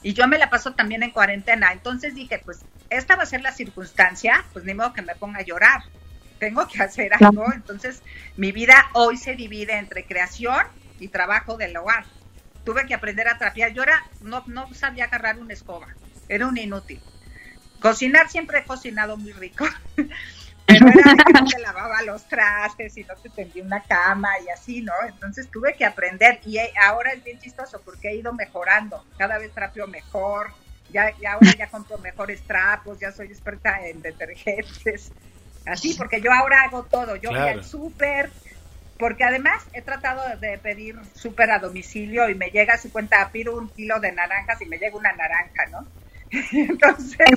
Y 0.02 0.14
yo 0.14 0.28
me 0.28 0.38
la 0.38 0.50
paso 0.50 0.74
también 0.74 1.04
en 1.04 1.12
cuarentena. 1.12 1.72
Entonces 1.72 2.14
dije, 2.16 2.40
pues 2.44 2.62
esta 2.90 3.16
va 3.16 3.24
a 3.24 3.28
ser 3.28 3.42
la 3.42 3.52
circunstancia, 3.52 4.46
pues 4.54 4.66
ni 4.66 4.74
modo 4.74 4.94
que 4.94 5.02
me 5.02 5.16
ponga 5.16 5.40
a 5.40 5.44
llorar. 5.44 5.82
Tengo 6.40 6.68
que 6.68 6.82
hacer 6.82 7.12
algo. 7.14 7.46
Entonces 7.54 8.04
mi 8.36 8.52
vida 8.52 8.76
hoy 8.94 9.18
se 9.18 9.36
divide 9.36 9.78
entre 9.78 10.06
creación 10.06 10.66
y 11.00 11.08
trabajo 11.08 11.58
del 11.58 11.76
hogar. 11.78 12.06
Tuve 12.64 12.86
que 12.86 12.94
aprender 12.94 13.28
a 13.28 13.38
trapear. 13.38 13.74
Yo 13.74 13.84
era, 13.84 14.04
no, 14.22 14.44
no 14.48 14.74
sabía 14.74 15.06
agarrar 15.06 15.40
una 15.40 15.54
escoba. 15.54 15.88
Era 16.28 16.48
un 16.48 16.58
inútil. 16.58 17.02
Cocinar 17.80 18.30
siempre 18.30 18.60
he 18.60 18.64
cocinado 18.64 19.18
muy 19.18 19.32
rico. 19.34 19.66
Pero 20.66 20.88
era 20.88 21.14
que 21.24 21.34
no 21.34 21.46
te 21.46 21.60
lavaba 21.60 22.02
los 22.02 22.28
trastes 22.28 22.98
y 22.98 23.04
no 23.04 23.16
te 23.16 23.30
tendía 23.30 23.64
una 23.64 23.84
cama 23.84 24.30
y 24.44 24.50
así, 24.50 24.82
¿no? 24.82 24.94
Entonces 25.08 25.48
tuve 25.52 25.76
que 25.76 25.86
aprender 25.86 26.40
y 26.44 26.58
ahora 26.82 27.12
es 27.12 27.24
bien 27.24 27.40
chistoso 27.40 27.82
porque 27.86 28.10
he 28.10 28.16
ido 28.16 28.34
mejorando. 28.34 29.06
Cada 29.18 29.38
vez 29.38 29.54
trapeo 29.54 29.86
mejor, 29.86 30.52
ya, 30.90 31.16
ya 31.20 31.34
ahora 31.34 31.52
ya 31.56 31.70
compro 31.70 32.00
mejores 32.00 32.42
trapos, 32.42 33.00
ya 33.00 33.12
soy 33.12 33.28
experta 33.28 33.88
en 33.88 34.02
detergentes. 34.02 35.12
Así, 35.66 35.96
porque 35.96 36.22
yo 36.22 36.32
ahora 36.32 36.62
hago 36.62 36.84
todo. 36.84 37.16
Yo 37.16 37.32
voy 37.32 37.40
al 37.40 37.64
súper, 37.64 38.30
porque 39.00 39.24
además 39.24 39.64
he 39.74 39.82
tratado 39.82 40.22
de 40.40 40.58
pedir 40.58 40.96
súper 41.16 41.52
a 41.52 41.60
domicilio 41.60 42.30
y 42.30 42.36
me 42.36 42.50
llega, 42.50 42.78
si 42.78 42.90
cuenta, 42.90 43.30
pido 43.32 43.58
un 43.58 43.70
kilo 43.70 44.00
de 44.00 44.12
naranjas 44.12 44.62
y 44.62 44.66
me 44.66 44.78
llega 44.78 44.96
una 44.96 45.12
naranja, 45.14 45.66
¿no? 45.72 45.86
Entonces, 46.52 47.28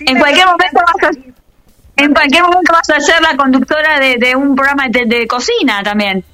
en 0.00 0.18
cualquier 0.18 0.46
momento 0.46 0.80
vas 0.80 1.10
a, 1.10 2.02
en 2.02 2.14
cualquier 2.14 2.42
momento 2.42 2.72
vas 2.72 2.90
a 2.90 3.00
ser 3.00 3.20
la 3.22 3.36
conductora 3.36 3.98
de, 3.98 4.36
un 4.36 4.54
programa 4.54 4.88
de, 4.88 5.26
cocina 5.26 5.82
también. 5.82 6.24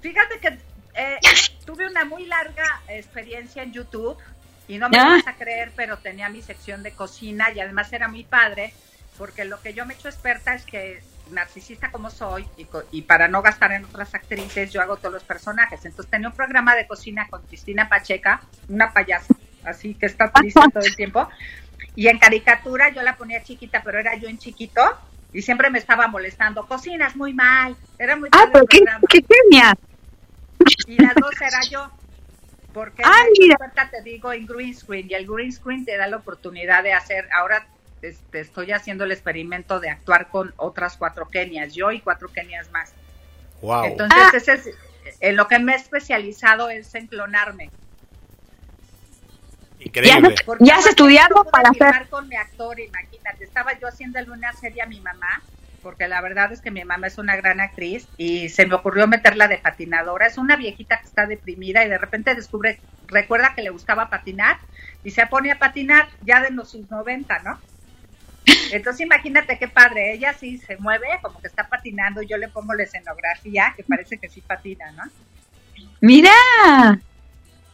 Fíjate 0.00 0.38
que 0.38 0.48
eh, 0.94 1.18
tuve 1.66 1.86
una 1.86 2.04
muy 2.04 2.26
larga 2.26 2.64
experiencia 2.88 3.62
en 3.62 3.72
YouTube 3.72 4.16
y 4.68 4.78
no 4.78 4.88
me 4.88 4.98
vas 4.98 5.26
a 5.26 5.34
creer, 5.34 5.72
pero 5.76 5.98
tenía 5.98 6.28
mi 6.30 6.40
sección 6.40 6.82
de 6.82 6.92
cocina 6.92 7.50
y 7.54 7.60
además 7.60 7.92
era 7.92 8.08
muy 8.08 8.24
padre 8.24 8.72
porque 9.22 9.44
lo 9.44 9.62
que 9.62 9.72
yo 9.72 9.86
me 9.86 9.94
he 9.94 9.96
hecho 9.96 10.08
experta 10.08 10.52
es 10.52 10.64
que 10.64 11.00
narcisista 11.30 11.92
como 11.92 12.10
soy 12.10 12.44
y, 12.56 12.66
y, 12.90 13.02
para 13.02 13.28
no 13.28 13.40
gastar 13.40 13.70
en 13.70 13.84
otras 13.84 14.12
actrices 14.16 14.72
yo 14.72 14.82
hago 14.82 14.96
todos 14.96 15.12
los 15.12 15.22
personajes. 15.22 15.84
Entonces 15.84 16.10
tenía 16.10 16.26
un 16.26 16.34
programa 16.34 16.74
de 16.74 16.88
cocina 16.88 17.28
con 17.30 17.40
Cristina 17.42 17.88
Pacheca, 17.88 18.42
una 18.68 18.92
payasa, 18.92 19.32
así 19.64 19.94
que 19.94 20.06
está 20.06 20.32
triste 20.32 20.60
todo 20.74 20.82
el 20.82 20.96
tiempo. 20.96 21.28
Y 21.94 22.08
en 22.08 22.18
caricatura 22.18 22.88
yo 22.88 23.00
la 23.02 23.14
ponía 23.16 23.44
chiquita, 23.44 23.80
pero 23.84 24.00
era 24.00 24.16
yo 24.16 24.28
en 24.28 24.38
chiquito 24.38 24.82
y 25.32 25.42
siempre 25.42 25.70
me 25.70 25.78
estaba 25.78 26.08
molestando. 26.08 26.66
Cocinas 26.66 27.14
muy 27.14 27.32
mal. 27.32 27.76
Era 28.00 28.16
muy 28.16 28.28
Ah, 28.32 28.46
pero 28.52 28.66
qué, 28.66 28.80
qué. 29.08 29.24
Y 30.88 31.00
las 31.00 31.14
dos 31.14 31.40
era 31.40 31.60
yo. 31.70 31.88
Porque 32.74 33.04
Ah, 33.06 33.22
mira. 33.38 33.56
te 33.88 34.02
digo 34.02 34.32
en 34.32 34.46
green 34.46 34.74
screen 34.74 35.06
y 35.08 35.14
el 35.14 35.28
green 35.28 35.52
screen 35.52 35.84
te 35.84 35.96
da 35.96 36.08
la 36.08 36.16
oportunidad 36.16 36.82
de 36.82 36.92
hacer, 36.92 37.28
ahora 37.32 37.68
este, 38.02 38.40
estoy 38.40 38.72
haciendo 38.72 39.04
el 39.04 39.12
experimento 39.12 39.80
de 39.80 39.90
actuar 39.90 40.28
con 40.28 40.52
otras 40.56 40.96
cuatro 40.96 41.28
Kenias, 41.28 41.74
yo 41.74 41.90
y 41.92 42.00
cuatro 42.00 42.28
Kenias 42.28 42.70
más. 42.70 42.92
Wow. 43.62 43.84
Entonces, 43.84 44.18
Ah. 44.20 44.30
ese 44.36 44.52
es, 44.54 44.70
en 45.20 45.36
lo 45.36 45.48
que 45.48 45.58
me 45.58 45.72
he 45.72 45.76
especializado 45.76 46.68
es 46.70 46.94
en 46.94 47.06
clonarme. 47.06 47.70
Increíble. 49.80 50.34
Ya 50.36 50.44
Porque 50.44 50.64
¿Ya 50.64 50.76
has 50.76 50.86
estudiado 50.86 51.44
para 51.44 51.70
hacer- 51.70 52.08
con 52.08 52.28
mi 52.28 52.36
actor, 52.36 52.78
imagínate. 52.78 53.44
Estaba 53.44 53.78
yo 53.78 53.88
haciéndole 53.88 54.30
una 54.30 54.52
serie 54.52 54.82
a 54.82 54.86
mi 54.86 55.00
mamá, 55.00 55.42
porque 55.82 56.06
la 56.06 56.20
verdad 56.20 56.52
es 56.52 56.60
que 56.60 56.70
mi 56.70 56.84
mamá 56.84 57.08
es 57.08 57.18
una 57.18 57.34
gran 57.36 57.60
actriz 57.60 58.06
y 58.16 58.48
se 58.48 58.66
me 58.66 58.74
ocurrió 58.74 59.08
meterla 59.08 59.48
de 59.48 59.58
patinadora. 59.58 60.26
Es 60.26 60.38
una 60.38 60.54
viejita 60.56 60.98
que 60.98 61.06
está 61.06 61.26
deprimida 61.26 61.84
y 61.84 61.88
de 61.88 61.98
repente 61.98 62.34
descubre, 62.36 62.78
recuerda 63.08 63.54
que 63.56 63.62
le 63.62 63.70
gustaba 63.70 64.08
patinar 64.08 64.58
y 65.02 65.10
se 65.10 65.26
pone 65.26 65.50
a 65.50 65.58
patinar 65.58 66.08
ya 66.22 66.40
de 66.40 66.50
los 66.50 66.70
sus 66.70 66.88
90, 66.88 67.40
¿no? 67.40 67.58
Entonces 68.72 69.00
imagínate 69.02 69.58
qué 69.58 69.68
padre, 69.68 70.14
ella 70.14 70.32
sí 70.32 70.58
se 70.58 70.76
mueve, 70.76 71.06
como 71.20 71.40
que 71.40 71.46
está 71.46 71.68
patinando, 71.68 72.22
yo 72.22 72.36
le 72.36 72.48
pongo 72.48 72.74
la 72.74 72.82
escenografía, 72.82 73.72
que 73.76 73.84
parece 73.84 74.18
que 74.18 74.28
sí 74.28 74.40
patina, 74.40 74.90
¿no? 74.92 75.04
Mira, 76.00 76.32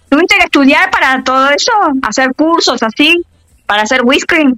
tuviste 0.08 0.36
que 0.36 0.44
estudiar 0.44 0.90
para 0.90 1.22
todo 1.24 1.50
eso, 1.50 1.72
hacer 2.02 2.34
cursos 2.34 2.82
así, 2.82 3.24
para 3.64 3.82
hacer 3.82 4.02
whiskey. 4.04 4.54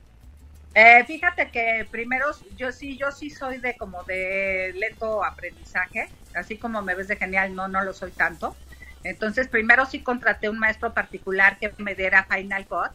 Eh, 0.75 1.05
fíjate 1.07 1.51
que 1.51 1.87
primero 1.91 2.27
yo 2.57 2.71
sí, 2.73 2.97
yo 2.97 3.11
sí 3.11 3.31
soy 3.31 3.59
de 3.59 3.77
como 3.77 4.03
de 4.05 4.73
lento 4.77 5.25
aprendizaje, 5.25 6.09
así 6.35 6.57
como 6.57 6.83
me 6.83 6.95
ves 6.95 7.09
de 7.09 7.17
genial, 7.17 7.55
no, 7.55 7.69
no 7.69 7.83
lo 7.83 7.93
soy 7.93 8.13
tanto. 8.13 8.57
Entonces 9.03 9.49
primero 9.49 9.87
sí 9.87 10.01
contraté 10.01 10.49
un 10.49 10.59
maestro 10.59 10.93
particular 10.93 11.59
que 11.59 11.73
me 11.79 11.95
diera 11.95 12.27
Final 12.31 12.67
Cut 12.67 12.93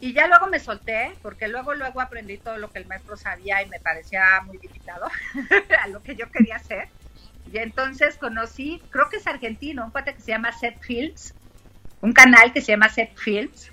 y 0.00 0.12
ya 0.12 0.26
luego 0.26 0.48
me 0.48 0.60
solté 0.60 1.18
porque 1.22 1.48
luego 1.48 1.74
luego 1.74 2.00
aprendí 2.00 2.38
todo 2.38 2.58
lo 2.58 2.70
que 2.70 2.80
el 2.80 2.86
maestro 2.86 3.16
sabía 3.16 3.62
y 3.62 3.68
me 3.68 3.80
parecía 3.80 4.40
muy 4.44 4.58
limitado 4.58 5.06
a 5.84 5.88
lo 5.88 6.02
que 6.02 6.16
yo 6.16 6.30
quería 6.30 6.56
hacer. 6.56 6.88
Y 7.46 7.58
entonces 7.58 8.16
conocí, 8.18 8.82
creo 8.90 9.08
que 9.10 9.18
es 9.18 9.26
argentino, 9.26 9.84
un 9.84 9.90
cuate 9.90 10.14
que 10.14 10.22
se 10.22 10.32
llama 10.32 10.52
Set 10.52 10.78
Films, 10.80 11.36
un 12.00 12.12
canal 12.12 12.52
que 12.52 12.60
se 12.62 12.72
llama 12.72 12.88
Set 12.88 13.16
Films 13.16 13.70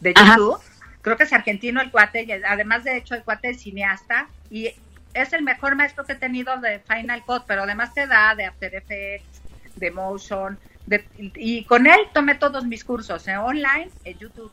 de 0.00 0.12
Ajá. 0.16 0.36
YouTube. 0.36 0.60
Creo 1.00 1.16
que 1.16 1.24
es 1.24 1.32
argentino 1.32 1.80
el 1.80 1.90
cuate, 1.90 2.22
y 2.24 2.32
además 2.32 2.84
de 2.84 2.96
hecho 2.96 3.14
el 3.14 3.24
cuate 3.24 3.50
es 3.50 3.62
cineasta 3.62 4.30
y 4.48 4.72
es 5.12 5.32
el 5.32 5.42
mejor 5.42 5.76
maestro 5.76 6.04
que 6.04 6.14
he 6.14 6.16
tenido 6.16 6.56
de 6.60 6.80
Final 6.80 7.24
Cut, 7.24 7.44
pero 7.46 7.62
además 7.62 7.92
te 7.94 8.06
da 8.06 8.34
de 8.34 8.46
After 8.46 8.74
Effects, 8.74 9.42
de 9.76 9.90
Motion, 9.90 10.58
de- 10.86 11.08
y 11.16 11.64
con 11.66 11.86
él 11.86 12.00
tomé 12.14 12.36
todos 12.36 12.64
mis 12.64 12.84
cursos, 12.84 13.28
en 13.28 13.36
online, 13.36 13.90
en 14.04 14.18
YouTube, 14.18 14.52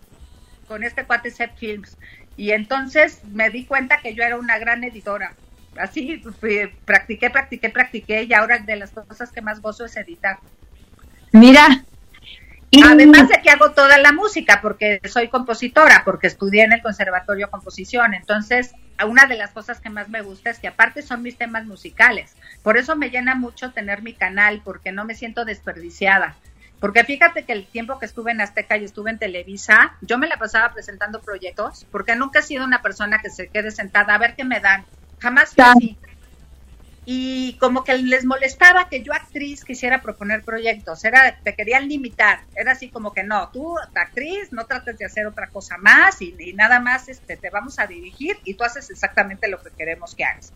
con 0.71 0.85
este 0.85 1.03
cuate 1.03 1.31
Set 1.31 1.51
Films. 1.57 1.97
Y 2.37 2.51
entonces 2.51 3.19
me 3.25 3.49
di 3.49 3.65
cuenta 3.65 3.97
que 3.97 4.15
yo 4.15 4.23
era 4.23 4.37
una 4.37 4.57
gran 4.57 4.81
editora. 4.85 5.33
Así 5.77 6.23
fui- 6.39 6.71
practiqué, 6.85 7.29
practiqué, 7.29 7.69
practiqué 7.69 8.23
y 8.23 8.33
ahora 8.33 8.59
de 8.59 8.77
las 8.77 8.91
cosas 8.91 9.33
que 9.33 9.41
más 9.41 9.61
gozo 9.61 9.83
es 9.83 9.97
editar. 9.97 10.39
Mira. 11.33 11.83
Y, 12.69 12.83
Además 12.83 13.27
de 13.27 13.41
que 13.41 13.49
hago 13.49 13.71
toda 13.71 13.97
la 13.97 14.13
música, 14.13 14.59
porque 14.61 15.01
soy 15.09 15.27
compositora, 15.27 16.03
porque 16.05 16.27
estudié 16.27 16.63
en 16.63 16.71
el 16.71 16.81
Conservatorio 16.81 17.51
Composición. 17.51 18.13
Entonces, 18.13 18.71
una 19.05 19.25
de 19.25 19.35
las 19.35 19.51
cosas 19.51 19.81
que 19.81 19.89
más 19.89 20.07
me 20.07 20.21
gusta 20.21 20.51
es 20.51 20.59
que 20.59 20.69
aparte 20.69 21.01
son 21.01 21.21
mis 21.21 21.37
temas 21.37 21.65
musicales. 21.65 22.37
Por 22.63 22.77
eso 22.77 22.95
me 22.95 23.09
llena 23.09 23.35
mucho 23.35 23.71
tener 23.71 24.01
mi 24.03 24.13
canal, 24.13 24.61
porque 24.63 24.93
no 24.93 25.03
me 25.03 25.15
siento 25.15 25.43
desperdiciada. 25.43 26.37
Porque 26.81 27.05
fíjate 27.05 27.45
que 27.45 27.53
el 27.53 27.65
tiempo 27.65 27.97
que 27.99 28.05
estuve 28.05 28.31
en 28.31 28.41
Azteca 28.41 28.75
y 28.75 28.83
estuve 28.83 29.11
en 29.11 29.19
Televisa, 29.19 29.95
yo 30.01 30.17
me 30.17 30.27
la 30.27 30.35
pasaba 30.37 30.73
presentando 30.73 31.21
proyectos, 31.21 31.87
porque 31.91 32.17
nunca 32.17 32.39
he 32.39 32.43
sido 32.43 32.65
una 32.65 32.81
persona 32.81 33.19
que 33.21 33.29
se 33.29 33.47
quede 33.47 33.71
sentada 33.71 34.15
a 34.15 34.17
ver 34.17 34.35
qué 34.35 34.43
me 34.43 34.59
dan. 34.59 34.83
Jamás 35.19 35.53
fui 35.53 35.63
así 35.63 35.97
y 37.05 37.57
como 37.59 37.83
que 37.83 37.97
les 37.97 38.25
molestaba 38.25 38.87
que 38.87 39.01
yo 39.01 39.13
actriz 39.13 39.63
quisiera 39.63 40.01
proponer 40.01 40.43
proyectos, 40.43 41.03
era 41.03 41.35
te 41.43 41.55
querían 41.55 41.87
limitar, 41.87 42.41
era 42.55 42.73
así 42.73 42.89
como 42.89 43.11
que 43.11 43.23
no, 43.23 43.49
tú 43.51 43.75
actriz 43.95 44.51
no 44.51 44.65
trates 44.65 44.97
de 44.99 45.05
hacer 45.05 45.25
otra 45.25 45.47
cosa 45.47 45.77
más 45.77 46.21
y, 46.21 46.35
y 46.37 46.53
nada 46.53 46.79
más 46.79 47.09
este 47.09 47.37
te 47.37 47.49
vamos 47.49 47.79
a 47.79 47.87
dirigir 47.87 48.37
y 48.45 48.53
tú 48.53 48.63
haces 48.63 48.89
exactamente 48.91 49.47
lo 49.47 49.61
que 49.61 49.71
queremos 49.71 50.13
que 50.13 50.25
hagas. 50.25 50.53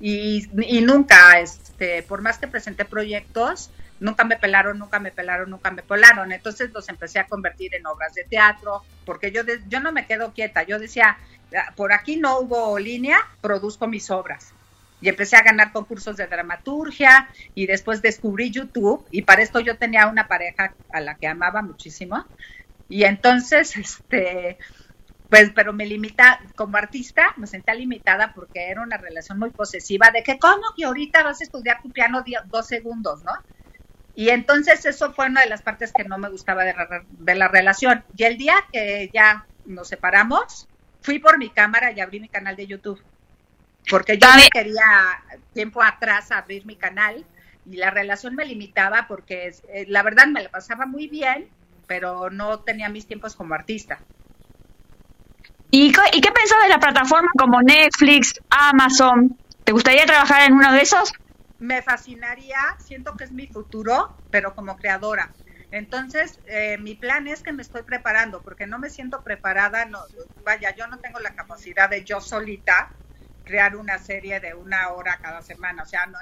Y, 0.00 0.46
y 0.62 0.80
nunca, 0.82 1.40
este, 1.40 2.04
por 2.04 2.22
más 2.22 2.38
que 2.38 2.46
presenté 2.46 2.84
proyectos, 2.84 3.70
nunca 4.00 4.24
me 4.24 4.36
pelaron, 4.36 4.78
nunca 4.78 4.98
me 5.00 5.10
pelaron, 5.10 5.50
nunca 5.50 5.70
me 5.70 5.82
pelaron. 5.82 6.32
Entonces 6.32 6.70
los 6.72 6.88
empecé 6.88 7.18
a 7.18 7.26
convertir 7.26 7.74
en 7.74 7.86
obras 7.86 8.14
de 8.14 8.24
teatro, 8.24 8.82
porque 9.04 9.30
yo, 9.30 9.42
yo 9.68 9.80
no 9.80 9.92
me 9.92 10.06
quedo 10.06 10.32
quieta. 10.32 10.62
Yo 10.62 10.78
decía, 10.78 11.18
"Ah, 11.56 11.72
por 11.76 11.92
aquí 11.92 12.16
no 12.16 12.38
hubo 12.40 12.78
línea, 12.78 13.18
produzco 13.40 13.86
mis 13.86 14.10
obras. 14.10 14.52
Y 15.00 15.08
empecé 15.08 15.36
a 15.36 15.42
ganar 15.42 15.72
concursos 15.72 16.16
de 16.16 16.26
dramaturgia 16.26 17.28
y 17.54 17.66
después 17.66 18.02
descubrí 18.02 18.50
YouTube 18.50 19.06
y 19.12 19.22
para 19.22 19.42
esto 19.42 19.60
yo 19.60 19.76
tenía 19.78 20.08
una 20.08 20.26
pareja 20.26 20.74
a 20.92 21.00
la 21.00 21.14
que 21.14 21.28
amaba 21.28 21.62
muchísimo. 21.62 22.24
Y 22.88 23.04
entonces, 23.04 23.76
este, 23.76 24.58
pues, 25.28 25.52
pero 25.54 25.72
me 25.72 25.86
limita, 25.86 26.40
como 26.56 26.76
artista, 26.78 27.34
me 27.36 27.46
sentía 27.46 27.74
limitada 27.74 28.32
porque 28.34 28.70
era 28.70 28.82
una 28.82 28.96
relación 28.96 29.38
muy 29.38 29.50
posesiva 29.50 30.10
de 30.10 30.22
que, 30.22 30.38
¿cómo 30.38 30.62
que 30.76 30.84
ahorita 30.84 31.22
vas 31.22 31.40
a 31.40 31.44
estudiar 31.44 31.82
tu 31.82 31.90
piano 31.90 32.24
dos 32.46 32.66
segundos, 32.66 33.22
no? 33.24 33.32
Y 34.18 34.30
entonces 34.30 34.84
eso 34.84 35.12
fue 35.12 35.26
una 35.26 35.42
de 35.42 35.48
las 35.48 35.62
partes 35.62 35.92
que 35.96 36.02
no 36.02 36.18
me 36.18 36.28
gustaba 36.28 36.64
de, 36.64 36.74
la- 36.74 37.04
de 37.08 37.34
la 37.36 37.46
relación. 37.46 38.02
Y 38.16 38.24
el 38.24 38.36
día 38.36 38.56
que 38.72 39.08
ya 39.14 39.46
nos 39.64 39.86
separamos, 39.86 40.66
fui 41.02 41.20
por 41.20 41.38
mi 41.38 41.50
cámara 41.50 41.92
y 41.92 42.00
abrí 42.00 42.18
mi 42.18 42.28
canal 42.28 42.56
de 42.56 42.66
YouTube. 42.66 43.00
Porque 43.88 44.18
yo 44.18 44.26
no 44.26 44.42
quería 44.52 45.22
tiempo 45.54 45.80
atrás 45.84 46.32
abrir 46.32 46.66
mi 46.66 46.74
canal 46.74 47.24
y 47.70 47.76
la 47.76 47.90
relación 47.90 48.34
me 48.34 48.44
limitaba 48.44 49.06
porque 49.06 49.54
eh, 49.68 49.84
la 49.86 50.02
verdad 50.02 50.26
me 50.26 50.42
la 50.42 50.48
pasaba 50.48 50.84
muy 50.84 51.06
bien, 51.06 51.48
pero 51.86 52.28
no 52.28 52.58
tenía 52.58 52.88
mis 52.88 53.06
tiempos 53.06 53.36
como 53.36 53.54
artista. 53.54 54.00
¿Y, 55.70 55.92
¿Y 56.12 56.20
qué 56.20 56.32
pensás 56.32 56.60
de 56.64 56.70
las 56.70 56.78
plataformas 56.78 57.30
como 57.38 57.62
Netflix, 57.62 58.32
Amazon? 58.50 59.38
¿Te 59.62 59.70
gustaría 59.70 60.06
trabajar 60.06 60.42
en 60.48 60.54
uno 60.54 60.72
de 60.72 60.80
esos? 60.80 61.12
Me 61.58 61.82
fascinaría, 61.82 62.58
siento 62.78 63.14
que 63.16 63.24
es 63.24 63.32
mi 63.32 63.46
futuro, 63.46 64.10
pero 64.30 64.54
como 64.54 64.76
creadora. 64.76 65.32
Entonces, 65.70 66.40
eh, 66.46 66.78
mi 66.78 66.94
plan 66.94 67.28
es 67.28 67.42
que 67.42 67.52
me 67.52 67.62
estoy 67.62 67.82
preparando, 67.82 68.42
porque 68.42 68.66
no 68.66 68.78
me 68.78 68.90
siento 68.90 69.22
preparada, 69.22 69.84
no, 69.84 70.00
vaya, 70.44 70.74
yo 70.74 70.86
no 70.86 70.98
tengo 70.98 71.18
la 71.18 71.34
capacidad 71.34 71.90
de 71.90 72.04
yo 72.04 72.20
solita 72.20 72.90
crear 73.44 73.76
una 73.76 73.98
serie 73.98 74.40
de 74.40 74.54
una 74.54 74.90
hora 74.90 75.18
cada 75.22 75.42
semana, 75.42 75.82
o 75.82 75.86
sea, 75.86 76.06
no, 76.06 76.18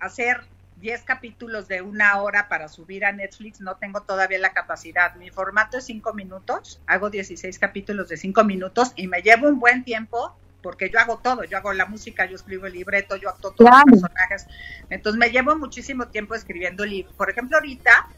hacer 0.00 0.40
10 0.76 1.02
capítulos 1.02 1.66
de 1.68 1.82
una 1.82 2.20
hora 2.20 2.48
para 2.48 2.68
subir 2.68 3.04
a 3.04 3.12
Netflix, 3.12 3.60
no 3.60 3.76
tengo 3.76 4.02
todavía 4.02 4.38
la 4.38 4.52
capacidad. 4.52 5.14
Mi 5.16 5.30
formato 5.30 5.78
es 5.78 5.84
5 5.84 6.14
minutos, 6.14 6.80
hago 6.86 7.10
16 7.10 7.58
capítulos 7.58 8.08
de 8.08 8.16
5 8.16 8.44
minutos 8.44 8.92
y 8.94 9.08
me 9.08 9.22
llevo 9.22 9.48
un 9.48 9.58
buen 9.58 9.84
tiempo 9.84 10.38
porque 10.62 10.90
yo 10.90 10.98
hago 10.98 11.18
todo, 11.18 11.44
yo 11.44 11.56
hago 11.56 11.72
la 11.72 11.86
música, 11.86 12.26
yo 12.26 12.36
escribo 12.36 12.66
el 12.66 12.72
libreto, 12.72 13.16
yo 13.16 13.28
acto 13.30 13.52
todos 13.52 13.70
Claro. 13.70 13.84
los 13.86 14.00
personajes. 14.00 14.46
Entonces 14.90 15.18
me 15.18 15.30
llevo 15.30 15.56
muchísimo 15.56 16.08
tiempo 16.08 16.34
escribiendo 16.34 16.84
libros. 16.84 17.14
Por 17.14 17.30
ejemplo, 17.30 17.56
ahorita, 17.58 18.08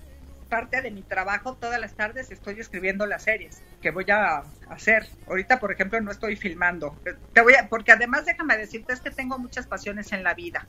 parte 0.49 0.83
de 0.83 0.91
mi 0.91 1.03
trabajo, 1.03 1.55
todas 1.55 1.81
las 1.81 1.95
tardes 1.95 2.31
estoy 2.31 2.59
escribiendo 2.59 3.07
las 3.07 3.23
series 3.23 3.63
que 3.81 3.91
voy 3.91 4.07
a 4.11 4.43
hacer. 4.69 5.07
Ahorita, 5.29 5.61
por 5.61 5.71
ejemplo, 5.73 6.01
no 6.01 6.11
estoy 6.11 6.37
filmando. 6.37 6.97
Te 7.33 7.41
voy 7.41 7.55
a, 7.55 7.69
porque 7.69 7.93
además, 7.93 8.25
déjame 8.25 8.57
decirte, 8.57 8.93
es 8.93 9.01
que 9.01 9.11
tengo 9.11 9.39
muchas 9.39 9.67
pasiones 9.67 10.13
en 10.13 10.25
la 10.25 10.35
vida. 10.35 10.67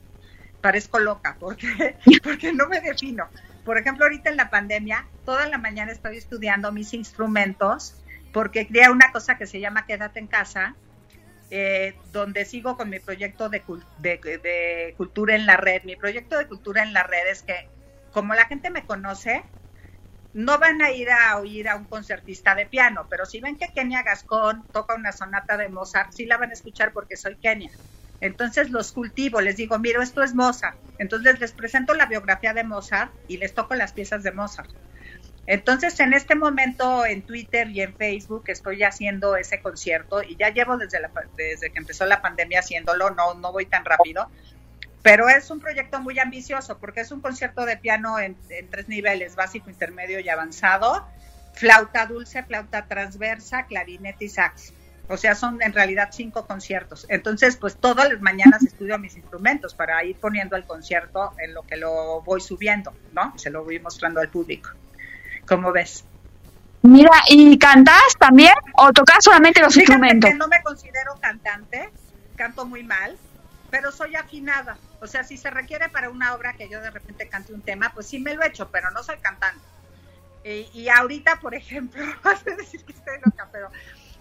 Parezco 0.60 1.00
loca, 1.00 1.36
porque, 1.40 1.96
porque 2.22 2.52
no 2.52 2.68
me 2.68 2.80
defino. 2.80 3.28
Por 3.64 3.78
ejemplo, 3.78 4.04
ahorita 4.04 4.30
en 4.30 4.36
la 4.36 4.50
pandemia, 4.50 5.06
toda 5.24 5.48
la 5.48 5.58
mañana 5.58 5.90
estoy 5.90 6.16
estudiando 6.16 6.70
mis 6.70 6.94
instrumentos, 6.94 7.96
porque 8.32 8.66
creé 8.66 8.88
una 8.90 9.10
cosa 9.10 9.36
que 9.36 9.46
se 9.46 9.58
llama 9.60 9.86
Quédate 9.86 10.20
en 10.20 10.26
casa, 10.28 10.74
eh, 11.54 11.94
donde 12.12 12.46
sigo 12.46 12.78
con 12.78 12.88
mi 12.88 12.98
proyecto 12.98 13.50
de, 13.50 13.62
de 13.98 14.94
cultura 14.96 15.34
en 15.34 15.44
la 15.44 15.58
red. 15.58 15.82
Mi 15.84 15.96
proyecto 15.96 16.38
de 16.38 16.48
cultura 16.48 16.82
en 16.82 16.94
la 16.94 17.02
red 17.02 17.28
es 17.30 17.42
que, 17.42 17.54
como 18.10 18.32
la 18.34 18.46
gente 18.46 18.70
me 18.70 18.86
conoce, 18.86 19.44
no 20.32 20.58
van 20.58 20.80
a 20.80 20.92
ir 20.92 21.10
a 21.10 21.36
oír 21.36 21.68
a 21.68 21.76
un 21.76 21.84
concertista 21.84 22.54
de 22.54 22.64
piano, 22.64 23.06
pero 23.10 23.26
si 23.26 23.42
ven 23.42 23.58
que 23.58 23.68
Kenia 23.74 24.02
Gascón 24.02 24.66
toca 24.72 24.94
una 24.94 25.12
sonata 25.12 25.58
de 25.58 25.68
Mozart, 25.68 26.12
sí 26.12 26.24
la 26.24 26.38
van 26.38 26.48
a 26.48 26.54
escuchar 26.54 26.94
porque 26.94 27.18
soy 27.18 27.36
Kenia. 27.36 27.70
Entonces 28.18 28.70
los 28.70 28.92
cultivo, 28.92 29.42
les 29.42 29.58
digo, 29.58 29.78
mira, 29.78 30.02
esto 30.02 30.22
es 30.22 30.34
Mozart. 30.34 30.78
Entonces 30.98 31.38
les 31.38 31.52
presento 31.52 31.92
la 31.92 32.06
biografía 32.06 32.54
de 32.54 32.64
Mozart 32.64 33.12
y 33.26 33.36
les 33.36 33.52
toco 33.52 33.74
las 33.74 33.92
piezas 33.92 34.22
de 34.22 34.32
Mozart. 34.32 34.70
Entonces, 35.46 35.98
en 35.98 36.12
este 36.12 36.34
momento 36.34 37.04
en 37.04 37.22
Twitter 37.22 37.68
y 37.68 37.80
en 37.80 37.94
Facebook 37.94 38.44
estoy 38.46 38.82
haciendo 38.84 39.36
ese 39.36 39.60
concierto 39.60 40.22
y 40.22 40.36
ya 40.36 40.50
llevo 40.50 40.76
desde, 40.76 41.00
la, 41.00 41.10
desde 41.36 41.70
que 41.70 41.78
empezó 41.78 42.06
la 42.06 42.22
pandemia 42.22 42.60
haciéndolo, 42.60 43.10
no, 43.10 43.34
no 43.34 43.52
voy 43.52 43.66
tan 43.66 43.84
rápido. 43.84 44.30
pero 45.02 45.28
es 45.28 45.50
un 45.50 45.58
proyecto 45.58 46.00
muy 46.00 46.18
ambicioso 46.20 46.78
porque 46.78 47.00
es 47.00 47.10
un 47.10 47.20
concierto 47.20 47.64
de 47.66 47.76
piano 47.76 48.20
en, 48.20 48.36
en, 48.50 48.70
tres 48.70 48.88
niveles, 48.88 49.34
básico, 49.34 49.68
intermedio 49.68 50.20
y 50.20 50.28
avanzado, 50.28 51.08
flauta 51.54 52.06
dulce, 52.06 52.44
flauta 52.44 52.86
transversa, 52.86 53.66
clarinete 53.66 54.26
y 54.26 54.28
sax. 54.28 54.72
O 55.08 55.16
sea, 55.16 55.34
son 55.34 55.60
en 55.60 55.72
realidad 55.72 56.10
cinco 56.12 56.46
conciertos. 56.46 57.04
Entonces, 57.08 57.56
pues 57.56 57.76
todas 57.76 58.08
las 58.08 58.20
mañanas 58.20 58.62
estudio 58.62 58.96
mis 58.98 59.16
instrumentos 59.16 59.74
para 59.74 60.04
ir 60.04 60.16
poniendo 60.16 60.54
el 60.54 60.64
concierto 60.64 61.32
en 61.38 61.52
lo 61.52 61.62
que 61.62 61.76
lo 61.76 62.22
voy 62.22 62.40
subiendo, 62.40 62.94
¿no? 63.12 63.36
Se 63.36 63.50
lo 63.50 63.64
voy 63.64 63.80
mostrando 63.80 64.20
al 64.20 64.28
público. 64.28 64.70
¿Cómo 65.46 65.72
ves? 65.72 66.04
Mira, 66.82 67.12
¿y 67.28 67.58
cantás 67.58 68.16
también 68.18 68.52
o 68.74 68.92
tocas 68.92 69.18
solamente 69.20 69.60
los 69.60 69.72
Fíjate 69.74 69.92
instrumentos? 69.92 70.30
que 70.30 70.36
no 70.36 70.48
me 70.48 70.62
considero 70.62 71.14
cantante, 71.20 71.90
canto 72.36 72.66
muy 72.66 72.82
mal, 72.82 73.16
pero 73.70 73.92
soy 73.92 74.16
afinada. 74.16 74.76
O 75.00 75.06
sea, 75.06 75.22
si 75.22 75.36
se 75.36 75.50
requiere 75.50 75.88
para 75.88 76.10
una 76.10 76.34
obra 76.34 76.54
que 76.54 76.68
yo 76.68 76.80
de 76.80 76.90
repente 76.90 77.28
cante 77.28 77.52
un 77.52 77.62
tema, 77.62 77.92
pues 77.94 78.08
sí 78.08 78.18
me 78.18 78.34
lo 78.34 78.42
he 78.42 78.48
hecho, 78.48 78.68
pero 78.70 78.90
no 78.90 79.02
soy 79.02 79.16
cantante. 79.18 79.64
Y, 80.44 80.68
y 80.74 80.88
ahorita, 80.88 81.36
por 81.36 81.54
ejemplo, 81.54 82.02
vas 82.24 82.44
a 82.46 82.56
decir 82.56 82.84
que 82.84 82.92
estoy 82.92 83.14
loca, 83.24 83.48
pero 83.52 83.70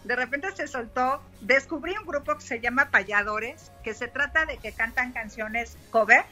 de 0.04 0.16
repente 0.16 0.52
se 0.56 0.68
soltó, 0.68 1.22
descubrí 1.42 1.96
un 1.98 2.06
grupo 2.06 2.36
que 2.36 2.42
se 2.42 2.60
llama 2.60 2.90
Payadores, 2.92 3.72
que 3.84 3.94
se 3.94 4.08
trata 4.08 4.46
de 4.46 4.58
que 4.58 4.72
cantan 4.72 5.14
canciones 5.14 5.78
cover 5.92 6.26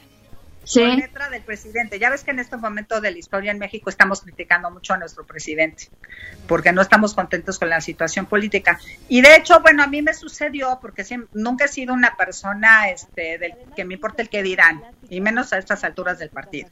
Sí. 0.64 0.84
letra 0.84 1.28
del 1.30 1.42
presidente. 1.42 1.98
Ya 1.98 2.10
ves 2.10 2.22
que 2.22 2.30
en 2.30 2.38
este 2.38 2.56
momento 2.56 3.00
de 3.00 3.10
la 3.10 3.18
historia 3.18 3.50
en 3.50 3.58
México 3.58 3.90
estamos 3.90 4.20
criticando 4.20 4.70
mucho 4.70 4.94
a 4.94 4.98
nuestro 4.98 5.26
presidente, 5.26 5.88
porque 6.46 6.72
no 6.72 6.82
estamos 6.82 7.14
contentos 7.14 7.58
con 7.58 7.68
la 7.70 7.80
situación 7.80 8.26
política. 8.26 8.78
Y 9.08 9.20
de 9.22 9.36
hecho, 9.36 9.60
bueno, 9.60 9.82
a 9.82 9.86
mí 9.86 10.02
me 10.02 10.14
sucedió, 10.14 10.78
porque 10.80 11.04
nunca 11.32 11.64
he 11.64 11.68
sido 11.68 11.94
una 11.94 12.16
persona 12.16 12.90
este, 12.90 13.56
que 13.74 13.84
me 13.84 13.94
importa 13.94 14.22
el 14.22 14.28
que 14.28 14.42
dirán, 14.42 14.82
y 15.08 15.20
menos 15.20 15.52
a 15.52 15.58
estas 15.58 15.82
alturas 15.82 16.18
del 16.18 16.30
partido. 16.30 16.68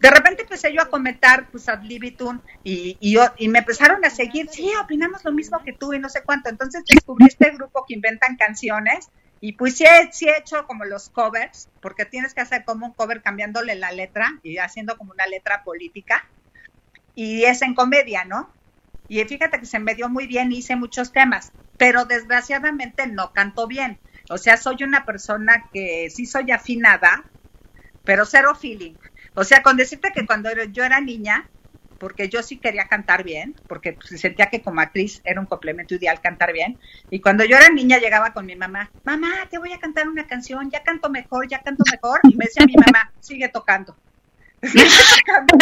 De 0.00 0.10
repente 0.10 0.42
empecé 0.42 0.72
yo 0.72 0.82
a 0.82 0.86
comentar, 0.86 1.48
pues, 1.50 1.68
ad 1.68 1.82
libitum, 1.82 2.40
y, 2.64 2.96
y 3.00 3.48
me 3.48 3.60
empezaron 3.60 4.04
a 4.04 4.10
seguir, 4.10 4.48
sí, 4.50 4.68
opinamos 4.82 5.24
lo 5.24 5.32
mismo 5.32 5.62
que 5.62 5.72
tú 5.72 5.92
y 5.92 6.00
no 6.00 6.08
sé 6.08 6.22
cuánto. 6.24 6.48
Entonces 6.48 6.82
descubrí 6.88 7.26
este 7.26 7.50
grupo 7.50 7.84
que 7.86 7.94
inventan 7.94 8.36
canciones 8.36 9.10
y 9.44 9.54
pues 9.54 9.76
sí 9.76 9.84
he, 9.84 10.38
hecho 10.38 10.68
como 10.68 10.84
los 10.84 11.10
covers, 11.10 11.68
porque 11.80 12.04
tienes 12.04 12.32
que 12.32 12.40
hacer 12.40 12.64
como 12.64 12.86
un 12.86 12.92
cover 12.92 13.22
cambiándole 13.22 13.74
la 13.74 13.90
letra 13.90 14.38
y 14.44 14.58
haciendo 14.58 14.96
como 14.96 15.10
una 15.10 15.26
letra 15.26 15.64
política. 15.64 16.24
Y 17.16 17.42
es 17.42 17.60
en 17.62 17.74
comedia, 17.74 18.24
¿no? 18.24 18.54
Y 19.08 19.20
fíjate 19.24 19.58
que 19.58 19.66
se 19.66 19.80
me 19.80 19.96
dio 19.96 20.08
muy 20.08 20.28
bien, 20.28 20.52
hice 20.52 20.76
muchos 20.76 21.10
temas, 21.10 21.50
pero 21.76 22.04
desgraciadamente 22.04 23.08
no 23.08 23.32
canto 23.32 23.66
bien. 23.66 23.98
O 24.30 24.38
sea, 24.38 24.56
soy 24.56 24.84
una 24.84 25.04
persona 25.04 25.68
que 25.72 26.08
sí 26.08 26.24
soy 26.24 26.52
afinada, 26.52 27.28
pero 28.04 28.24
cero 28.24 28.54
feeling. 28.54 28.94
O 29.34 29.42
sea, 29.42 29.64
con 29.64 29.76
decirte 29.76 30.12
que 30.14 30.24
cuando 30.24 30.50
yo 30.66 30.84
era 30.84 31.00
niña, 31.00 31.50
porque 32.02 32.28
yo 32.28 32.42
sí 32.42 32.56
quería 32.58 32.88
cantar 32.88 33.22
bien, 33.22 33.54
porque 33.68 33.92
pues, 33.92 34.20
sentía 34.20 34.46
que 34.46 34.60
como 34.60 34.80
actriz 34.80 35.20
era 35.22 35.38
un 35.38 35.46
complemento 35.46 35.94
ideal 35.94 36.20
cantar 36.20 36.52
bien. 36.52 36.76
Y 37.10 37.20
cuando 37.20 37.44
yo 37.44 37.56
era 37.56 37.68
niña 37.68 37.98
llegaba 37.98 38.32
con 38.32 38.44
mi 38.44 38.56
mamá, 38.56 38.90
mamá, 39.04 39.28
te 39.48 39.58
voy 39.58 39.72
a 39.72 39.78
cantar 39.78 40.08
una 40.08 40.26
canción, 40.26 40.68
ya 40.68 40.82
canto 40.82 41.08
mejor, 41.10 41.46
ya 41.46 41.60
canto 41.60 41.84
mejor. 41.92 42.18
Y 42.24 42.34
me 42.34 42.46
decía 42.46 42.66
mi 42.66 42.74
mamá, 42.74 43.12
sigue 43.20 43.48
tocando. 43.48 43.96
Sigue 44.64 44.84
tocando, 45.46 45.56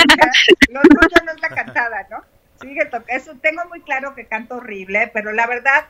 lo 0.70 0.80
tuyo 0.80 1.24
no 1.26 1.32
es 1.32 1.42
la 1.42 1.48
cantada, 1.50 2.06
¿no? 2.10 2.24
Sigue 2.58 2.86
tocando. 2.86 3.08
Eso 3.08 3.34
tengo 3.34 3.62
muy 3.68 3.82
claro 3.82 4.14
que 4.14 4.24
canto 4.24 4.56
horrible, 4.56 5.10
pero 5.12 5.32
la 5.32 5.46
verdad, 5.46 5.88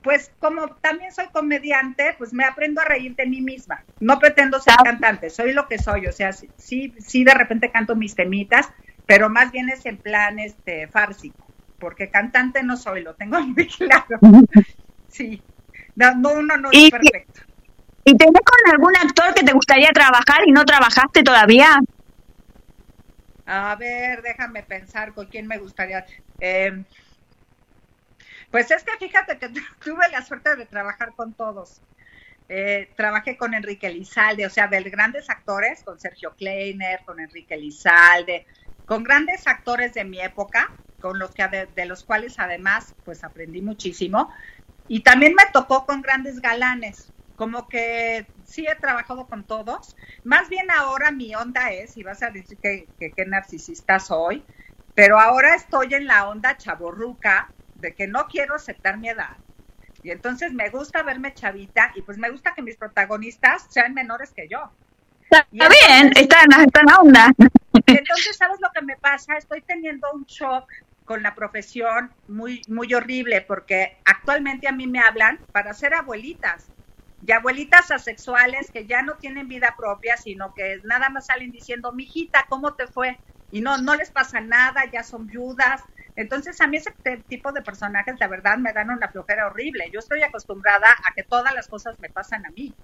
pues 0.00 0.30
como 0.38 0.68
también 0.76 1.12
soy 1.12 1.26
comediante, 1.32 2.14
pues 2.16 2.32
me 2.32 2.44
aprendo 2.44 2.80
a 2.80 2.86
reír 2.86 3.14
de 3.14 3.26
mí 3.26 3.42
misma. 3.42 3.84
No 4.00 4.18
pretendo 4.18 4.58
ser 4.58 4.72
Ah. 4.78 4.84
cantante, 4.84 5.28
soy 5.28 5.52
lo 5.52 5.68
que 5.68 5.78
soy, 5.78 6.06
o 6.06 6.12
sea, 6.12 6.32
sí, 6.32 6.94
sí 6.98 7.24
de 7.24 7.34
repente 7.34 7.70
canto 7.70 7.94
mis 7.94 8.14
temitas, 8.14 8.70
pero 9.06 9.30
más 9.30 9.52
bien 9.52 9.68
es 9.68 9.86
en 9.86 9.96
plan 9.96 10.38
este 10.38 10.88
fársico, 10.88 11.46
porque 11.78 12.10
cantante 12.10 12.62
no 12.62 12.76
soy, 12.76 13.02
lo 13.02 13.14
tengo 13.14 13.40
muy 13.46 13.66
claro. 13.68 14.18
Sí. 15.08 15.42
No, 15.94 16.14
no 16.14 16.32
uno 16.32 16.56
no 16.56 16.68
es 16.72 16.90
perfecto. 16.90 17.40
¿Y 18.04 18.16
tenés 18.16 18.42
con 18.44 18.72
algún 18.72 18.96
actor 18.96 19.34
que 19.34 19.42
te 19.42 19.52
gustaría 19.52 19.90
trabajar 19.92 20.46
y 20.46 20.52
no 20.52 20.64
trabajaste 20.64 21.22
todavía? 21.22 21.78
A 23.46 23.74
ver, 23.76 24.22
déjame 24.22 24.62
pensar 24.62 25.14
con 25.14 25.26
quién 25.26 25.46
me 25.46 25.58
gustaría. 25.58 26.04
Eh, 26.38 26.84
pues 28.50 28.70
es 28.70 28.84
que 28.84 28.96
fíjate 28.98 29.38
que 29.38 29.48
tuve 29.84 30.08
la 30.10 30.22
suerte 30.22 30.54
de 30.56 30.66
trabajar 30.66 31.14
con 31.16 31.32
todos. 31.34 31.80
Eh, 32.48 32.90
trabajé 32.96 33.36
con 33.36 33.54
Enrique 33.54 33.90
Lizalde, 33.90 34.46
o 34.46 34.50
sea, 34.50 34.68
de 34.68 34.80
grandes 34.84 35.28
actores, 35.28 35.82
con 35.82 35.98
Sergio 35.98 36.34
Kleiner, 36.36 37.00
con 37.04 37.18
Enrique 37.18 37.56
Lizalde, 37.56 38.46
con 38.86 39.04
grandes 39.04 39.46
actores 39.46 39.92
de 39.92 40.04
mi 40.04 40.20
época, 40.20 40.72
con 41.00 41.18
los 41.18 41.32
que 41.32 41.46
de, 41.48 41.66
de 41.66 41.84
los 41.84 42.04
cuales 42.04 42.38
además 42.38 42.94
pues 43.04 43.22
aprendí 43.22 43.60
muchísimo. 43.60 44.32
Y 44.88 45.00
también 45.02 45.34
me 45.34 45.44
tocó 45.52 45.84
con 45.84 46.00
grandes 46.00 46.40
galanes, 46.40 47.12
como 47.36 47.68
que 47.68 48.26
sí 48.44 48.66
he 48.66 48.74
trabajado 48.76 49.28
con 49.28 49.46
todos. 49.46 49.94
Más 50.24 50.48
bien 50.48 50.70
ahora 50.70 51.10
mi 51.10 51.34
onda 51.34 51.70
es, 51.70 51.96
y 51.96 52.02
vas 52.02 52.22
a 52.22 52.30
decir 52.30 52.58
que, 52.58 52.88
narcisista 53.26 53.98
soy, 53.98 54.44
pero 54.94 55.20
ahora 55.20 55.54
estoy 55.54 55.94
en 55.94 56.06
la 56.06 56.28
onda 56.28 56.56
chaborruca 56.56 57.52
de 57.74 57.94
que 57.94 58.06
no 58.06 58.26
quiero 58.28 58.54
aceptar 58.54 58.98
mi 58.98 59.10
edad. 59.10 59.36
Y 60.02 60.10
entonces 60.10 60.52
me 60.52 60.70
gusta 60.70 61.02
verme 61.02 61.34
chavita 61.34 61.92
y 61.94 62.02
pues 62.02 62.16
me 62.16 62.30
gusta 62.30 62.54
que 62.54 62.62
mis 62.62 62.76
protagonistas 62.76 63.66
sean 63.70 63.92
menores 63.92 64.32
que 64.32 64.48
yo. 64.48 64.72
Está 65.30 65.46
bien, 65.50 66.12
está 66.16 66.42
en, 66.42 66.86
la 66.86 66.96
onda. 66.98 67.32
entonces, 67.86 68.36
¿sabes 68.36 68.58
lo 68.60 68.68
que 68.74 68.82
me 68.82 68.96
pasa? 68.96 69.36
Estoy 69.36 69.62
teniendo 69.62 70.08
un 70.12 70.24
shock 70.24 70.70
con 71.04 71.22
la 71.22 71.34
profesión 71.34 72.12
muy, 72.26 72.62
muy 72.68 72.92
horrible 72.94 73.40
porque 73.40 73.96
actualmente 74.04 74.68
a 74.68 74.72
mí 74.72 74.86
me 74.86 75.00
hablan 75.00 75.40
para 75.52 75.72
ser 75.74 75.94
abuelitas 75.94 76.70
y 77.26 77.32
abuelitas 77.32 77.90
asexuales 77.90 78.70
que 78.70 78.86
ya 78.86 79.02
no 79.02 79.16
tienen 79.16 79.48
vida 79.48 79.74
propia, 79.76 80.16
sino 80.16 80.52
que 80.54 80.80
nada 80.84 81.08
más 81.08 81.26
salen 81.26 81.50
diciendo, 81.50 81.92
mijita, 81.92 82.46
¿cómo 82.48 82.74
te 82.74 82.86
fue? 82.86 83.18
Y 83.50 83.60
no, 83.60 83.78
no 83.78 83.94
les 83.94 84.10
pasa 84.10 84.40
nada, 84.40 84.84
ya 84.92 85.02
son 85.02 85.26
viudas. 85.26 85.80
Entonces, 86.14 86.60
a 86.60 86.66
mí 86.66 86.76
ese 86.76 86.92
tipo 87.28 87.52
de 87.52 87.62
personajes, 87.62 88.16
la 88.18 88.28
verdad, 88.28 88.58
me 88.58 88.72
dan 88.72 88.90
una 88.90 89.08
flojera 89.08 89.46
horrible. 89.46 89.90
Yo 89.92 90.00
estoy 90.00 90.22
acostumbrada 90.22 90.90
a 90.90 91.14
que 91.14 91.22
todas 91.22 91.54
las 91.54 91.68
cosas 91.68 91.98
me 92.00 92.10
pasan 92.10 92.44
a 92.46 92.50
mí. 92.50 92.74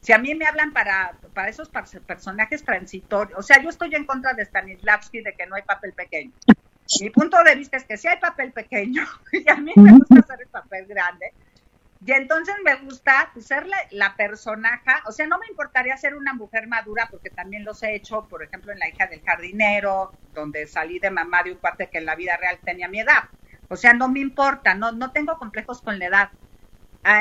Si 0.00 0.12
a 0.12 0.18
mí 0.18 0.34
me 0.34 0.46
hablan 0.46 0.72
para, 0.72 1.14
para 1.34 1.48
esos 1.48 1.68
personajes 1.68 2.64
transitorios, 2.64 3.38
o 3.38 3.42
sea, 3.42 3.62
yo 3.62 3.68
estoy 3.68 3.94
en 3.94 4.06
contra 4.06 4.32
de 4.32 4.44
Stanislavski 4.44 5.20
de 5.20 5.34
que 5.34 5.46
no 5.46 5.56
hay 5.56 5.62
papel 5.62 5.92
pequeño. 5.92 6.32
Mi 7.00 7.10
punto 7.10 7.42
de 7.44 7.54
vista 7.54 7.76
es 7.76 7.84
que 7.84 7.96
sí 7.96 8.08
hay 8.08 8.18
papel 8.18 8.52
pequeño 8.52 9.06
y 9.32 9.48
a 9.48 9.56
mí 9.56 9.72
me 9.76 9.92
gusta 9.92 10.20
hacer 10.20 10.40
el 10.40 10.48
papel 10.48 10.86
grande. 10.86 11.32
Y 12.04 12.12
entonces 12.12 12.54
me 12.64 12.76
gusta 12.76 13.30
pues, 13.34 13.46
ser 13.46 13.66
la, 13.66 13.76
la 13.90 14.16
personaja, 14.16 15.02
o 15.06 15.12
sea, 15.12 15.26
no 15.26 15.38
me 15.38 15.46
importaría 15.48 15.96
ser 15.98 16.14
una 16.14 16.32
mujer 16.32 16.66
madura 16.66 17.06
porque 17.10 17.28
también 17.28 17.62
los 17.62 17.82
he 17.82 17.94
hecho, 17.94 18.26
por 18.26 18.42
ejemplo, 18.42 18.72
en 18.72 18.78
La 18.78 18.88
hija 18.88 19.06
del 19.06 19.22
jardinero, 19.22 20.10
donde 20.32 20.66
salí 20.66 20.98
de 20.98 21.10
mamá 21.10 21.42
de 21.42 21.52
un 21.52 21.58
cuate 21.58 21.90
que 21.90 21.98
en 21.98 22.06
la 22.06 22.16
vida 22.16 22.38
real 22.38 22.58
tenía 22.64 22.88
mi 22.88 23.00
edad. 23.00 23.24
O 23.68 23.76
sea, 23.76 23.92
no 23.92 24.08
me 24.08 24.20
importa, 24.20 24.74
no, 24.74 24.92
no 24.92 25.12
tengo 25.12 25.36
complejos 25.38 25.82
con 25.82 25.98
la 25.98 26.06
edad. 26.06 26.30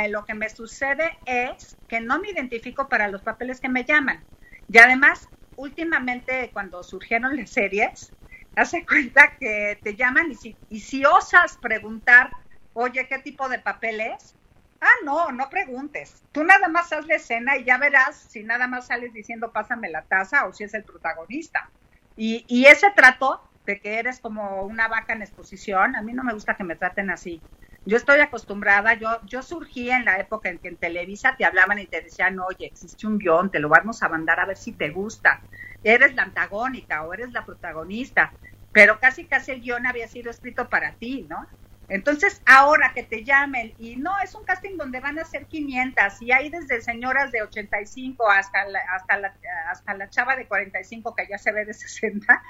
Lo 0.09 0.25
que 0.25 0.33
me 0.33 0.49
sucede 0.49 1.17
es 1.25 1.77
que 1.87 2.01
no 2.01 2.19
me 2.19 2.29
identifico 2.31 2.89
para 2.89 3.07
los 3.07 3.21
papeles 3.23 3.61
que 3.61 3.69
me 3.69 3.85
llaman. 3.85 4.25
Y 4.67 4.77
además, 4.77 5.27
últimamente 5.55 6.51
cuando 6.53 6.83
surgieron 6.83 7.35
las 7.37 7.51
series, 7.51 8.13
hace 8.55 8.85
cuenta 8.85 9.37
que 9.39 9.79
te 9.83 9.95
llaman 9.95 10.31
y 10.31 10.35
si, 10.35 10.57
y 10.69 10.81
si 10.81 11.05
osas 11.05 11.57
preguntar, 11.57 12.31
oye, 12.73 13.07
¿qué 13.07 13.19
tipo 13.19 13.47
de 13.49 13.59
papel 13.59 14.01
es? 14.01 14.35
Ah, 14.81 14.87
no, 15.05 15.31
no 15.31 15.49
preguntes. 15.49 16.23
Tú 16.31 16.43
nada 16.43 16.67
más 16.69 16.91
haz 16.93 17.05
la 17.07 17.15
escena 17.15 17.57
y 17.57 17.65
ya 17.65 17.77
verás 17.77 18.17
si 18.31 18.43
nada 18.43 18.67
más 18.67 18.87
sales 18.87 19.11
diciendo 19.13 19.51
pásame 19.51 19.89
la 19.89 20.05
taza 20.05 20.45
o 20.45 20.53
si 20.53 20.63
es 20.65 20.73
el 20.73 20.85
protagonista. 20.85 21.71
Y, 22.15 22.45
y 22.47 22.65
ese 22.65 22.91
trato 22.95 23.41
de 23.65 23.79
que 23.81 23.99
eres 23.99 24.19
como 24.21 24.63
una 24.63 24.87
vaca 24.87 25.13
en 25.13 25.21
exposición, 25.21 25.95
a 25.95 26.01
mí 26.01 26.13
no 26.13 26.23
me 26.23 26.33
gusta 26.33 26.55
que 26.55 26.63
me 26.63 26.75
traten 26.75 27.09
así. 27.11 27.45
Yo 27.85 27.97
estoy 27.97 28.19
acostumbrada, 28.19 28.93
yo, 28.93 29.19
yo 29.25 29.41
surgí 29.41 29.89
en 29.89 30.05
la 30.05 30.19
época 30.19 30.49
en 30.49 30.59
que 30.59 30.67
en 30.67 30.77
Televisa 30.77 31.35
te 31.37 31.45
hablaban 31.45 31.79
y 31.79 31.87
te 31.87 32.01
decían, 32.01 32.39
oye, 32.39 32.67
existe 32.67 33.07
un 33.07 33.17
guion, 33.17 33.49
te 33.51 33.59
lo 33.59 33.69
vamos 33.69 34.03
a 34.03 34.09
mandar 34.09 34.39
a 34.39 34.45
ver 34.45 34.57
si 34.57 34.73
te 34.77 34.89
gusta. 34.89 35.43
Eres 35.83 36.13
la 36.15 36.23
antagónica 36.23 37.03
o 37.03 37.13
eres 37.13 37.31
la 37.31 37.45
protagonista, 37.45 38.35
pero 38.71 38.99
casi 38.99 39.27
casi 39.27 39.51
el 39.51 39.61
guion 39.61 39.85
había 39.87 40.07
sido 40.07 40.29
escrito 40.29 40.69
para 40.69 40.95
ti, 40.97 41.25
¿no? 41.29 41.47
Entonces, 41.87 42.41
ahora 42.45 42.91
que 42.93 43.03
te 43.03 43.23
llamen, 43.25 43.73
y 43.77 43.95
no, 43.95 44.11
es 44.23 44.35
un 44.35 44.43
casting 44.43 44.77
donde 44.77 44.99
van 44.99 45.17
a 45.17 45.25
ser 45.25 45.47
500, 45.47 46.21
y 46.21 46.31
hay 46.31 46.49
desde 46.51 46.81
señoras 46.81 47.31
de 47.31 47.41
85 47.41 48.29
hasta 48.29 48.65
la, 48.65 48.79
hasta 48.95 49.17
la, 49.17 49.35
hasta 49.71 49.95
la 49.95 50.09
chava 50.09 50.35
de 50.35 50.47
45 50.47 51.15
que 51.15 51.27
ya 51.27 51.39
se 51.39 51.51
ve 51.51 51.65
de 51.65 51.73
60, 51.73 52.43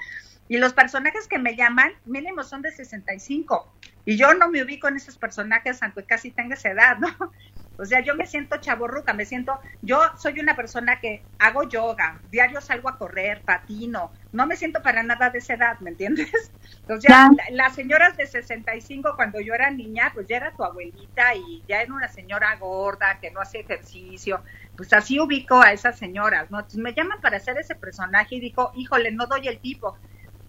y 0.50 0.58
los 0.58 0.74
personajes 0.74 1.28
que 1.28 1.38
me 1.38 1.54
llaman 1.54 1.92
mínimo 2.04 2.42
son 2.42 2.60
de 2.60 2.72
65, 2.72 3.72
y 4.04 4.16
yo 4.16 4.34
no 4.34 4.50
me 4.50 4.64
ubico 4.64 4.88
en 4.88 4.96
esos 4.96 5.16
personajes 5.16 5.80
aunque 5.80 6.04
casi 6.04 6.32
tenga 6.32 6.54
esa 6.54 6.70
edad, 6.70 6.98
¿no? 6.98 7.08
O 7.76 7.84
sea, 7.86 8.00
yo 8.00 8.14
me 8.14 8.26
siento 8.26 8.58
chaborruca, 8.58 9.14
me 9.14 9.24
siento, 9.24 9.58
yo 9.80 10.02
soy 10.18 10.38
una 10.38 10.54
persona 10.54 11.00
que 11.00 11.24
hago 11.38 11.66
yoga, 11.66 12.20
diario 12.26 12.60
salgo 12.60 12.90
a 12.90 12.98
correr, 12.98 13.42
patino, 13.42 14.12
no 14.32 14.46
me 14.46 14.56
siento 14.56 14.82
para 14.82 15.02
nada 15.02 15.30
de 15.30 15.38
esa 15.38 15.54
edad, 15.54 15.80
¿me 15.80 15.88
entiendes? 15.88 16.30
Entonces 16.80 17.08
ya, 17.08 17.30
las 17.52 17.74
señoras 17.74 18.18
de 18.18 18.26
65 18.26 19.14
cuando 19.16 19.40
yo 19.40 19.54
era 19.54 19.70
niña, 19.70 20.10
pues 20.12 20.26
ya 20.28 20.36
era 20.36 20.54
tu 20.54 20.62
abuelita 20.62 21.34
y 21.34 21.64
ya 21.66 21.80
era 21.80 21.94
una 21.94 22.08
señora 22.08 22.54
gorda 22.56 23.18
que 23.18 23.30
no 23.30 23.40
hace 23.40 23.60
ejercicio, 23.60 24.44
pues 24.76 24.92
así 24.92 25.18
ubico 25.18 25.62
a 25.62 25.72
esas 25.72 25.96
señoras, 25.96 26.50
¿no? 26.50 26.58
Entonces 26.58 26.80
me 26.80 26.92
llaman 26.92 27.22
para 27.22 27.38
hacer 27.38 27.56
ese 27.56 27.76
personaje 27.76 28.34
y 28.34 28.40
digo, 28.40 28.72
híjole, 28.74 29.10
no 29.10 29.26
doy 29.26 29.48
el 29.48 29.58
tipo. 29.58 29.96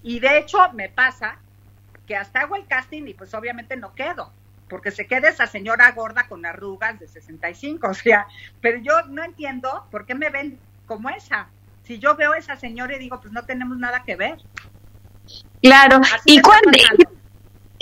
Y 0.04 0.20
de 0.20 0.39
hecho 0.39 0.58
me 0.74 0.89
pasa 0.89 1.38
que 2.08 2.16
hasta 2.16 2.41
hago 2.41 2.56
el 2.56 2.66
casting 2.66 3.04
y 3.08 3.14
pues 3.14 3.34
obviamente 3.34 3.78
no 3.78 3.93
quedo 3.93 4.32
porque 4.72 4.89
se 4.89 5.06
queda 5.06 5.28
esa 5.28 5.47
señora 5.47 5.91
gorda 5.91 6.28
con 6.30 6.45
arrugas 6.45 6.97
de 6.97 7.06
65, 7.06 7.88
o 7.89 7.93
sea, 7.93 8.26
pero 8.62 8.80
yo 8.80 8.93
no 9.10 9.22
entiendo 9.22 9.86
por 9.91 10.06
qué 10.06 10.16
me 10.16 10.30
ven 10.30 10.58
como 10.86 11.10
esa. 11.10 11.47
Si 11.84 11.99
yo 11.99 12.16
veo 12.16 12.32
a 12.32 12.38
esa 12.38 12.56
señora 12.56 12.95
y 12.95 12.99
digo, 12.99 13.20
pues 13.20 13.34
no 13.34 13.43
tenemos 13.43 13.78
nada 13.78 14.04
que 14.04 14.16
ver. 14.16 14.38
Claro, 15.62 15.99
¿y 16.26 16.39
cuándo? 16.41 16.72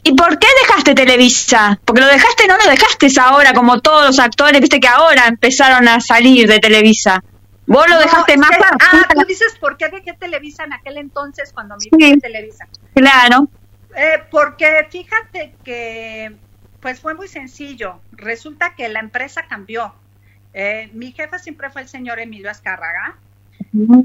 ¿Y 0.03 0.13
por 0.13 0.39
qué 0.39 0.47
dejaste 0.63 0.95
Televisa? 0.95 1.79
Porque 1.85 2.01
lo 2.01 2.07
dejaste, 2.07 2.47
no 2.47 2.57
lo 2.57 2.63
dejaste 2.63 3.07
ahora, 3.21 3.53
como 3.53 3.79
todos 3.81 4.07
los 4.07 4.19
actores, 4.19 4.59
viste 4.59 4.79
que 4.79 4.87
ahora 4.87 5.27
empezaron 5.27 5.87
a 5.87 5.99
salir 5.99 6.47
de 6.47 6.57
Televisa. 6.57 7.23
Vos 7.69 7.87
lo 7.87 7.99
dejaste 7.99 8.35
más. 8.35 8.49
ah, 8.81 9.07
tú 9.13 9.23
dices 9.27 9.55
por 9.59 9.77
qué 9.77 9.89
dejé 9.89 10.13
Televisa 10.13 10.63
en 10.63 10.73
aquel 10.73 10.97
entonces 10.97 11.53
cuando 11.53 11.75
me 11.75 11.81
sí, 11.81 12.19
Televisa. 12.19 12.67
Claro. 12.95 13.47
Eh, 13.95 14.23
porque 14.31 14.87
fíjate 14.89 15.53
que 15.63 16.35
pues 16.79 16.99
fue 16.99 17.13
muy 17.13 17.27
sencillo. 17.27 18.01
Resulta 18.11 18.73
que 18.73 18.89
la 18.89 18.99
empresa 18.99 19.43
cambió. 19.47 19.93
Eh, 20.53 20.89
mi 20.93 21.11
jefe 21.11 21.37
siempre 21.37 21.69
fue 21.69 21.83
el 21.83 21.87
señor 21.87 22.19
Emilio 22.19 22.49
Azcárraga. 22.49 23.17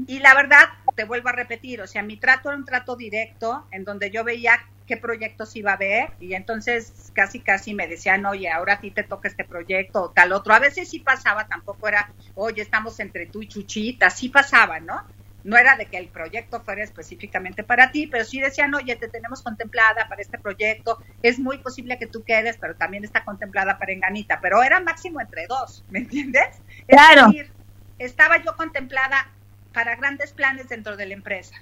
Y 0.05 0.19
la 0.19 0.35
verdad, 0.35 0.65
te 0.95 1.03
vuelvo 1.03 1.29
a 1.29 1.33
repetir, 1.33 1.81
o 1.81 1.87
sea, 1.87 2.03
mi 2.03 2.17
trato 2.17 2.49
era 2.49 2.57
un 2.57 2.65
trato 2.65 2.95
directo 2.95 3.67
en 3.71 3.83
donde 3.83 4.11
yo 4.11 4.23
veía 4.23 4.59
qué 4.87 4.97
proyectos 4.97 5.55
iba 5.55 5.73
a 5.73 5.77
ver 5.77 6.11
y 6.19 6.33
entonces 6.35 7.11
casi 7.13 7.39
casi 7.39 7.73
me 7.73 7.87
decían, 7.87 8.25
oye, 8.25 8.49
ahora 8.49 8.73
a 8.73 8.79
ti 8.79 8.91
te 8.91 9.03
toca 9.03 9.27
este 9.27 9.43
proyecto 9.43 10.03
o 10.03 10.11
tal 10.11 10.31
otro. 10.31 10.53
A 10.53 10.59
veces 10.59 10.89
sí 10.89 10.99
pasaba, 10.99 11.47
tampoco 11.47 11.87
era, 11.87 12.11
oye, 12.35 12.61
estamos 12.61 12.99
entre 12.99 13.25
tú 13.25 13.41
y 13.41 13.47
Chuchita, 13.47 14.09
sí 14.09 14.29
pasaba, 14.29 14.79
¿no? 14.79 15.03
no 15.45 15.57
era 15.57 15.77
de 15.77 15.85
que 15.85 15.97
el 15.97 16.07
proyecto 16.07 16.59
fuera 16.61 16.83
específicamente 16.83 17.63
para 17.63 17.91
ti, 17.91 18.07
pero 18.07 18.25
sí 18.25 18.41
decían, 18.41 18.73
oye, 18.73 18.95
te 18.95 19.07
tenemos 19.07 19.43
contemplada 19.43 20.09
para 20.09 20.19
este 20.19 20.39
proyecto, 20.39 20.97
es 21.21 21.37
muy 21.37 21.59
posible 21.59 21.99
que 21.99 22.07
tú 22.07 22.23
quedes, 22.23 22.57
pero 22.57 22.75
también 22.75 23.03
está 23.03 23.23
contemplada 23.23 23.77
para 23.77 23.93
Enganita, 23.93 24.41
pero 24.41 24.63
era 24.63 24.79
máximo 24.79 25.21
entre 25.21 25.45
dos, 25.45 25.85
¿me 25.89 25.99
entiendes? 25.99 26.47
Claro. 26.87 27.27
Es 27.27 27.27
decir, 27.27 27.51
estaba 27.99 28.43
yo 28.43 28.55
contemplada 28.57 29.31
para 29.75 29.97
grandes 29.97 30.31
planes 30.31 30.69
dentro 30.69 30.95
de 30.95 31.05
la 31.05 31.13
empresa. 31.13 31.61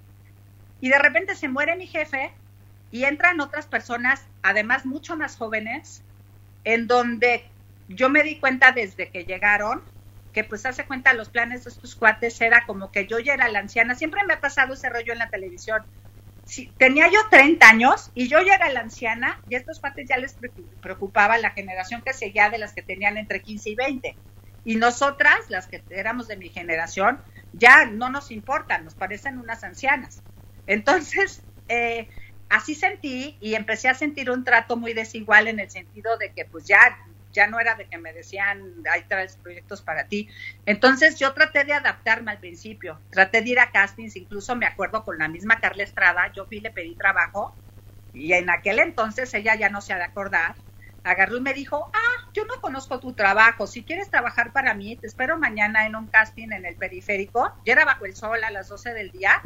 Y 0.80 0.90
de 0.90 1.00
repente 1.00 1.36
se 1.36 1.50
muere 1.50 1.76
mi 1.76 1.88
jefe 1.88 2.32
y 2.92 3.06
entran 3.06 3.42
otras 3.42 3.66
personas, 3.66 4.28
además 4.44 4.86
mucho 4.86 5.18
más 5.18 5.36
jóvenes, 5.36 6.04
en 6.64 6.86
donde 6.86 7.44
yo 7.90 8.10
me 8.10 8.22
di 8.22 8.40
cuenta 8.40 8.72
desde 8.72 9.10
que 9.10 9.26
llegaron 9.26 9.82
que 10.32 10.44
pues 10.44 10.66
hace 10.66 10.86
cuenta 10.86 11.14
los 11.14 11.30
planes 11.30 11.64
de 11.64 11.72
estos 11.72 11.96
cuates 11.96 12.40
era 12.42 12.66
como 12.66 12.92
que 12.92 13.08
yo 13.08 13.18
ya 13.20 13.34
era 13.34 13.50
la 13.50 13.60
anciana, 13.60 13.96
siempre 13.96 14.24
me 14.26 14.34
ha 14.34 14.42
pasado 14.42 14.76
ese 14.76 14.90
rollo 14.90 15.14
en 15.14 15.20
la 15.20 15.30
televisión. 15.30 15.84
Si, 16.46 16.68
tenía 16.78 17.10
yo 17.10 17.20
30 17.32 17.68
años 17.68 18.12
y 18.14 18.28
yo 18.28 18.42
ya 18.42 18.56
era 18.56 18.70
la 18.70 18.82
anciana 18.82 19.40
y 19.50 19.56
estos 19.56 19.80
cuates 19.80 20.08
ya 20.08 20.18
les 20.18 20.36
preocupaba 20.82 21.38
la 21.40 21.52
generación 21.52 22.02
que 22.02 22.14
seguía 22.14 22.50
de 22.50 22.60
las 22.60 22.74
que 22.74 22.84
tenían 22.84 23.18
entre 23.18 23.42
15 23.42 23.70
y 23.72 23.76
20. 23.76 24.16
Y 24.64 24.76
nosotras, 24.76 25.38
las 25.50 25.68
que 25.68 25.86
éramos 25.90 26.28
de 26.28 26.38
mi 26.38 26.50
generación, 26.50 27.22
ya 27.52 27.86
no 27.86 28.10
nos 28.10 28.32
importan, 28.32 28.86
nos 28.86 28.96
parecen 28.96 29.38
unas 29.38 29.64
ancianas. 29.64 30.24
Entonces, 30.66 31.46
eh, 31.68 32.10
así 32.50 32.76
sentí 32.76 33.38
y 33.42 33.56
empecé 33.56 33.90
a 33.90 33.94
sentir 33.94 34.30
un 34.30 34.44
trato 34.44 34.78
muy 34.78 34.94
desigual 34.94 35.48
en 35.48 35.60
el 35.60 35.70
sentido 35.70 36.18
de 36.18 36.34
que 36.34 36.46
pues 36.46 36.66
ya 36.68 36.98
ya 37.34 37.48
no 37.48 37.60
era 37.60 37.76
de 37.76 37.88
que 37.88 37.98
me 37.98 38.14
decían, 38.14 38.62
hay 38.92 39.06
tres 39.10 39.38
proyectos 39.42 39.82
para 39.82 40.08
ti. 40.08 40.30
Entonces 40.66 41.18
yo 41.20 41.34
traté 41.34 41.64
de 41.66 41.74
adaptarme 41.74 42.32
al 42.32 42.40
principio, 42.40 43.02
traté 43.10 43.42
de 43.42 43.50
ir 43.50 43.60
a 43.60 43.72
castings, 43.72 44.16
incluso 44.16 44.56
me 44.56 44.68
acuerdo 44.68 45.04
con 45.04 45.18
la 45.18 45.28
misma 45.28 45.60
Carla 45.60 45.84
Estrada, 45.84 46.32
yo 46.36 46.46
fui, 46.46 46.60
le 46.60 46.72
pedí 46.72 46.96
trabajo 46.96 47.58
y 48.12 48.34
en 48.34 48.50
aquel 48.50 48.80
entonces 48.80 49.34
ella 49.34 49.56
ya 49.56 49.70
no 49.70 49.82
se 49.82 49.94
ha 49.94 49.98
de 49.98 50.04
acordar, 50.04 50.56
agarró 51.04 51.38
y 51.38 51.42
me 51.42 51.54
dijo, 51.54 51.90
ah, 51.94 52.13
yo 52.34 52.46
no 52.46 52.60
conozco 52.62 53.00
tu 53.00 53.14
trabajo, 53.14 53.68
si 53.68 53.84
quieres 53.84 54.10
trabajar 54.10 54.52
para 54.52 54.74
mí, 54.74 54.98
te 54.98 55.08
espero 55.08 55.38
mañana 55.38 55.86
en 55.86 55.96
un 55.96 56.08
casting 56.08 56.52
en 56.52 56.66
el 56.66 56.76
periférico, 56.76 57.54
ya 57.66 57.74
era 57.74 57.86
bajo 57.86 58.06
el 58.06 58.16
sol 58.16 58.44
a 58.44 58.52
las 58.52 58.70
12 58.70 58.94
del 58.94 59.12
día, 59.12 59.42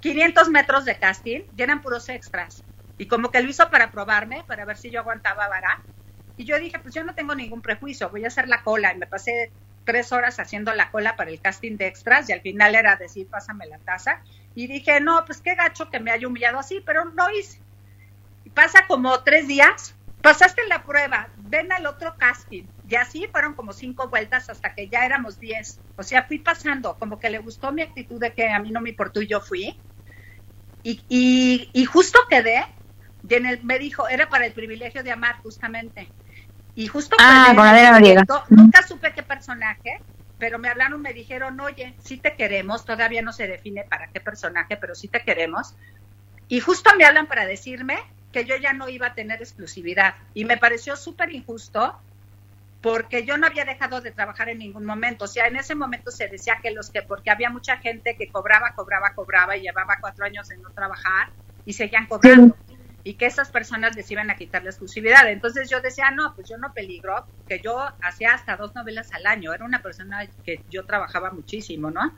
500 0.00 0.50
metros 0.50 0.84
de 0.84 0.98
casting, 0.98 1.40
ya 1.54 1.64
eran 1.64 1.82
puros 1.82 2.08
extras. 2.08 2.64
Y 2.98 3.08
como 3.08 3.30
que 3.30 3.40
lo 3.42 3.50
hizo 3.50 3.70
para 3.70 3.90
probarme, 3.90 4.44
para 4.46 4.64
ver 4.64 4.76
si 4.76 4.90
yo 4.90 5.00
aguantaba 5.00 5.48
vara. 5.48 5.82
Y 6.36 6.44
yo 6.44 6.58
dije, 6.58 6.78
pues 6.78 6.94
yo 6.94 7.04
no 7.04 7.14
tengo 7.14 7.34
ningún 7.34 7.62
prejuicio, 7.62 8.10
voy 8.10 8.24
a 8.24 8.28
hacer 8.28 8.46
la 8.46 8.62
cola. 8.62 8.92
Y 8.92 8.98
me 8.98 9.06
pasé 9.06 9.50
tres 9.84 10.12
horas 10.12 10.38
haciendo 10.38 10.74
la 10.74 10.90
cola 10.90 11.16
para 11.16 11.30
el 11.30 11.40
casting 11.40 11.76
de 11.76 11.86
extras 11.86 12.28
y 12.28 12.32
al 12.32 12.40
final 12.40 12.74
era 12.74 12.96
decir, 12.96 13.28
pásame 13.28 13.66
la 13.66 13.78
taza. 13.78 14.22
Y 14.54 14.66
dije, 14.66 15.00
no, 15.00 15.24
pues 15.24 15.40
qué 15.40 15.54
gacho 15.54 15.90
que 15.90 16.00
me 16.00 16.10
haya 16.10 16.28
humillado 16.28 16.58
así, 16.58 16.82
pero 16.84 17.06
no 17.06 17.30
hice. 17.30 17.60
Y 18.44 18.50
pasa 18.50 18.86
como 18.86 19.22
tres 19.24 19.48
días, 19.48 19.94
pasaste 20.24 20.62
la 20.68 20.82
prueba, 20.82 21.28
ven 21.36 21.70
al 21.70 21.84
otro 21.84 22.16
casting. 22.16 22.64
Y 22.88 22.94
así 22.94 23.28
fueron 23.30 23.52
como 23.52 23.74
cinco 23.74 24.08
vueltas 24.08 24.48
hasta 24.48 24.74
que 24.74 24.88
ya 24.88 25.04
éramos 25.04 25.38
diez. 25.38 25.80
O 25.96 26.02
sea, 26.02 26.24
fui 26.24 26.38
pasando, 26.38 26.96
como 26.98 27.20
que 27.20 27.28
le 27.28 27.38
gustó 27.40 27.72
mi 27.72 27.82
actitud 27.82 28.18
de 28.18 28.32
que 28.32 28.48
a 28.50 28.58
mí 28.58 28.70
no 28.70 28.80
me 28.80 28.88
importó 28.88 29.20
y 29.20 29.26
yo 29.26 29.42
fui. 29.42 29.78
Y, 30.82 31.02
y, 31.10 31.68
y 31.74 31.84
justo 31.84 32.18
quedé, 32.30 32.64
y 33.28 33.34
en 33.34 33.44
el, 33.44 33.62
me 33.64 33.78
dijo, 33.78 34.08
era 34.08 34.30
para 34.30 34.46
el 34.46 34.54
privilegio 34.54 35.02
de 35.02 35.12
amar, 35.12 35.42
justamente. 35.42 36.10
Y 36.74 36.86
justo 36.86 37.16
ah, 37.20 37.52
nunca 38.48 38.82
supe 38.82 39.12
qué 39.12 39.22
personaje, 39.22 40.00
pero 40.38 40.58
me 40.58 40.70
hablaron, 40.70 41.02
me 41.02 41.12
dijeron, 41.12 41.60
oye, 41.60 41.94
sí 42.02 42.16
te 42.16 42.34
queremos, 42.34 42.86
todavía 42.86 43.20
no 43.20 43.34
se 43.34 43.46
define 43.46 43.84
para 43.84 44.08
qué 44.08 44.20
personaje, 44.20 44.78
pero 44.78 44.94
sí 44.94 45.06
te 45.06 45.20
queremos. 45.20 45.74
Y 46.48 46.60
justo 46.60 46.90
me 46.96 47.04
hablan 47.04 47.26
para 47.26 47.44
decirme 47.44 47.98
que 48.34 48.44
yo 48.44 48.56
ya 48.56 48.72
no 48.72 48.88
iba 48.88 49.06
a 49.06 49.14
tener 49.14 49.40
exclusividad. 49.40 50.16
Y 50.34 50.44
me 50.44 50.58
pareció 50.58 50.96
súper 50.96 51.32
injusto 51.32 51.96
porque 52.80 53.24
yo 53.24 53.38
no 53.38 53.46
había 53.46 53.64
dejado 53.64 54.00
de 54.00 54.10
trabajar 54.10 54.48
en 54.48 54.58
ningún 54.58 54.84
momento. 54.84 55.26
O 55.26 55.28
sea, 55.28 55.46
en 55.46 55.54
ese 55.54 55.76
momento 55.76 56.10
se 56.10 56.26
decía 56.26 56.58
que 56.60 56.72
los 56.72 56.90
que, 56.90 57.02
porque 57.02 57.30
había 57.30 57.48
mucha 57.48 57.76
gente 57.76 58.16
que 58.18 58.32
cobraba, 58.32 58.74
cobraba, 58.74 59.14
cobraba 59.14 59.56
y 59.56 59.62
llevaba 59.62 59.98
cuatro 60.00 60.26
años 60.26 60.50
en 60.50 60.60
no 60.62 60.70
trabajar 60.72 61.28
y 61.64 61.74
seguían 61.74 62.08
cobrando 62.08 62.58
y 63.04 63.14
que 63.14 63.26
esas 63.26 63.50
personas 63.50 63.94
les 63.94 64.10
iban 64.10 64.28
a 64.30 64.36
quitar 64.36 64.64
la 64.64 64.70
exclusividad. 64.70 65.30
Entonces 65.30 65.70
yo 65.70 65.80
decía, 65.80 66.10
no, 66.10 66.34
pues 66.34 66.48
yo 66.48 66.58
no 66.58 66.72
peligro, 66.74 67.28
que 67.46 67.60
yo 67.60 67.86
hacía 68.00 68.34
hasta 68.34 68.56
dos 68.56 68.74
novelas 68.74 69.12
al 69.12 69.26
año, 69.26 69.54
era 69.54 69.64
una 69.64 69.80
persona 69.80 70.28
que 70.42 70.64
yo 70.68 70.84
trabajaba 70.86 71.30
muchísimo, 71.30 71.90
¿no? 71.90 72.16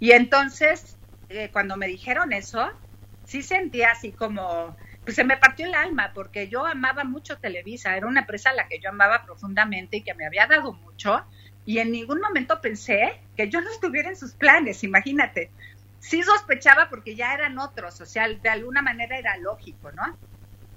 Y 0.00 0.12
entonces, 0.12 0.98
eh, 1.28 1.50
cuando 1.52 1.76
me 1.76 1.86
dijeron 1.86 2.32
eso, 2.32 2.68
sí 3.28 3.42
sentía 3.42 3.92
así 3.92 4.12
como, 4.12 4.74
pues 5.08 5.16
se 5.16 5.24
me 5.24 5.38
partió 5.38 5.64
el 5.64 5.74
alma, 5.74 6.12
porque 6.12 6.48
yo 6.48 6.66
amaba 6.66 7.02
mucho 7.02 7.38
Televisa, 7.38 7.96
era 7.96 8.06
una 8.06 8.20
empresa 8.20 8.50
a 8.50 8.52
la 8.52 8.68
que 8.68 8.78
yo 8.78 8.90
amaba 8.90 9.24
profundamente 9.24 9.96
y 9.96 10.02
que 10.02 10.12
me 10.12 10.26
había 10.26 10.46
dado 10.46 10.74
mucho, 10.74 11.24
y 11.64 11.78
en 11.78 11.92
ningún 11.92 12.20
momento 12.20 12.60
pensé 12.60 13.18
que 13.34 13.48
yo 13.48 13.62
no 13.62 13.70
estuviera 13.70 14.10
en 14.10 14.16
sus 14.16 14.34
planes, 14.34 14.84
imagínate 14.84 15.50
sí 15.98 16.22
sospechaba 16.22 16.90
porque 16.90 17.16
ya 17.16 17.32
eran 17.32 17.58
otros, 17.58 18.02
o 18.02 18.04
sea, 18.04 18.28
de 18.28 18.48
alguna 18.50 18.82
manera 18.82 19.16
era 19.16 19.34
lógico, 19.38 19.90
¿no? 19.92 20.18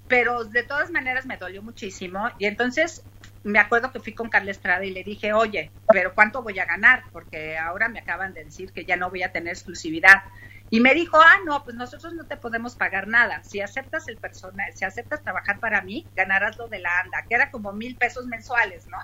Pero 0.07 0.45
de 0.45 0.63
todas 0.63 0.91
maneras 0.91 1.25
me 1.25 1.35
dolió 1.35 1.61
muchísimo 1.61 2.29
y 2.39 2.45
entonces 2.45 3.03
me 3.43 3.59
acuerdo 3.59 3.91
que 3.91 3.99
fui 3.99 4.13
con 4.13 4.29
Carla 4.29 4.51
Estrada 4.51 4.85
y 4.85 4.91
le 4.91 5.03
dije, 5.03 5.33
oye, 5.33 5.71
pero 5.91 6.13
¿cuánto 6.13 6.41
voy 6.41 6.57
a 6.57 6.65
ganar? 6.65 7.03
Porque 7.11 7.57
ahora 7.57 7.89
me 7.89 7.99
acaban 7.99 8.33
de 8.33 8.45
decir 8.45 8.71
que 8.71 8.85
ya 8.85 8.95
no 8.95 9.09
voy 9.09 9.23
a 9.23 9.33
tener 9.33 9.53
exclusividad. 9.53 10.23
Y 10.73 10.79
me 10.79 10.93
dijo, 10.93 11.19
ah, 11.19 11.39
no, 11.45 11.65
pues 11.65 11.75
nosotros 11.75 12.13
no 12.13 12.25
te 12.25 12.37
podemos 12.37 12.75
pagar 12.75 13.09
nada. 13.09 13.43
Si 13.43 13.59
aceptas 13.59 14.07
el 14.07 14.15
personal, 14.15 14.71
si 14.73 14.85
aceptas 14.85 15.21
trabajar 15.21 15.59
para 15.59 15.81
mí, 15.81 16.07
ganarás 16.15 16.57
lo 16.57 16.69
de 16.69 16.79
la 16.79 17.01
ANDA, 17.01 17.25
que 17.27 17.35
era 17.35 17.51
como 17.51 17.73
mil 17.73 17.97
pesos 17.97 18.25
mensuales, 18.25 18.87
¿no? 18.87 18.97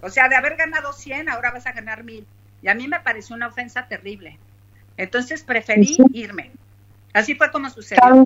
O 0.00 0.08
sea, 0.08 0.30
de 0.30 0.36
haber 0.36 0.56
ganado 0.56 0.94
100, 0.94 1.28
ahora 1.28 1.50
vas 1.50 1.66
a 1.66 1.72
ganar 1.72 2.04
mil. 2.04 2.26
Y 2.62 2.68
a 2.68 2.74
mí 2.74 2.88
me 2.88 3.00
pareció 3.00 3.36
una 3.36 3.48
ofensa 3.48 3.86
terrible. 3.86 4.38
Entonces 4.96 5.44
preferí 5.44 5.98
irme. 6.14 6.52
Así 7.12 7.34
fue 7.34 7.50
como 7.50 7.68
sucedió. 7.68 8.24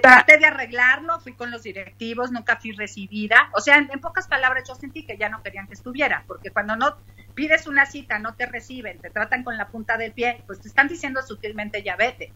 traté 0.00 0.38
de 0.38 0.46
arreglarlo, 0.46 1.18
fui 1.18 1.34
con 1.34 1.50
los 1.50 1.64
directivos, 1.64 2.30
nunca 2.30 2.56
fui 2.56 2.70
recibida. 2.70 3.50
O 3.54 3.60
sea, 3.60 3.78
en, 3.78 4.00
pocas 4.00 4.28
palabras, 4.28 4.68
yo 4.68 4.76
sentí 4.76 5.04
que 5.04 5.16
ya 5.16 5.28
no 5.28 5.42
querían 5.42 5.66
que 5.66 5.74
estuviera, 5.74 6.22
porque 6.28 6.50
cuando 6.50 6.76
no 6.76 6.96
pides 7.34 7.66
una 7.66 7.86
cita, 7.86 8.18
no 8.18 8.34
te 8.34 8.46
reciben, 8.46 9.00
te 9.00 9.10
tratan 9.10 9.44
con 9.44 9.56
la 9.56 9.68
punta 9.68 9.96
del 9.96 10.12
pie, 10.12 10.42
pues 10.46 10.60
te 10.60 10.68
están 10.68 10.88
diciendo 10.88 11.22
sutilmente 11.22 11.82
ya 11.82 11.96
vete, 11.96 12.32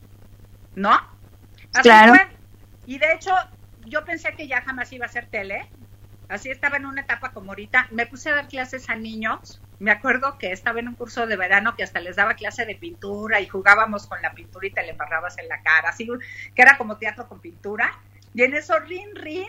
¿no? 0.74 0.92
Así 1.72 1.82
claro. 1.82 2.14
Y 2.86 2.99
de 2.99 3.12
hecho, 3.12 3.34
yo 3.86 4.05
pensé 4.05 4.34
que 4.34 4.49
ya 4.49 4.62
jamás 4.62 4.92
iba 4.92 5.07
a 5.07 5.09
ser 5.09 5.26
tele, 5.26 5.68
Así 6.28 6.51
estaba 6.51 6.76
en 6.76 6.84
una 6.84 7.01
etapa 7.01 7.32
como 7.32 7.53
ahorita. 7.53 7.88
Me 7.90 8.07
puse 8.07 8.30
a 8.30 8.34
dar 8.34 8.49
clases 8.49 8.90
a 8.90 8.96
niños. 8.96 9.62
Me 9.78 9.90
acuerdo 9.90 10.36
que 10.38 10.53
estaba 10.53 10.78
en 10.78 10.88
un 10.88 10.94
curso 10.94 11.26
de 11.26 11.36
verano 11.36 11.74
que 11.74 11.82
hasta 11.82 12.01
les 12.01 12.16
daba 12.16 12.34
clase 12.34 12.66
de 12.66 12.74
pintura 12.74 13.40
y 13.40 13.46
jugábamos 13.46 14.07
con 14.07 14.20
la 14.20 14.32
pintura 14.32 14.66
y 14.66 14.70
te 14.70 14.82
le 14.82 14.90
embarrabas 14.90 15.38
en 15.38 15.49
la 15.49 15.62
cara, 15.62 15.90
así 15.90 16.07
que 16.55 16.62
era 16.62 16.76
como 16.76 16.99
teatro 16.99 17.28
con 17.28 17.40
pintura. 17.40 17.99
Y 18.34 18.42
en 18.42 18.55
eso, 18.55 18.78
rin, 18.80 19.14
rin, 19.14 19.49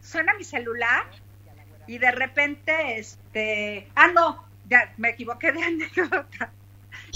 suena 0.00 0.34
mi 0.34 0.44
celular 0.44 1.04
y 1.86 1.98
de 1.98 2.12
repente, 2.12 2.98
este, 2.98 3.88
ah, 3.94 4.08
no, 4.08 4.46
ya 4.68 4.92
me 4.96 5.10
equivoqué 5.10 5.52
de 5.52 5.62
anécdota. 5.64 6.52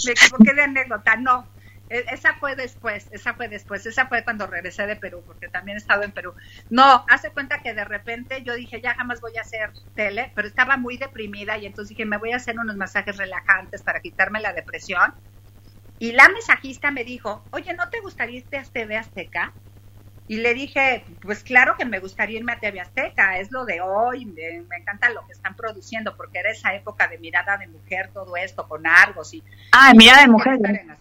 Me 0.05 0.11
equivoqué 0.11 0.53
de 0.53 0.63
anécdota, 0.63 1.15
no 1.15 1.47
e, 1.91 2.05
esa 2.13 2.33
fue 2.35 2.55
después, 2.55 3.09
esa 3.11 3.33
fue 3.33 3.49
después, 3.49 3.85
esa 3.85 4.07
fue 4.07 4.23
cuando 4.23 4.47
regresé 4.47 4.87
de 4.87 4.95
Perú, 4.95 5.23
porque 5.27 5.49
también 5.49 5.75
he 5.75 5.79
estado 5.79 6.03
en 6.03 6.11
Perú. 6.13 6.33
No, 6.69 7.05
hace 7.09 7.31
cuenta 7.31 7.61
que 7.61 7.73
de 7.73 7.83
repente 7.83 8.43
yo 8.43 8.55
dije, 8.55 8.79
ya 8.81 8.95
jamás 8.95 9.19
voy 9.19 9.35
a 9.37 9.41
hacer 9.41 9.71
tele, 9.93 10.31
pero 10.33 10.47
estaba 10.47 10.77
muy 10.77 10.95
deprimida 10.97 11.57
y 11.57 11.65
entonces 11.65 11.89
dije, 11.89 12.05
me 12.05 12.17
voy 12.17 12.31
a 12.31 12.37
hacer 12.37 12.57
unos 12.57 12.77
masajes 12.77 13.17
relajantes 13.17 13.83
para 13.83 13.99
quitarme 13.99 14.39
la 14.39 14.53
depresión. 14.53 15.13
Y 15.99 16.13
la 16.13 16.29
mesajista 16.29 16.91
me 16.91 17.03
dijo, 17.03 17.43
oye, 17.51 17.73
¿no 17.73 17.89
te 17.89 17.99
gustaría 17.99 18.37
irte 18.37 18.63
TV 18.71 18.97
Azteca? 18.97 19.53
Y 20.31 20.37
le 20.37 20.53
dije, 20.53 21.03
pues 21.19 21.43
claro 21.43 21.75
que 21.77 21.83
me 21.83 21.99
gustaría 21.99 22.39
irme 22.39 22.53
a 22.53 22.59
TV 22.61 22.79
Azteca, 22.79 23.37
es 23.39 23.51
lo 23.51 23.65
de 23.65 23.81
hoy, 23.81 24.23
me, 24.23 24.61
me, 24.61 24.77
encanta 24.77 25.09
lo 25.09 25.27
que 25.27 25.33
están 25.33 25.57
produciendo, 25.57 26.15
porque 26.15 26.39
era 26.39 26.49
esa 26.49 26.73
época 26.73 27.09
de 27.09 27.17
mirada 27.17 27.57
de 27.57 27.67
mujer, 27.67 28.11
todo 28.13 28.37
esto, 28.37 28.65
con 28.65 28.87
Argos 28.87 29.33
y... 29.33 29.43
Ah, 29.73 29.91
mirada 29.93 30.21
de 30.21 30.27
mujer. 30.29 30.57
En. 30.63 30.97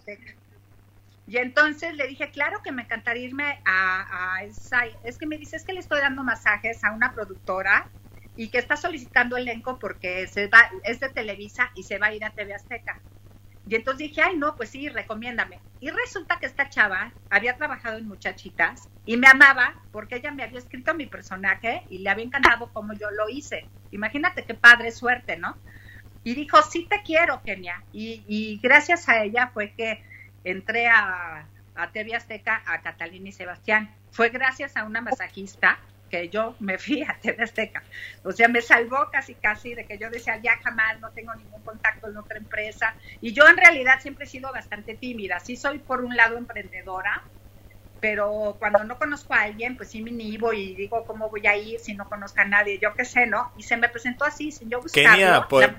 Y 1.28 1.37
entonces 1.37 1.95
le 1.95 2.09
dije, 2.09 2.33
claro 2.33 2.61
que 2.64 2.72
me 2.72 2.83
encantaría 2.83 3.26
irme 3.26 3.61
a, 3.64 4.35
a 4.35 4.43
esa... 4.43 4.81
Es 5.05 5.16
que 5.16 5.28
me 5.28 5.39
dice, 5.39 5.55
es 5.55 5.62
que 5.62 5.74
le 5.74 5.78
estoy 5.78 6.01
dando 6.01 6.24
masajes 6.24 6.83
a 6.83 6.91
una 6.91 7.12
productora 7.14 7.87
y 8.35 8.49
que 8.49 8.59
está 8.59 8.76
solicitando 8.76 9.37
elenco 9.37 9.78
porque 9.78 10.26
se 10.26 10.49
va, 10.49 10.68
es 10.83 10.99
de 10.99 11.09
Televisa 11.09 11.70
y 11.76 11.85
se 11.85 11.99
va 11.99 12.09
a 12.09 12.14
ir 12.14 12.24
a 12.24 12.31
TV 12.31 12.53
Azteca. 12.53 13.01
Y 13.71 13.77
entonces 13.77 14.09
dije, 14.09 14.21
ay, 14.21 14.37
no, 14.37 14.57
pues 14.57 14.71
sí, 14.71 14.89
recomiéndame. 14.89 15.61
Y 15.79 15.91
resulta 15.91 16.41
que 16.41 16.47
esta 16.47 16.68
chava 16.68 17.12
había 17.31 17.57
trabajado 17.57 17.99
en 17.99 18.09
Muchachitas 18.09 18.89
y 19.07 19.16
me 19.16 19.29
amaba 19.29 19.81
porque 19.93 20.16
ella 20.16 20.33
me 20.33 20.43
había 20.43 20.59
escrito 20.59 20.93
mi 20.93 21.07
personaje 21.07 21.85
y 21.89 21.99
le 21.99 22.11
había 22.11 22.25
encantado 22.25 22.73
como 22.73 22.95
yo 22.95 23.09
lo 23.12 23.29
hice. 23.29 23.68
Imagínate 23.93 24.43
qué 24.43 24.55
padre 24.55 24.91
suerte, 24.91 25.37
¿no? 25.37 25.57
Y 26.25 26.35
dijo, 26.35 26.61
sí 26.62 26.89
te 26.91 27.01
quiero, 27.05 27.43
Kenia. 27.45 27.85
Y, 27.93 28.25
y 28.27 28.59
gracias 28.61 29.09
a 29.09 29.23
ella 29.23 29.53
fue 29.55 29.71
que 29.75 30.03
entré 30.43 30.89
a, 30.89 31.47
a 31.77 31.93
TV 31.93 32.16
Azteca 32.16 32.64
a 32.66 32.81
Catalina 32.81 33.29
y 33.29 33.33
Sebastián. 33.33 33.95
Fue 34.11 34.31
gracias 34.31 34.77
a 34.77 34.83
una 34.83 35.01
masajista 35.01 35.79
que 36.11 36.29
yo 36.29 36.57
me 36.59 36.79
fui 36.79 37.03
a 37.03 37.19
TV 37.21 37.43
Azteca. 37.43 37.87
O 38.23 38.33
sea, 38.33 38.49
me 38.49 38.61
salvó 38.61 39.09
casi, 39.11 39.37
casi 39.37 39.75
de 39.75 39.87
que 39.87 39.99
yo 39.99 40.11
decía, 40.11 40.41
ya 40.43 40.59
jamás 40.63 41.01
no 41.01 41.13
tengo 41.13 41.35
ningún 41.37 41.63
contacto 41.63 42.09
en 42.09 42.19
otra 42.19 42.39
empresa. 42.39 42.95
Y 43.21 43.33
yo 43.33 43.47
en 43.49 43.57
realidad 43.57 44.01
siempre 44.01 44.25
he 44.25 44.29
sido 44.29 44.53
bastante 44.53 44.97
tímida. 44.97 45.41
Sí 45.41 45.57
soy 45.57 45.79
por 45.81 46.05
un 46.05 46.17
lado 46.17 46.37
emprendedora, 46.37 47.31
pero 48.01 48.57
cuando 48.59 48.83
no 48.85 48.99
conozco 48.99 49.35
a 49.35 49.43
alguien, 49.43 49.77
pues 49.77 49.91
sí 49.91 50.01
me 50.03 50.11
inhibo 50.11 50.53
y 50.53 50.75
digo, 50.75 51.05
¿cómo 51.05 51.29
voy 51.29 51.47
a 51.47 51.57
ir 51.57 51.79
si 51.81 51.95
no 51.95 52.09
conozco 52.09 52.41
a 52.41 52.45
nadie? 52.45 52.79
Yo 52.81 52.95
qué 52.95 53.05
sé, 53.05 53.27
¿no? 53.27 53.53
Y 53.59 53.63
se 53.63 53.77
me 53.77 53.89
presentó 53.89 54.25
así, 54.25 54.51
sin 54.51 54.71
yo 54.71 54.81
buscarlo, 54.81 55.11
Kenia, 55.11 55.49
por, 55.49 55.77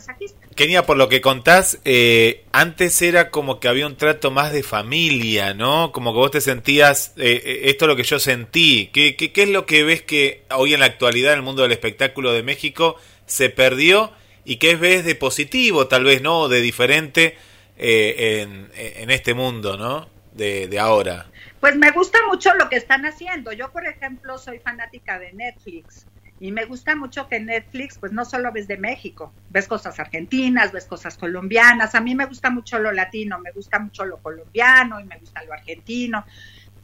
Kenia, 0.55 0.85
por 0.85 0.97
lo 0.97 1.09
que 1.09 1.19
contás, 1.19 1.79
eh, 1.83 2.45
antes 2.51 3.01
era 3.01 3.31
como 3.31 3.59
que 3.59 3.67
había 3.67 3.87
un 3.87 3.97
trato 3.97 4.29
más 4.29 4.53
de 4.53 4.61
familia, 4.61 5.53
¿no? 5.55 5.91
Como 5.91 6.13
que 6.13 6.17
vos 6.17 6.31
te 6.31 6.41
sentías, 6.41 7.13
eh, 7.17 7.41
eh, 7.43 7.61
esto 7.65 7.85
es 7.85 7.89
lo 7.89 7.95
que 7.95 8.03
yo 8.03 8.19
sentí. 8.19 8.91
¿Qué, 8.93 9.15
¿Qué, 9.15 9.31
qué, 9.31 9.43
es 9.43 9.49
lo 9.49 9.65
que 9.65 9.83
ves 9.83 10.03
que 10.03 10.43
hoy 10.55 10.73
en 10.75 10.81
la 10.81 10.85
actualidad 10.85 11.33
en 11.33 11.39
el 11.39 11.45
mundo 11.45 11.63
del 11.63 11.71
espectáculo 11.71 12.33
de 12.33 12.43
México 12.43 12.97
se 13.25 13.49
perdió 13.49 14.11
y 14.45 14.57
qué 14.57 14.75
ves 14.75 15.05
de 15.05 15.15
positivo, 15.15 15.87
tal 15.87 16.03
vez, 16.03 16.21
¿no? 16.21 16.49
De 16.49 16.61
diferente 16.61 17.35
en, 17.77 18.69
en 18.75 19.09
este 19.09 19.33
mundo, 19.33 19.75
¿no? 19.75 20.07
De, 20.33 20.67
de 20.67 20.79
ahora. 20.79 21.30
Pues 21.61 21.77
me 21.77 21.91
gusta 21.91 22.17
mucho 22.27 22.55
lo 22.55 22.69
que 22.69 22.75
están 22.75 23.05
haciendo. 23.05 23.53
Yo, 23.53 23.71
por 23.71 23.87
ejemplo, 23.87 24.39
soy 24.39 24.57
fanática 24.57 25.19
de 25.19 25.31
Netflix 25.31 26.07
y 26.39 26.51
me 26.51 26.65
gusta 26.65 26.95
mucho 26.95 27.29
que 27.29 27.39
Netflix, 27.39 27.99
pues 27.99 28.11
no 28.11 28.25
solo 28.25 28.51
ves 28.51 28.67
de 28.67 28.77
México, 28.77 29.31
ves 29.51 29.67
cosas 29.67 29.99
argentinas, 29.99 30.71
ves 30.71 30.85
cosas 30.85 31.19
colombianas. 31.19 31.93
A 31.93 32.01
mí 32.01 32.15
me 32.15 32.25
gusta 32.25 32.49
mucho 32.49 32.79
lo 32.79 32.91
latino, 32.91 33.37
me 33.37 33.51
gusta 33.51 33.77
mucho 33.77 34.05
lo 34.05 34.17
colombiano 34.17 34.99
y 34.99 35.03
me 35.03 35.19
gusta 35.19 35.43
lo 35.43 35.53
argentino. 35.53 36.25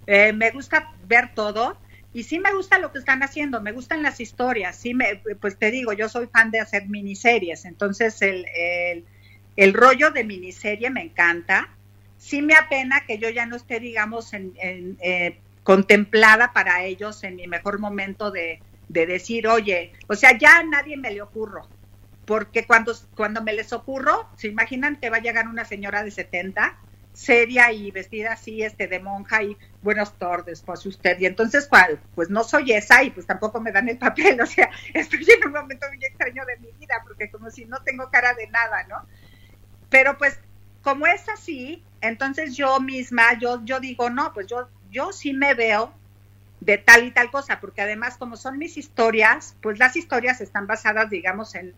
Eh, 0.06 0.32
me 0.32 0.52
gusta 0.52 0.94
ver 1.08 1.34
todo 1.34 1.80
y 2.14 2.24
sí 2.24 2.40
me 2.40 2.54
gusta 2.54 2.78
lo 2.78 2.92
que 2.92 3.00
están 3.00 3.24
haciendo, 3.24 3.60
me 3.62 3.72
gustan 3.72 4.04
las 4.04 4.20
historias. 4.20 4.76
Sí, 4.76 4.94
me, 4.94 5.24
pues 5.42 5.58
te 5.58 5.72
digo, 5.72 5.92
yo 5.94 6.08
soy 6.08 6.28
fan 6.28 6.52
de 6.52 6.60
hacer 6.60 6.88
miniseries, 6.88 7.66
entonces 7.66 8.22
el, 8.22 8.46
el, 8.56 9.06
el 9.56 9.74
rollo 9.74 10.12
de 10.12 10.24
miniserie 10.24 10.92
me 10.92 11.02
encanta 11.02 11.77
sí 12.28 12.42
me 12.42 12.56
apena 12.56 13.06
que 13.06 13.20
yo 13.20 13.30
ya 13.30 13.46
no 13.46 13.56
esté, 13.56 13.80
digamos, 13.80 14.34
en, 14.34 14.54
eh, 14.60 15.40
contemplada 15.64 16.52
para 16.52 16.84
ellos 16.84 17.24
en 17.24 17.38
mi 17.38 17.48
mejor 17.48 17.80
momento 17.80 18.32
de, 18.32 18.62
decir, 18.90 19.48
oye, 19.48 19.94
o 20.08 20.16
sea, 20.16 20.38
ya 20.38 20.58
a 20.58 20.64
nadie 20.64 20.98
me 20.98 21.12
le 21.12 21.22
ocurro, 21.22 21.68
porque 22.26 22.66
cuando, 22.66 22.94
cuando 23.16 23.42
me 23.42 23.54
les 23.54 23.72
ocurro, 23.72 24.30
se 24.36 24.50
imaginan 24.50 24.98
que 24.98 25.10
va 25.10 25.18
a 25.18 25.22
llegar 25.22 25.48
una 25.48 25.64
señora 25.64 26.04
de 26.04 26.12
70, 26.12 26.78
seria 27.14 27.72
y 27.72 27.92
vestida 27.92 28.34
así, 28.34 28.62
este, 28.62 28.88
de 28.88 29.00
monja 29.00 29.44
y 29.44 29.58
buenos 29.82 30.18
tardes, 30.20 30.62
pues 30.62 30.86
usted, 30.86 31.18
y 31.22 31.28
entonces, 31.28 31.66
¿cuál? 31.68 32.00
Pues 32.14 32.30
no 32.30 32.44
soy 32.44 32.74
esa 32.74 33.04
y 33.04 33.12
pues 33.12 33.26
tampoco 33.26 33.62
me 33.62 33.72
dan 33.72 33.88
el 33.88 33.98
papel, 33.98 34.40
o 34.42 34.46
sea, 34.46 34.70
estoy 34.94 35.20
en 35.22 35.48
un 35.48 35.54
momento 35.54 35.88
muy 35.88 36.04
extraño 36.04 36.44
de 36.46 36.58
mi 36.58 36.74
vida, 36.74 36.96
porque 37.08 37.32
como 37.32 37.50
si 37.52 37.64
no 37.64 37.82
tengo 37.84 38.10
cara 38.12 38.34
de 38.34 38.48
nada, 38.48 38.84
¿no? 38.84 39.06
Pero 39.90 40.18
pues 40.18 40.40
como 40.82 41.08
es 41.08 41.28
así, 41.30 41.84
entonces 42.02 42.56
yo 42.56 42.80
misma, 42.80 43.38
yo, 43.40 43.64
yo 43.66 43.80
digo, 43.80 44.10
no, 44.10 44.34
pues 44.34 44.48
yo, 44.48 44.68
yo 44.92 45.12
sí 45.12 45.34
me 45.34 45.54
veo 45.54 45.94
de 46.60 46.78
tal 46.78 47.06
y 47.06 47.12
tal 47.12 47.30
cosa, 47.30 47.60
porque 47.60 47.82
además 47.82 48.18
como 48.18 48.36
son 48.36 48.58
mis 48.58 48.78
historias, 48.78 49.56
pues 49.62 49.78
las 49.80 49.96
historias 49.96 50.42
están 50.42 50.66
basadas, 50.66 51.10
digamos, 51.10 51.54
en, 51.56 51.74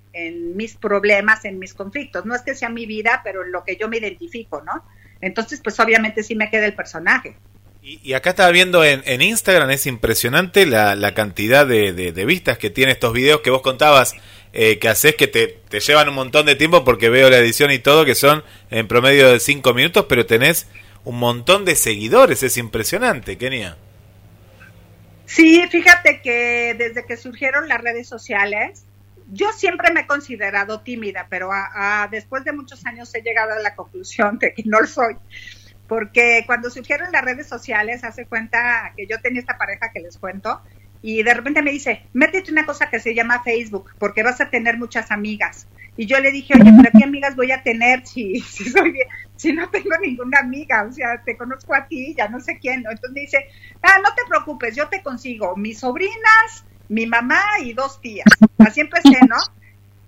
mis 0.56 0.76
problemas, 0.76 1.46
en 1.46 1.60
mis 1.60 1.74
conflictos. 1.74 2.26
No 2.26 2.36
es 2.36 2.42
que 2.42 2.56
sea 2.56 2.70
mi 2.70 2.86
vida, 2.86 3.22
pero 3.24 3.44
en 3.44 3.52
lo 3.52 3.64
que 3.64 3.76
yo 3.76 3.90
me 3.90 3.98
identifico, 3.98 4.62
¿no? 4.62 4.84
Entonces, 5.22 5.60
pues 5.62 5.80
obviamente 5.80 6.24
sí 6.24 6.36
me 6.36 6.50
queda 6.50 6.66
el 6.66 6.76
personaje. 6.76 7.36
Y, 7.82 8.14
acá 8.14 8.32
estaba 8.32 8.52
viendo 8.52 8.84
en, 8.84 9.22
Instagram, 9.22 9.70
es 9.72 9.86
impresionante 9.86 10.66
la, 10.66 10.96
la 10.96 11.14
cantidad 11.14 11.66
de, 11.66 11.94
de, 11.94 12.26
vistas 12.26 12.58
que 12.58 12.70
tiene 12.70 12.92
estos 12.92 13.14
videos 13.14 13.42
que 13.42 13.50
vos 13.50 13.62
contabas 13.62 14.16
eh, 14.54 14.80
que 14.80 14.90
haces 14.90 15.16
que 15.16 15.28
te, 15.28 15.48
te, 15.48 15.80
llevan 15.80 16.10
un 16.10 16.16
montón 16.16 16.46
de 16.46 16.56
tiempo 16.56 16.84
porque 16.84 17.10
veo 17.10 17.30
la 17.30 17.38
edición 17.38 17.72
y 17.72 17.80
todo, 17.80 18.06
que 18.06 18.16
son 18.16 18.44
en 18.70 18.88
promedio 18.88 19.30
de 19.30 19.40
5 19.40 19.74
minutos, 19.74 20.06
pero 20.10 20.26
tenés 20.26 20.68
un 21.04 21.18
montón 21.18 21.66
de 21.66 21.76
seguidores, 21.76 22.44
es 22.44 22.58
impresionante, 22.58 23.38
Kenia. 23.38 23.78
Sí, 25.26 25.64
fíjate 25.70 26.22
que 26.22 26.76
desde 26.78 27.06
que 27.06 27.16
surgieron 27.16 27.68
las 27.68 27.82
redes 27.82 28.08
sociales, 28.08 28.84
yo 29.32 29.52
siempre 29.54 29.92
me 29.94 30.02
he 30.02 30.08
considerado 30.08 30.82
tímida, 30.82 31.28
pero 31.30 31.52
a, 31.52 32.04
a, 32.04 32.08
después 32.08 32.44
de 32.44 32.52
muchos 32.52 32.86
años 32.86 33.14
he 33.14 33.22
llegado 33.22 33.54
a 33.54 33.60
la 33.60 33.76
conclusión 33.76 34.40
de 34.40 34.54
que 34.54 34.64
no 34.66 34.80
lo 34.82 34.88
soy 34.88 35.16
porque 35.90 36.44
cuando 36.46 36.70
surgieron 36.70 37.12
las 37.12 37.26
redes 37.26 37.48
sociales, 37.48 38.04
hace 38.04 38.28
cuenta 38.28 38.94
que 38.96 39.08
yo 39.08 39.20
tenía 39.20 39.42
esta 39.42 39.58
pareja 39.58 39.92
que 39.92 40.00
les 40.00 40.18
cuento, 40.20 40.62
y 41.02 41.24
de 41.24 41.34
repente 41.34 41.62
me 41.62 41.72
dice, 41.72 42.04
métete 42.14 42.52
una 42.52 42.66
cosa 42.66 42.90
que 42.90 43.00
se 43.00 43.16
llama 43.16 43.44
Facebook, 43.44 43.92
porque 43.98 44.24
vas 44.24 44.42
a 44.42 44.50
tener 44.50 44.78
muchas 44.78 45.12
amigas. 45.12 45.68
Y 45.96 46.06
yo 46.06 46.20
le 46.20 46.32
dije, 46.32 46.54
oye, 46.54 46.72
pero 46.78 46.92
¿qué 46.98 47.04
amigas 47.04 47.36
voy 47.36 47.52
a 47.52 47.64
tener 47.64 48.06
si, 48.06 48.40
si 48.42 48.70
soy 48.70 48.98
si 49.36 49.54
no 49.54 49.70
tengo 49.70 49.98
ninguna 50.02 50.40
amiga? 50.40 50.84
O 50.84 50.92
sea, 50.92 51.22
te 51.24 51.38
conozco 51.38 51.74
a 51.74 51.88
ti, 51.88 52.16
ya 52.18 52.28
no 52.28 52.40
sé 52.40 52.58
quién, 52.60 52.84
¿no? 52.84 52.92
Entonces 52.92 53.14
me 53.14 53.22
dice, 53.22 53.46
ah, 53.82 54.00
no 54.04 54.14
te 54.14 54.24
preocupes, 54.28 54.76
yo 54.76 54.88
te 54.90 55.02
consigo 55.02 55.56
mis 55.56 55.80
sobrinas, 55.80 56.66
mi 56.90 57.06
mamá 57.06 57.42
y 57.62 57.74
dos 57.74 58.02
tías. 58.02 58.28
Así 58.60 58.82
empecé, 58.82 59.20
¿no? 59.28 59.38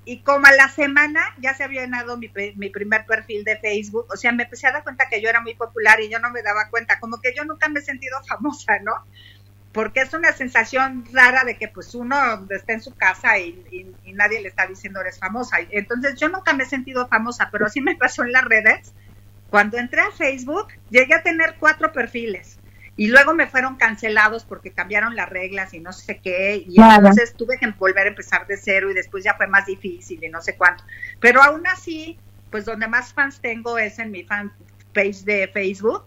y 0.03 0.23
como 0.23 0.47
a 0.47 0.51
la 0.51 0.67
semana 0.67 1.21
ya 1.39 1.53
se 1.53 1.63
había 1.63 1.81
llenado 1.81 2.17
mi, 2.17 2.31
mi, 2.55 2.69
primer 2.69 3.05
perfil 3.05 3.43
de 3.43 3.57
Facebook, 3.59 4.07
o 4.11 4.17
sea, 4.17 4.31
me 4.31 4.43
empecé 4.43 4.67
a 4.67 4.71
dar 4.71 4.83
cuenta 4.83 5.07
que 5.09 5.21
yo 5.21 5.29
era 5.29 5.41
muy 5.41 5.53
popular 5.53 5.99
y 6.01 6.09
yo 6.09 6.19
no 6.19 6.31
me 6.31 6.41
daba 6.41 6.69
cuenta, 6.69 6.99
como 6.99 7.21
que 7.21 7.33
yo 7.35 7.45
nunca 7.45 7.69
me 7.69 7.79
he 7.79 7.83
sentido 7.83 8.17
famosa, 8.27 8.79
¿no? 8.79 8.93
Porque 9.71 10.01
es 10.01 10.13
una 10.13 10.33
sensación 10.33 11.05
rara 11.13 11.43
de 11.45 11.57
que 11.57 11.67
pues 11.69 11.95
uno 11.95 12.15
está 12.49 12.73
en 12.73 12.81
su 12.81 12.93
casa 12.93 13.37
y, 13.37 13.87
y 14.03 14.13
nadie 14.13 14.41
le 14.41 14.49
está 14.49 14.67
diciendo 14.67 14.99
eres 14.99 15.17
famosa. 15.17 15.57
Entonces 15.69 16.19
yo 16.19 16.27
nunca 16.27 16.53
me 16.53 16.63
he 16.63 16.67
sentido 16.67 17.07
famosa, 17.07 17.49
pero 17.51 17.65
así 17.65 17.79
me 17.81 17.95
pasó 17.95 18.23
en 18.23 18.33
las 18.33 18.43
redes. 18.43 18.93
Cuando 19.49 19.77
entré 19.77 20.01
a 20.01 20.11
Facebook, 20.11 20.67
llegué 20.89 21.13
a 21.13 21.23
tener 21.23 21.55
cuatro 21.59 21.91
perfiles 21.91 22.57
y 22.97 23.07
luego 23.07 23.33
me 23.33 23.47
fueron 23.47 23.77
cancelados 23.77 24.45
porque 24.45 24.71
cambiaron 24.71 25.15
las 25.15 25.29
reglas 25.29 25.73
y 25.73 25.79
no 25.79 25.93
sé 25.93 26.19
qué, 26.19 26.63
y 26.67 26.79
entonces 26.79 27.33
tuve 27.33 27.57
que 27.57 27.67
volver 27.71 28.05
a 28.05 28.09
empezar 28.09 28.45
de 28.47 28.57
cero 28.57 28.91
y 28.91 28.93
después 28.93 29.23
ya 29.23 29.33
fue 29.35 29.47
más 29.47 29.65
difícil 29.65 30.23
y 30.23 30.29
no 30.29 30.41
sé 30.41 30.55
cuánto. 30.55 30.83
Pero 31.19 31.41
aún 31.41 31.65
así, 31.67 32.19
pues 32.49 32.65
donde 32.65 32.87
más 32.87 33.13
fans 33.13 33.39
tengo 33.41 33.77
es 33.77 33.97
en 33.99 34.11
mi 34.11 34.23
fanpage 34.23 35.23
de 35.23 35.49
Facebook 35.53 36.05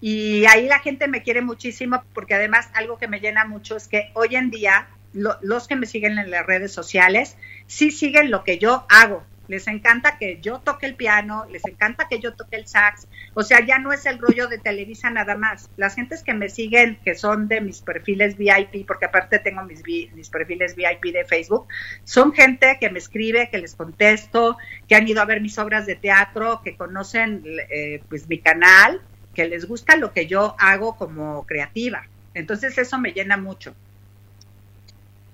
y 0.00 0.44
ahí 0.46 0.66
la 0.68 0.80
gente 0.80 1.08
me 1.08 1.22
quiere 1.22 1.42
muchísimo 1.42 2.02
porque 2.12 2.34
además 2.34 2.68
algo 2.74 2.98
que 2.98 3.08
me 3.08 3.20
llena 3.20 3.44
mucho 3.44 3.76
es 3.76 3.88
que 3.88 4.10
hoy 4.14 4.36
en 4.36 4.50
día 4.50 4.88
los 5.12 5.66
que 5.66 5.76
me 5.76 5.86
siguen 5.86 6.18
en 6.18 6.30
las 6.30 6.46
redes 6.46 6.72
sociales, 6.72 7.36
sí 7.66 7.90
siguen 7.90 8.30
lo 8.30 8.44
que 8.44 8.58
yo 8.58 8.86
hago. 8.90 9.24
Les 9.48 9.68
encanta 9.68 10.18
que 10.18 10.40
yo 10.40 10.58
toque 10.58 10.86
el 10.86 10.96
piano, 10.96 11.46
les 11.50 11.64
encanta 11.66 12.08
que 12.08 12.18
yo 12.18 12.34
toque 12.34 12.56
el 12.56 12.66
sax. 12.66 13.06
O 13.34 13.42
sea, 13.42 13.64
ya 13.64 13.78
no 13.78 13.92
es 13.92 14.04
el 14.04 14.18
rollo 14.18 14.48
de 14.48 14.58
Televisa 14.58 15.08
nada 15.08 15.36
más. 15.36 15.70
Las 15.76 15.94
gentes 15.94 16.22
que 16.24 16.34
me 16.34 16.48
siguen, 16.48 16.98
que 17.04 17.14
son 17.14 17.46
de 17.46 17.60
mis 17.60 17.80
perfiles 17.80 18.36
VIP, 18.36 18.86
porque 18.86 19.06
aparte 19.06 19.38
tengo 19.38 19.62
mis, 19.62 19.82
mis 19.86 20.30
perfiles 20.30 20.74
VIP 20.74 21.12
de 21.12 21.24
Facebook, 21.24 21.68
son 22.02 22.32
gente 22.32 22.76
que 22.80 22.90
me 22.90 22.98
escribe, 22.98 23.48
que 23.48 23.58
les 23.58 23.76
contesto, 23.76 24.58
que 24.88 24.96
han 24.96 25.06
ido 25.06 25.22
a 25.22 25.26
ver 25.26 25.40
mis 25.40 25.58
obras 25.58 25.86
de 25.86 25.94
teatro, 25.94 26.60
que 26.64 26.76
conocen 26.76 27.44
eh, 27.70 28.02
pues 28.08 28.28
mi 28.28 28.40
canal, 28.40 29.00
que 29.36 29.46
les 29.46 29.68
gusta 29.68 29.96
lo 29.96 30.14
que 30.14 30.26
yo 30.26 30.56
hago 30.58 30.96
como 30.96 31.44
creativa. 31.44 32.06
Entonces 32.32 32.76
eso 32.78 32.98
me 32.98 33.12
llena 33.12 33.36
mucho. 33.36 33.74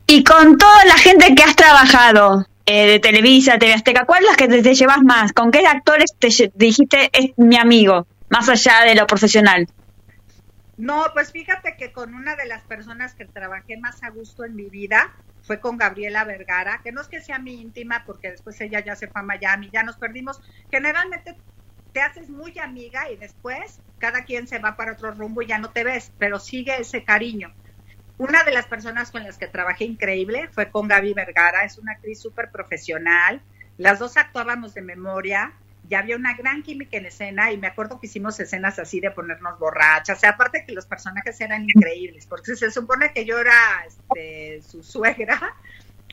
Y 0.09 0.25
con 0.25 0.59
toda 0.59 0.85
la 0.85 0.99
gente 0.99 1.33
que 1.37 1.43
has 1.45 1.55
trabajado 1.55 2.45
eh, 2.67 2.87
de 2.87 2.99
Televisa, 2.99 3.59
TV 3.59 3.75
Azteca, 3.75 4.05
¿cuál 4.05 4.25
es 4.25 4.31
la 4.31 4.37
que 4.37 4.49
te, 4.49 4.75
llevas 4.75 5.03
más? 5.03 5.33
¿Con 5.33 5.53
qué 5.53 5.65
actores 5.65 6.13
te 6.19 6.29
dijiste 6.57 7.11
es 7.13 7.31
mi 7.39 7.57
amigo, 7.57 8.09
más 8.29 8.49
allá 8.49 8.81
de 8.85 8.97
lo 8.97 9.07
profesional? 9.07 9.69
No, 10.77 11.05
pues 11.15 11.31
fíjate 11.31 11.77
que 11.77 11.93
con 11.93 12.13
una 12.15 12.35
de 12.35 12.47
las 12.47 12.63
personas 12.65 13.15
que 13.15 13.25
trabajé 13.25 13.77
más 13.77 14.03
a 14.03 14.11
gusto 14.11 14.45
en 14.45 14.57
mi 14.57 14.65
vida 14.65 15.13
fue 15.43 15.61
con 15.61 15.77
Gabriela 15.77 16.25
Vergara, 16.25 16.81
que 16.83 16.91
no 16.91 17.01
es 17.01 17.09
que 17.09 17.21
sea 17.21 17.39
mi 17.39 17.61
íntima, 17.61 18.03
porque 18.05 18.33
después 18.33 18.61
ella 18.61 18.81
ya 18.81 18.97
se 18.97 19.07
fue 19.07 19.21
a 19.21 19.25
Miami, 19.25 19.71
ya 19.73 19.85
nos 19.85 19.97
perdimos. 19.97 20.41
Generalmente 20.71 21.37
te 21.93 22.01
haces 22.01 22.30
muy 22.30 22.59
amiga 22.59 23.11
y 23.11 23.16
después 23.16 23.80
cada 23.99 24.24
quien 24.24 24.47
se 24.49 24.59
va 24.59 24.76
para 24.76 24.93
otro 24.93 25.12
rumbo 25.12 25.43
y 25.43 25.47
ya 25.47 25.59
no 25.59 25.70
te 25.70 25.84
ves, 25.84 26.12
pero 26.18 26.38
sigue 26.38 26.80
ese 26.80 27.05
cariño. 27.05 27.53
Una 28.18 28.45
de 28.45 28.53
las 28.53 28.66
personas 28.66 29.11
con 29.11 29.24
las 29.24 29.38
que 29.38 29.47
trabajé 29.47 29.84
increíble 29.84 30.49
fue 30.53 30.70
con 30.70 30.88
Gaby 30.88 31.14
Vergara, 31.14 31.64
es 31.64 31.78
una 31.78 31.93
actriz 31.93 32.20
súper 32.20 32.51
profesional. 32.51 33.43
Las 33.78 33.99
dos 33.99 34.16
actuábamos 34.16 34.74
de 34.74 34.82
memoria, 34.82 35.53
ya 35.88 35.99
había 35.99 36.16
una 36.16 36.34
gran 36.34 36.62
química 36.62 36.97
en 36.97 37.07
escena 37.07 37.53
y 37.53 37.59
me 37.59 37.66
acuerdo 37.66 38.01
que 38.01 38.07
hicimos 38.07 38.38
escenas 38.38 38.78
así 38.78 39.01
de 39.01 39.11
ponernos 39.11 39.59
borrachas, 39.59 40.18
o 40.18 40.20
sea, 40.20 40.30
aparte 40.30 40.64
que 40.66 40.72
los 40.72 40.86
personajes 40.86 41.40
eran 41.40 41.64
increíbles, 41.64 42.26
porque 42.26 42.55
se 42.55 42.70
supone 42.70 43.12
que 43.12 43.24
yo 43.24 43.38
era 43.38 43.84
este, 43.86 44.62
su 44.62 44.82
suegra, 44.82 45.55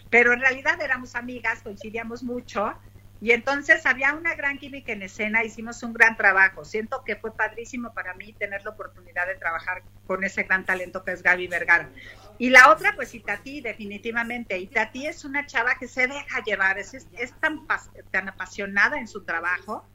pero 0.09 0.33
en 0.33 0.41
realidad 0.41 0.81
éramos 0.81 1.15
amigas, 1.15 1.61
coincidíamos 1.61 2.23
mucho 2.23 2.73
y 3.21 3.31
entonces 3.31 3.85
había 3.85 4.13
una 4.13 4.33
gran 4.35 4.57
química 4.57 4.93
en 4.93 5.01
escena, 5.01 5.43
hicimos 5.43 5.83
un 5.83 5.93
gran 5.93 6.15
trabajo. 6.15 6.63
Siento 6.63 7.03
que 7.03 7.17
fue 7.17 7.35
padrísimo 7.35 7.93
para 7.93 8.13
mí 8.13 8.31
tener 8.31 8.63
la 8.63 8.71
oportunidad 8.71 9.27
de 9.27 9.35
trabajar 9.35 9.83
con 10.07 10.23
ese 10.23 10.43
gran 10.43 10.65
talento 10.65 11.03
que 11.03 11.11
es 11.11 11.21
Gaby 11.21 11.47
Vergara. 11.47 11.89
Y 12.37 12.49
la 12.49 12.71
otra, 12.71 12.93
pues 12.95 13.13
Itati, 13.13 13.59
definitivamente. 13.59 14.57
Itati 14.57 15.07
es 15.07 15.25
una 15.25 15.45
chava 15.45 15.75
que 15.75 15.89
se 15.89 16.07
deja 16.07 16.41
llevar, 16.45 16.79
es, 16.79 16.93
es 16.93 17.33
tan, 17.41 17.67
tan 18.09 18.29
apasionada 18.29 18.97
en 18.97 19.09
su 19.09 19.25
trabajo, 19.25 19.85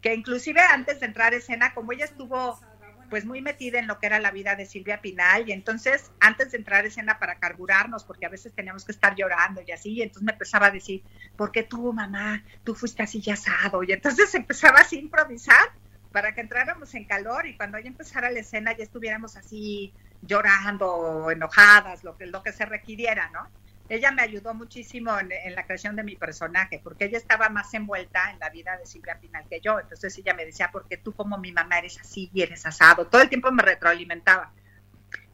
que 0.00 0.14
inclusive 0.14 0.60
antes 0.60 1.00
de 1.00 1.06
entrar 1.06 1.32
a 1.32 1.36
escena, 1.36 1.74
como 1.74 1.92
ella 1.92 2.04
estuvo 2.04 2.60
pues 3.08 3.24
muy 3.24 3.42
metida 3.42 3.78
en 3.78 3.86
lo 3.86 3.98
que 3.98 4.06
era 4.06 4.18
la 4.18 4.30
vida 4.30 4.56
de 4.56 4.66
Silvia 4.66 5.00
Pinal 5.00 5.48
y 5.48 5.52
entonces 5.52 6.10
antes 6.20 6.52
de 6.52 6.58
entrar 6.58 6.84
a 6.84 6.88
escena 6.88 7.18
para 7.18 7.38
carburarnos, 7.38 8.04
porque 8.04 8.26
a 8.26 8.28
veces 8.28 8.52
teníamos 8.52 8.84
que 8.84 8.92
estar 8.92 9.14
llorando 9.14 9.62
y 9.66 9.72
así, 9.72 9.92
y 9.92 10.02
entonces 10.02 10.24
me 10.24 10.32
empezaba 10.32 10.66
a 10.66 10.70
decir, 10.70 11.02
¿por 11.36 11.52
qué 11.52 11.62
tú, 11.62 11.92
mamá, 11.92 12.42
tú 12.64 12.74
fuiste 12.74 13.02
así 13.02 13.20
ya 13.20 13.34
asado? 13.34 13.82
Y 13.82 13.92
entonces 13.92 14.34
empezaba 14.34 14.80
así 14.80 14.96
a 14.96 15.00
improvisar 15.00 15.72
para 16.12 16.34
que 16.34 16.40
entráramos 16.40 16.94
en 16.94 17.04
calor 17.04 17.46
y 17.46 17.56
cuando 17.56 17.78
ya 17.78 17.88
empezara 17.88 18.30
la 18.30 18.40
escena 18.40 18.76
ya 18.76 18.84
estuviéramos 18.84 19.36
así 19.36 19.92
llorando, 20.22 21.30
enojadas, 21.30 22.02
lo 22.04 22.16
que, 22.16 22.26
lo 22.26 22.42
que 22.42 22.52
se 22.52 22.64
requiriera, 22.64 23.30
¿no? 23.30 23.48
Ella 23.88 24.10
me 24.12 24.22
ayudó 24.22 24.54
muchísimo 24.54 25.18
en, 25.18 25.54
la 25.54 25.64
creación 25.64 25.96
de 25.96 26.02
mi 26.02 26.16
personaje, 26.16 26.80
porque 26.82 27.06
ella 27.06 27.18
estaba 27.18 27.48
más 27.48 27.72
envuelta 27.74 28.30
en 28.30 28.38
la 28.38 28.50
vida 28.50 28.76
de 28.76 28.86
Silvia 28.86 29.18
Pinal 29.20 29.46
que 29.48 29.60
yo. 29.60 29.80
Entonces 29.80 30.16
ella 30.18 30.34
me 30.34 30.44
decía, 30.44 30.70
porque 30.70 30.96
tú 30.96 31.14
como 31.14 31.38
mi 31.38 31.52
mamá 31.52 31.78
eres 31.78 31.98
así 31.98 32.30
y 32.32 32.42
eres 32.42 32.66
asado. 32.66 33.06
Todo 33.06 33.22
el 33.22 33.28
tiempo 33.28 33.50
me 33.50 33.62
retroalimentaba. 33.62 34.52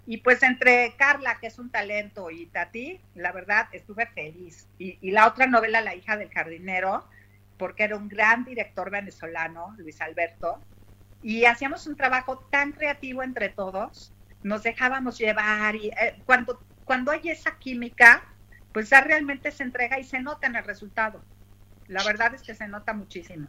Y 0.06 0.18
pues 0.18 0.42
entre 0.42 0.94
Carla, 0.96 1.38
que 1.40 1.46
es 1.46 1.58
un 1.58 1.70
talento, 1.70 2.30
y 2.30 2.46
Tati, 2.46 3.00
la 3.14 3.32
verdad, 3.32 3.68
estuve 3.72 4.06
feliz. 4.06 4.68
Y, 4.78 5.10
la 5.10 5.26
otra 5.26 5.46
novela, 5.46 5.80
La 5.80 5.94
hija 5.94 6.16
del 6.16 6.30
jardinero, 6.30 7.08
porque 7.56 7.84
era 7.84 7.96
un 7.96 8.08
gran 8.08 8.44
director 8.44 8.90
venezolano, 8.90 9.74
Luis 9.78 10.00
Alberto, 10.00 10.60
y 11.22 11.46
hacíamos 11.46 11.86
un 11.86 11.96
trabajo 11.96 12.38
tan 12.50 12.72
creativo 12.72 13.22
entre 13.22 13.48
todos, 13.48 14.12
nos 14.42 14.62
dejábamos 14.62 15.16
llevar 15.16 15.74
y 15.74 15.88
eh, 15.88 16.20
cuando, 16.26 16.62
cuando 16.84 17.10
hay 17.10 17.30
esa 17.30 17.58
química, 17.58 18.22
pues 18.74 18.90
ya 18.90 19.00
realmente 19.00 19.52
se 19.52 19.62
entrega 19.62 19.98
y 20.00 20.04
se 20.04 20.20
nota 20.20 20.48
en 20.48 20.56
el 20.56 20.64
resultado. 20.64 21.22
La 21.86 22.02
verdad 22.02 22.34
es 22.34 22.42
que 22.42 22.56
se 22.56 22.66
nota 22.66 22.92
muchísimo. 22.92 23.46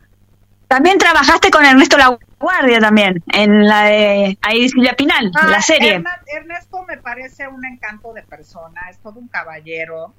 También 0.68 1.00
trabajaste 1.00 1.50
con 1.50 1.66
Ernesto 1.66 1.98
La 1.98 2.18
Guardia 2.40 2.80
también, 2.80 3.24
en 3.34 3.68
la 3.68 3.86
de 3.86 4.38
ahí 4.42 4.70
Silvia 4.70 4.96
Pinal, 4.96 5.32
ah, 5.36 5.48
la 5.48 5.62
serie. 5.62 6.04
Ernesto 6.28 6.84
me 6.84 6.98
parece 6.98 7.48
un 7.48 7.66
encanto 7.66 8.14
de 8.14 8.22
persona, 8.24 8.82
es 8.90 9.00
todo 9.00 9.20
un 9.20 9.28
caballero, 9.28 10.14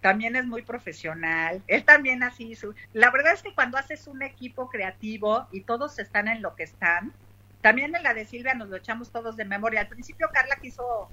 también 0.00 0.36
es 0.36 0.46
muy 0.46 0.62
profesional, 0.62 1.62
él 1.66 1.84
también 1.84 2.22
así, 2.22 2.54
su... 2.54 2.74
la 2.92 3.10
verdad 3.10 3.34
es 3.34 3.42
que 3.42 3.54
cuando 3.54 3.78
haces 3.78 4.06
un 4.06 4.22
equipo 4.22 4.68
creativo 4.68 5.46
y 5.52 5.62
todos 5.62 5.98
están 5.98 6.28
en 6.28 6.42
lo 6.42 6.56
que 6.56 6.64
están, 6.64 7.12
también 7.60 7.94
en 7.94 8.02
la 8.02 8.14
de 8.14 8.26
Silvia 8.26 8.54
nos 8.54 8.68
lo 8.68 8.76
echamos 8.76 9.10
todos 9.10 9.36
de 9.36 9.44
memoria. 9.44 9.80
Al 9.80 9.88
principio 9.88 10.28
Carla 10.32 10.56
quiso 10.60 11.08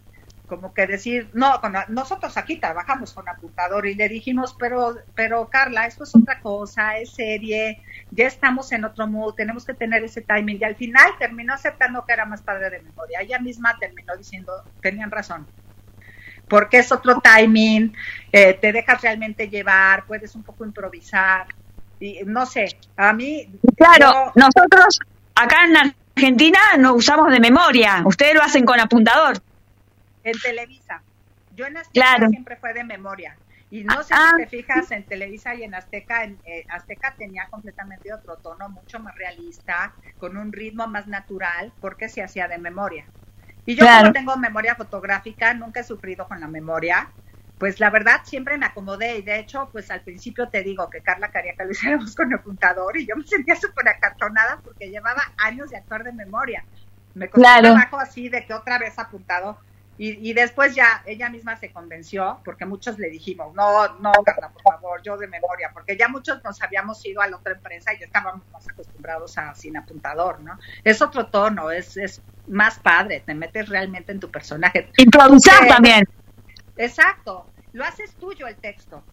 como 0.51 0.73
que 0.73 0.85
decir, 0.85 1.29
no, 1.31 1.61
nosotros 1.87 2.35
aquí 2.35 2.57
trabajamos 2.57 3.13
con 3.13 3.29
apuntador 3.29 3.87
y 3.87 3.95
le 3.95 4.09
dijimos, 4.09 4.53
pero, 4.59 4.97
pero 5.15 5.47
Carla, 5.47 5.85
esto 5.87 6.03
es 6.03 6.13
otra 6.13 6.41
cosa, 6.41 6.97
es 6.97 7.13
serie, 7.13 7.81
ya 8.11 8.27
estamos 8.27 8.69
en 8.73 8.83
otro 8.83 9.07
mood, 9.07 9.33
tenemos 9.35 9.63
que 9.63 9.73
tener 9.73 10.03
ese 10.03 10.19
timing. 10.19 10.57
Y 10.59 10.65
al 10.65 10.75
final 10.75 11.09
terminó 11.17 11.53
aceptando 11.53 12.05
que 12.05 12.11
era 12.11 12.25
más 12.25 12.41
padre 12.41 12.69
de 12.69 12.81
memoria. 12.81 13.21
Ella 13.21 13.39
misma 13.39 13.77
terminó 13.79 14.13
diciendo, 14.17 14.51
tenían 14.81 15.09
razón, 15.09 15.47
porque 16.49 16.79
es 16.79 16.91
otro 16.91 17.21
timing, 17.21 17.95
eh, 18.33 18.53
te 18.55 18.73
dejas 18.73 19.01
realmente 19.01 19.47
llevar, 19.47 20.05
puedes 20.05 20.35
un 20.35 20.43
poco 20.43 20.65
improvisar. 20.65 21.47
Y 21.97 22.23
no 22.25 22.45
sé, 22.45 22.77
a 22.97 23.13
mí. 23.13 23.47
Claro, 23.77 24.33
nosotros 24.35 24.99
acá 25.33 25.63
en 25.63 25.93
Argentina 26.17 26.59
no 26.77 26.95
usamos 26.95 27.31
de 27.31 27.39
memoria, 27.39 28.01
ustedes 28.03 28.35
lo 28.35 28.43
hacen 28.43 28.65
con 28.65 28.81
apuntador 28.81 29.41
en 30.23 30.39
Televisa. 30.39 31.01
Yo 31.55 31.65
en 31.65 31.77
Azteca 31.77 32.29
siempre 32.29 32.55
fue 32.55 32.73
de 32.73 32.83
memoria. 32.83 33.37
Y 33.69 33.85
no 33.85 34.03
sé 34.03 34.13
si 34.13 34.43
te 34.43 34.47
fijas 34.47 34.91
en 34.91 35.05
Televisa 35.05 35.55
y 35.55 35.63
en 35.63 35.73
Azteca, 35.73 36.25
en, 36.25 36.37
eh, 36.45 36.65
Azteca 36.69 37.15
tenía 37.17 37.47
completamente 37.49 38.13
otro 38.13 38.35
tono, 38.35 38.67
mucho 38.67 38.99
más 38.99 39.15
realista, 39.15 39.93
con 40.19 40.35
un 40.35 40.51
ritmo 40.51 40.87
más 40.87 41.07
natural, 41.07 41.71
porque 41.79 42.09
se 42.09 42.21
hacía 42.21 42.49
de 42.49 42.57
memoria. 42.57 43.05
Y 43.65 43.75
yo 43.75 43.85
como 43.85 44.11
tengo 44.11 44.35
memoria 44.35 44.75
fotográfica, 44.75 45.53
nunca 45.53 45.79
he 45.79 45.83
sufrido 45.83 46.27
con 46.27 46.41
la 46.41 46.47
memoria, 46.47 47.09
pues 47.61 47.79
la 47.79 47.91
verdad 47.91 48.21
siempre 48.23 48.57
me 48.57 48.65
acomodé 48.65 49.19
y 49.19 49.21
de 49.21 49.39
hecho, 49.39 49.69
pues 49.71 49.91
al 49.91 50.01
principio 50.01 50.49
te 50.49 50.63
digo 50.63 50.89
que 50.89 51.01
Carla 51.01 51.31
que 51.31 51.55
lo 51.63 51.71
hiciéramos 51.71 52.15
con 52.15 52.33
apuntador 52.33 52.97
y 52.97 53.05
yo 53.05 53.15
me 53.15 53.23
sentía 53.23 53.55
súper 53.55 53.87
acartonada 53.87 54.59
porque 54.63 54.89
llevaba 54.89 55.21
años 55.37 55.69
de 55.69 55.77
actuar 55.77 56.03
de 56.03 56.11
memoria. 56.11 56.65
Me 57.13 57.29
costó 57.29 57.47
trabajo 57.61 57.99
así 57.99 58.29
de 58.29 58.45
que 58.45 58.53
otra 58.55 58.79
vez 58.79 58.97
apuntado 58.97 59.59
y, 60.03 60.33
después 60.33 60.73
ya 60.73 61.03
ella 61.05 61.29
misma 61.29 61.57
se 61.57 61.71
convenció, 61.71 62.39
porque 62.43 62.65
muchos 62.65 62.97
le 62.97 63.11
dijimos, 63.11 63.53
no, 63.53 63.99
no, 63.99 64.11
Carla, 64.25 64.49
por 64.49 64.63
favor, 64.63 64.99
yo 65.03 65.15
de 65.15 65.27
memoria, 65.27 65.69
porque 65.71 65.95
ya 65.95 66.07
muchos 66.07 66.43
nos 66.43 66.59
habíamos 66.63 67.05
ido 67.05 67.21
a 67.21 67.27
la 67.27 67.37
otra 67.37 67.53
empresa 67.53 67.93
y 67.93 67.99
ya 67.99 68.05
estábamos 68.07 68.41
más 68.51 68.67
acostumbrados 68.67 69.37
a 69.37 69.53
sin 69.53 69.77
apuntador, 69.77 70.41
¿no? 70.41 70.57
Es 70.83 71.03
otro 71.03 71.27
tono, 71.27 71.69
es, 71.69 71.97
es 71.97 72.19
más 72.47 72.79
padre, 72.79 73.21
te 73.23 73.35
metes 73.35 73.69
realmente 73.69 74.11
en 74.11 74.19
tu 74.19 74.31
personaje. 74.31 74.89
Improvisar 74.97 75.67
también. 75.67 76.09
Exacto, 76.77 77.45
lo 77.73 77.85
haces 77.85 78.15
tuyo 78.15 78.47
el 78.47 78.55
texto 78.55 79.03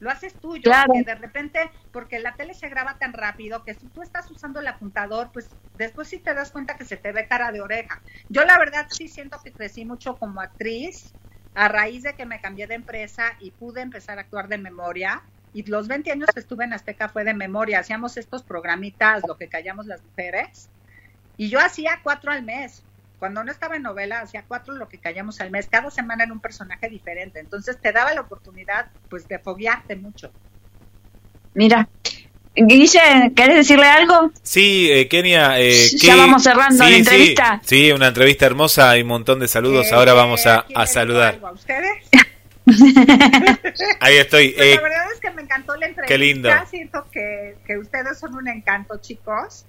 lo 0.00 0.10
haces 0.10 0.34
tuyo, 0.34 0.62
claro. 0.62 0.92
de 0.94 1.14
repente, 1.14 1.70
porque 1.92 2.18
la 2.18 2.34
tele 2.34 2.54
se 2.54 2.68
graba 2.68 2.98
tan 2.98 3.12
rápido 3.12 3.64
que 3.64 3.74
si 3.74 3.86
tú 3.88 4.02
estás 4.02 4.30
usando 4.30 4.60
el 4.60 4.68
apuntador, 4.68 5.30
pues 5.32 5.48
después 5.76 6.08
sí 6.08 6.18
te 6.18 6.34
das 6.34 6.50
cuenta 6.52 6.76
que 6.76 6.84
se 6.84 6.96
te 6.96 7.12
ve 7.12 7.26
cara 7.26 7.50
de 7.50 7.60
oreja. 7.60 8.00
Yo 8.28 8.44
la 8.44 8.58
verdad 8.58 8.86
sí 8.90 9.08
siento 9.08 9.40
que 9.42 9.52
crecí 9.52 9.84
mucho 9.84 10.16
como 10.16 10.40
actriz 10.40 11.12
a 11.54 11.68
raíz 11.68 12.04
de 12.04 12.14
que 12.14 12.26
me 12.26 12.40
cambié 12.40 12.66
de 12.68 12.74
empresa 12.74 13.36
y 13.40 13.50
pude 13.50 13.80
empezar 13.80 14.18
a 14.18 14.22
actuar 14.22 14.48
de 14.48 14.58
memoria. 14.58 15.22
Y 15.52 15.64
los 15.64 15.88
20 15.88 16.12
años 16.12 16.28
que 16.32 16.40
estuve 16.40 16.64
en 16.64 16.72
Azteca 16.72 17.08
fue 17.08 17.24
de 17.24 17.34
memoria. 17.34 17.80
Hacíamos 17.80 18.16
estos 18.16 18.44
programitas, 18.44 19.22
lo 19.26 19.36
que 19.36 19.48
callamos 19.48 19.86
las 19.86 20.02
mujeres. 20.02 20.70
Y 21.36 21.48
yo 21.48 21.58
hacía 21.58 22.00
cuatro 22.02 22.30
al 22.30 22.44
mes. 22.44 22.84
Cuando 23.18 23.42
no 23.42 23.50
estaba 23.50 23.76
en 23.76 23.82
novela, 23.82 24.20
hacía 24.20 24.44
cuatro 24.46 24.74
lo 24.74 24.88
que 24.88 24.98
callamos 24.98 25.40
al 25.40 25.50
mes, 25.50 25.68
cada 25.68 25.90
semana 25.90 26.24
en 26.24 26.32
un 26.32 26.40
personaje 26.40 26.88
diferente. 26.88 27.40
Entonces 27.40 27.78
te 27.80 27.92
daba 27.92 28.14
la 28.14 28.20
oportunidad, 28.20 28.86
pues, 29.10 29.26
de 29.26 29.38
foguearte 29.38 29.96
mucho. 29.96 30.30
Mira, 31.54 31.88
Guille, 32.54 33.32
¿querés 33.34 33.56
decirle 33.56 33.86
algo? 33.86 34.32
Sí, 34.42 34.88
eh, 34.90 35.08
Kenia. 35.08 35.60
Eh, 35.60 35.72
ya 35.96 36.16
vamos 36.16 36.42
cerrando 36.42 36.84
la 36.84 36.96
entrevista. 36.96 37.60
Sí, 37.64 37.92
una 37.92 38.08
entrevista 38.08 38.46
hermosa 38.46 38.96
y 38.96 39.02
un 39.02 39.08
montón 39.08 39.38
de 39.40 39.48
saludos. 39.48 39.92
Ahora 39.92 40.12
vamos 40.12 40.46
a, 40.46 40.64
a 40.74 40.86
saludar. 40.86 41.38
¿A 41.42 41.52
ustedes? 41.52 41.90
Ahí 44.00 44.16
estoy. 44.16 44.50
Pues 44.50 44.66
Eh, 44.66 44.74
la 44.76 44.82
verdad 44.82 45.12
es 45.14 45.20
que 45.20 45.30
me 45.30 45.42
encantó 45.42 45.74
la 45.76 45.86
entrevista. 45.86 46.06
qué 46.14 46.18
lindo. 46.18 46.50
Siento 46.70 47.06
que, 47.10 47.56
que 47.66 47.78
ustedes 47.78 48.18
son 48.18 48.34
un 48.34 48.48
encanto, 48.48 48.98
chicos. 49.00 49.64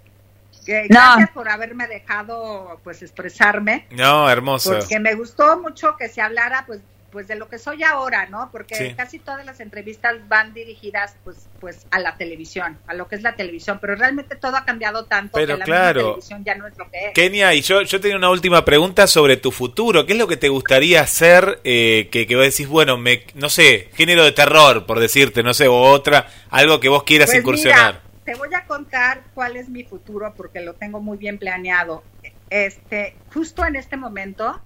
No. 0.89 0.99
Gracias 0.99 1.29
por 1.31 1.49
haberme 1.49 1.87
dejado 1.87 2.79
pues 2.83 3.01
expresarme. 3.01 3.85
no, 3.91 4.29
hermoso. 4.29 4.77
Porque 4.77 4.99
me 4.99 5.15
gustó 5.15 5.59
mucho 5.59 5.95
que 5.97 6.09
se 6.09 6.21
hablara 6.21 6.63
pues 6.67 6.81
pues 7.11 7.27
de 7.27 7.33
lo 7.33 7.49
que 7.49 7.57
soy 7.57 7.81
ahora, 7.81 8.27
¿no? 8.27 8.49
Porque 8.51 8.75
Sí. 8.75 8.93
casi 8.95 9.17
todas 9.17 9.43
las 9.43 9.59
entrevistas 9.61 10.15
van 10.27 10.53
dirigidas 10.53 11.15
pues 11.23 11.47
pues 11.59 11.87
a 11.89 11.99
la 11.99 12.15
televisión, 12.17 12.77
a 12.85 12.93
lo 12.93 13.07
que 13.07 13.15
es 13.15 13.23
la 13.23 13.35
televisión, 13.35 13.79
pero 13.81 13.95
realmente 13.95 14.35
todo 14.35 14.55
ha 14.57 14.63
cambiado 14.63 15.05
tanto 15.05 15.31
Pero 15.33 15.55
que 15.55 15.59
la 15.59 15.65
claro. 15.65 15.93
misma 16.01 16.09
televisión 16.11 16.43
ya 16.45 16.53
no 16.55 16.67
es 16.67 16.77
lo 16.77 16.87
que 16.91 17.07
es. 17.07 17.13
Kenia, 17.15 17.55
y 17.55 17.61
yo, 17.63 17.81
yo 17.81 17.99
tenía 17.99 18.15
una 18.15 18.29
última 18.29 18.63
pregunta 18.63 19.07
sobre 19.07 19.37
tu 19.37 19.49
futuro. 19.51 20.05
¿Qué 20.05 20.13
es 20.13 20.19
lo 20.19 20.27
que 20.27 20.37
te 20.37 20.49
gustaría 20.49 21.01
hacer? 21.01 21.59
Eh, 21.63 22.09
que, 22.11 22.27
que 22.27 22.35
vos 22.35 22.45
decís, 22.45 22.67
bueno, 22.67 22.95
me, 22.97 23.25
no 23.33 23.49
sé, 23.49 23.89
género 23.95 24.23
de 24.23 24.31
terror, 24.31 24.85
por 24.85 24.99
decirte, 24.99 25.41
no 25.41 25.55
sé, 25.55 25.67
o 25.67 25.73
otra, 25.81 26.27
algo 26.51 26.79
que 26.79 26.89
vos 26.89 27.03
quieras 27.05 27.29
Pues 27.31 27.39
incursionar. 27.39 27.93
mira, 28.03 28.08
te 28.29 28.35
voy 28.35 28.49
a 28.53 28.65
contar 28.65 29.21
cuál 29.33 29.55
es 29.57 29.69
mi 29.69 29.83
futuro 29.83 30.35
porque 30.37 30.59
lo 30.61 30.73
tengo 30.75 31.01
muy 31.01 31.17
bien 31.17 31.39
planeado. 31.39 32.03
Este, 32.51 33.15
justo 33.33 33.65
en 33.65 33.75
este 33.75 33.97
momento, 33.97 34.61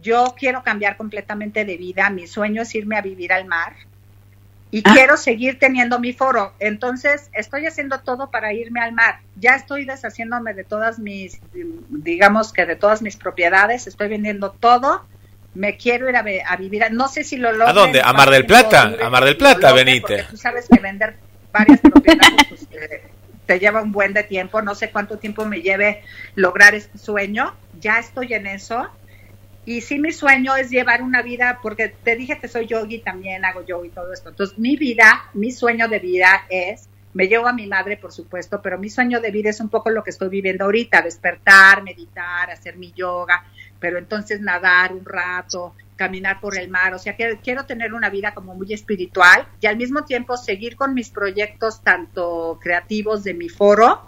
yo 0.00 0.36
quiero 0.38 0.62
cambiar 0.62 0.96
completamente 0.96 1.64
de 1.64 1.76
vida. 1.76 2.10
Mi 2.10 2.28
sueño 2.28 2.62
es 2.62 2.72
irme 2.76 2.96
a 2.96 3.00
vivir 3.02 3.32
al 3.32 3.44
mar 3.44 3.74
y 4.70 4.82
Ah. 4.84 4.92
quiero 4.94 5.16
seguir 5.16 5.58
teniendo 5.58 5.98
mi 5.98 6.12
foro. 6.12 6.52
Entonces, 6.60 7.28
estoy 7.32 7.66
haciendo 7.66 7.98
todo 8.02 8.30
para 8.30 8.52
irme 8.52 8.78
al 8.80 8.92
mar. 8.92 9.18
Ya 9.34 9.56
estoy 9.56 9.84
deshaciéndome 9.84 10.54
de 10.54 10.62
todas 10.62 11.00
mis, 11.00 11.40
digamos 11.88 12.52
que 12.52 12.66
de 12.66 12.76
todas 12.76 13.02
mis 13.02 13.16
propiedades. 13.16 13.88
Estoy 13.88 14.06
vendiendo 14.08 14.52
todo. 14.52 15.04
Me 15.54 15.76
quiero 15.76 16.08
ir 16.08 16.14
a, 16.16 16.22
vivir. 16.56 16.84
a- 16.84 16.90
No 16.90 17.08
sé 17.08 17.24
si 17.24 17.36
lo 17.36 17.50
logro. 17.50 17.66
¿A 17.68 17.72
dónde? 17.72 18.00
¿A 18.00 18.12
Mar 18.12 18.30
del 18.30 18.46
Plata? 18.46 18.94
A 19.02 19.10
Mar 19.10 19.24
del 19.24 19.36
Plata, 19.36 19.72
venite. 19.72 20.00
Porque 20.18 20.22
tú 20.30 20.36
sabes 20.36 20.68
que 20.68 20.78
vender 20.78 21.16
varias 21.56 21.80
propiedades 21.80 22.44
pues, 22.48 22.62
eh, 22.72 23.02
te 23.46 23.58
lleva 23.58 23.82
un 23.82 23.92
buen 23.92 24.12
de 24.12 24.24
tiempo. 24.24 24.60
No 24.62 24.74
sé 24.74 24.90
cuánto 24.90 25.18
tiempo 25.18 25.44
me 25.44 25.60
lleve 25.60 26.02
lograr 26.34 26.74
este 26.74 26.98
sueño. 26.98 27.54
Ya 27.80 27.98
estoy 27.98 28.34
en 28.34 28.46
eso. 28.46 28.88
Y 29.64 29.80
sí, 29.80 29.98
mi 29.98 30.12
sueño 30.12 30.54
es 30.54 30.70
llevar 30.70 31.02
una 31.02 31.22
vida, 31.22 31.58
porque 31.60 31.88
te 31.88 32.14
dije 32.14 32.38
que 32.38 32.46
soy 32.46 32.66
yogi, 32.66 33.00
también 33.00 33.44
hago 33.44 33.66
yoga 33.66 33.86
y 33.86 33.90
todo 33.90 34.12
esto. 34.12 34.28
Entonces, 34.28 34.56
mi 34.58 34.76
vida, 34.76 35.24
mi 35.34 35.50
sueño 35.50 35.88
de 35.88 35.98
vida 35.98 36.44
es, 36.48 36.88
me 37.14 37.26
llevo 37.26 37.48
a 37.48 37.52
mi 37.52 37.66
madre, 37.66 37.96
por 37.96 38.12
supuesto, 38.12 38.62
pero 38.62 38.78
mi 38.78 38.90
sueño 38.90 39.20
de 39.20 39.32
vida 39.32 39.50
es 39.50 39.58
un 39.58 39.68
poco 39.68 39.90
lo 39.90 40.04
que 40.04 40.10
estoy 40.10 40.28
viviendo 40.28 40.66
ahorita, 40.66 41.02
despertar, 41.02 41.82
meditar, 41.82 42.48
hacer 42.48 42.76
mi 42.76 42.92
yoga, 42.92 43.44
pero 43.80 43.98
entonces 43.98 44.40
nadar 44.40 44.92
un 44.92 45.04
rato, 45.04 45.74
caminar 45.96 46.40
por 46.40 46.58
el 46.58 46.68
mar, 46.68 46.94
o 46.94 46.98
sea, 46.98 47.16
que 47.16 47.38
quiero 47.42 47.64
tener 47.64 47.94
una 47.94 48.10
vida 48.10 48.34
como 48.34 48.54
muy 48.54 48.72
espiritual 48.72 49.48
y 49.60 49.66
al 49.66 49.76
mismo 49.76 50.04
tiempo 50.04 50.36
seguir 50.36 50.76
con 50.76 50.94
mis 50.94 51.10
proyectos 51.10 51.82
tanto 51.82 52.58
creativos 52.62 53.24
de 53.24 53.34
mi 53.34 53.48
foro 53.48 54.06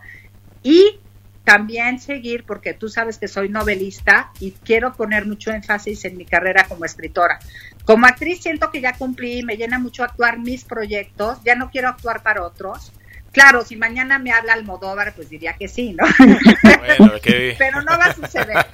y 0.63 1.01
también 1.45 1.99
seguir, 1.99 2.45
porque 2.45 2.75
tú 2.75 2.91
sabes 2.91 3.17
que 3.17 3.27
soy 3.27 3.49
novelista 3.49 4.33
y 4.39 4.53
quiero 4.53 4.93
poner 4.93 5.25
mucho 5.25 5.51
énfasis 5.51 6.05
en 6.05 6.19
mi 6.19 6.27
carrera 6.27 6.67
como 6.69 6.85
escritora. 6.85 7.39
Como 7.87 8.05
actriz 8.05 8.43
siento 8.43 8.71
que 8.71 8.83
ya 8.83 8.93
cumplí, 8.93 9.43
me 9.43 9.57
llena 9.57 9.79
mucho 9.79 10.05
actuar 10.05 10.39
mis 10.39 10.65
proyectos, 10.65 11.39
ya 11.47 11.55
no 11.55 11.71
quiero 11.71 11.89
actuar 11.89 12.23
para 12.23 12.43
otros. 12.43 12.93
Claro, 13.33 13.65
si 13.65 13.77
mañana 13.77 14.19
me 14.19 14.31
habla 14.31 14.53
Almodóvar, 14.53 15.15
pues 15.15 15.31
diría 15.31 15.55
que 15.55 15.69
sí, 15.69 15.95
¿no? 15.95 16.05
Bueno, 16.99 17.15
pero 17.59 17.81
no 17.81 17.99
va 17.99 18.05
a 18.07 18.15
suceder. 18.15 18.67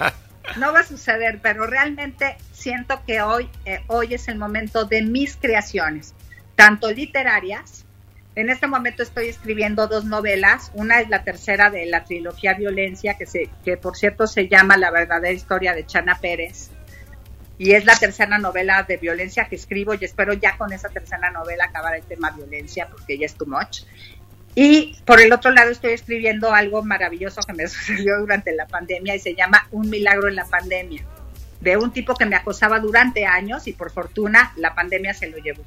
No 0.59 0.73
va 0.73 0.81
a 0.81 0.85
suceder, 0.85 1.41
pero 1.43 1.67
realmente 1.67 2.37
siento 2.53 3.03
que 3.07 3.23
hoy, 3.23 3.49
eh, 3.65 3.81
hoy 3.89 4.15
es 4.15 4.29
el 4.29 4.37
momento 4.37 4.85
de 4.85 5.03
mis 5.03 5.37
creaciones, 5.37 6.15
tanto 6.55 6.91
literarias. 6.91 7.85
En 8.37 8.51
este 8.51 8.67
momento 8.67 9.03
estoy 9.03 9.29
escribiendo 9.29 9.87
dos 9.87 10.05
novelas. 10.05 10.71
Una 10.75 11.01
es 11.01 11.09
la 11.09 11.25
tercera 11.25 11.71
de 11.71 11.87
la 11.87 12.05
trilogía 12.05 12.55
Violencia, 12.55 13.15
que, 13.15 13.27
se, 13.27 13.49
que 13.65 13.77
por 13.77 13.97
cierto 13.97 14.27
se 14.27 14.49
llama 14.49 14.77
La 14.77 14.91
verdadera 14.91 15.33
historia 15.33 15.75
de 15.75 15.87
Chana 15.87 16.19
Pérez. 16.21 16.71
Y 17.57 17.73
es 17.73 17.85
la 17.85 17.97
tercera 17.97 18.37
novela 18.39 18.83
de 18.83 18.97
violencia 18.97 19.45
que 19.45 19.55
escribo 19.55 19.95
y 19.95 20.05
espero 20.05 20.33
ya 20.35 20.57
con 20.57 20.73
esa 20.73 20.89
tercera 20.89 21.31
novela 21.31 21.67
acabar 21.67 21.95
el 21.95 22.03
tema 22.03 22.31
violencia 22.31 22.89
porque 22.89 23.17
ya 23.17 23.27
es 23.27 23.35
too 23.35 23.47
much. 23.47 23.83
Y 24.55 24.97
por 25.05 25.21
el 25.21 25.33
otro 25.33 25.51
lado 25.51 25.71
estoy 25.71 25.93
escribiendo 25.93 26.53
algo 26.53 26.83
maravilloso 26.83 27.41
que 27.47 27.53
me 27.53 27.67
sucedió 27.69 28.19
durante 28.19 28.55
la 28.55 28.67
pandemia 28.67 29.15
y 29.15 29.19
se 29.19 29.35
llama 29.35 29.67
Un 29.71 29.91
milagro 29.91 30.29
en 30.29 30.37
la 30.37 30.47
pandemia, 30.47 31.05
de 31.61 31.77
un 31.77 31.93
tipo 31.93 32.15
que 32.15 32.27
me 32.27 32.37
acosaba 32.37 32.79
durante 32.79 33.27
años 33.27 33.67
y 33.67 33.73
por 33.73 33.91
fortuna 33.91 34.53
la 34.57 34.75
pandemia 34.75 35.15
se 35.15 35.29
lo 35.29 35.39
llevó. 35.39 35.63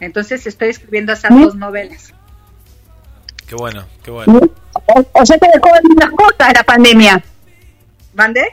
Entonces 0.00 0.46
estoy 0.46 0.68
escribiendo 0.68 1.12
esas 1.12 1.30
dos 1.30 1.54
novelas. 1.54 2.12
Qué 3.46 3.54
bueno, 3.54 3.84
qué 4.02 4.10
bueno. 4.10 4.40
O, 5.12 5.26
sea 5.26 5.38
que 5.38 5.46
dejó 5.52 5.68
lindas 5.82 6.10
cosas 6.10 6.52
la 6.54 6.62
pandemia. 6.64 7.22
¿Mande? 8.14 8.48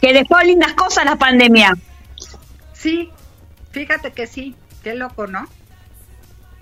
Que 0.00 0.12
dejó 0.12 0.40
lindas 0.40 0.72
cosas 0.74 1.04
la 1.04 1.16
pandemia. 1.16 1.76
Sí, 2.72 3.10
fíjate 3.72 4.12
que 4.12 4.26
sí, 4.26 4.54
qué 4.82 4.94
loco, 4.94 5.26
¿no? 5.26 5.48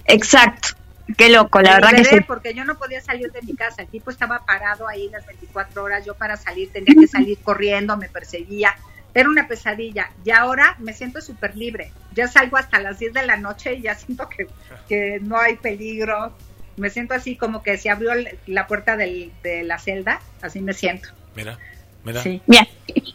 Exacto. 0.06 0.81
Qué 1.16 1.28
loco, 1.28 1.61
la 1.61 1.70
Me 1.70 1.74
verdad 1.76 1.90
que 1.96 2.05
sí. 2.05 2.20
Porque 2.26 2.55
yo 2.55 2.64
no 2.64 2.76
podía 2.78 3.00
salir 3.00 3.30
de 3.32 3.42
mi 3.42 3.55
casa. 3.55 3.82
El 3.82 3.88
tipo 3.88 4.11
estaba 4.11 4.44
parado 4.46 4.88
ahí 4.88 5.09
las 5.11 5.26
24 5.26 5.82
horas. 5.84 6.05
Yo 6.07 6.14
para 6.14 6.36
salir 6.36 6.70
tenía 6.72 6.94
que 6.98 7.07
salir 7.07 7.38
corriendo, 7.42 7.96
me 7.96 8.09
perseguía. 8.09 8.74
Era 9.14 9.28
una 9.28 9.46
pesadilla. 9.48 10.11
Y 10.24 10.30
ahora 10.30 10.76
me 10.78 10.92
siento 10.92 11.20
súper 11.20 11.57
libre. 11.57 11.92
Ya 12.14 12.28
salgo 12.28 12.57
hasta 12.57 12.78
las 12.80 12.98
10 12.98 13.12
de 13.12 13.26
la 13.26 13.36
noche 13.36 13.74
y 13.74 13.82
ya 13.82 13.94
siento 13.94 14.28
que, 14.28 14.46
que 14.88 15.18
no 15.20 15.38
hay 15.38 15.57
peligro. 15.57 16.32
Me 16.76 16.88
siento 16.88 17.12
así 17.14 17.36
como 17.36 17.62
que 17.62 17.76
se 17.76 17.90
abrió 17.90 18.12
la 18.46 18.66
puerta 18.66 18.96
del- 18.96 19.32
de 19.42 19.64
la 19.64 19.78
celda. 19.78 20.20
Así 20.40 20.61
me 20.61 20.72
siento. 20.72 21.11
Mira, 21.36 21.59
mira. 22.05 22.22
Sí. 22.22 22.40
Bien. 22.46 22.66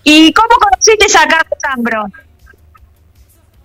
¿Y 0.03 0.31
cómo 0.33 0.49
conociste 0.59 1.05
a 1.17 1.27
Carlos 1.27 1.59
Cambro? 1.61 2.05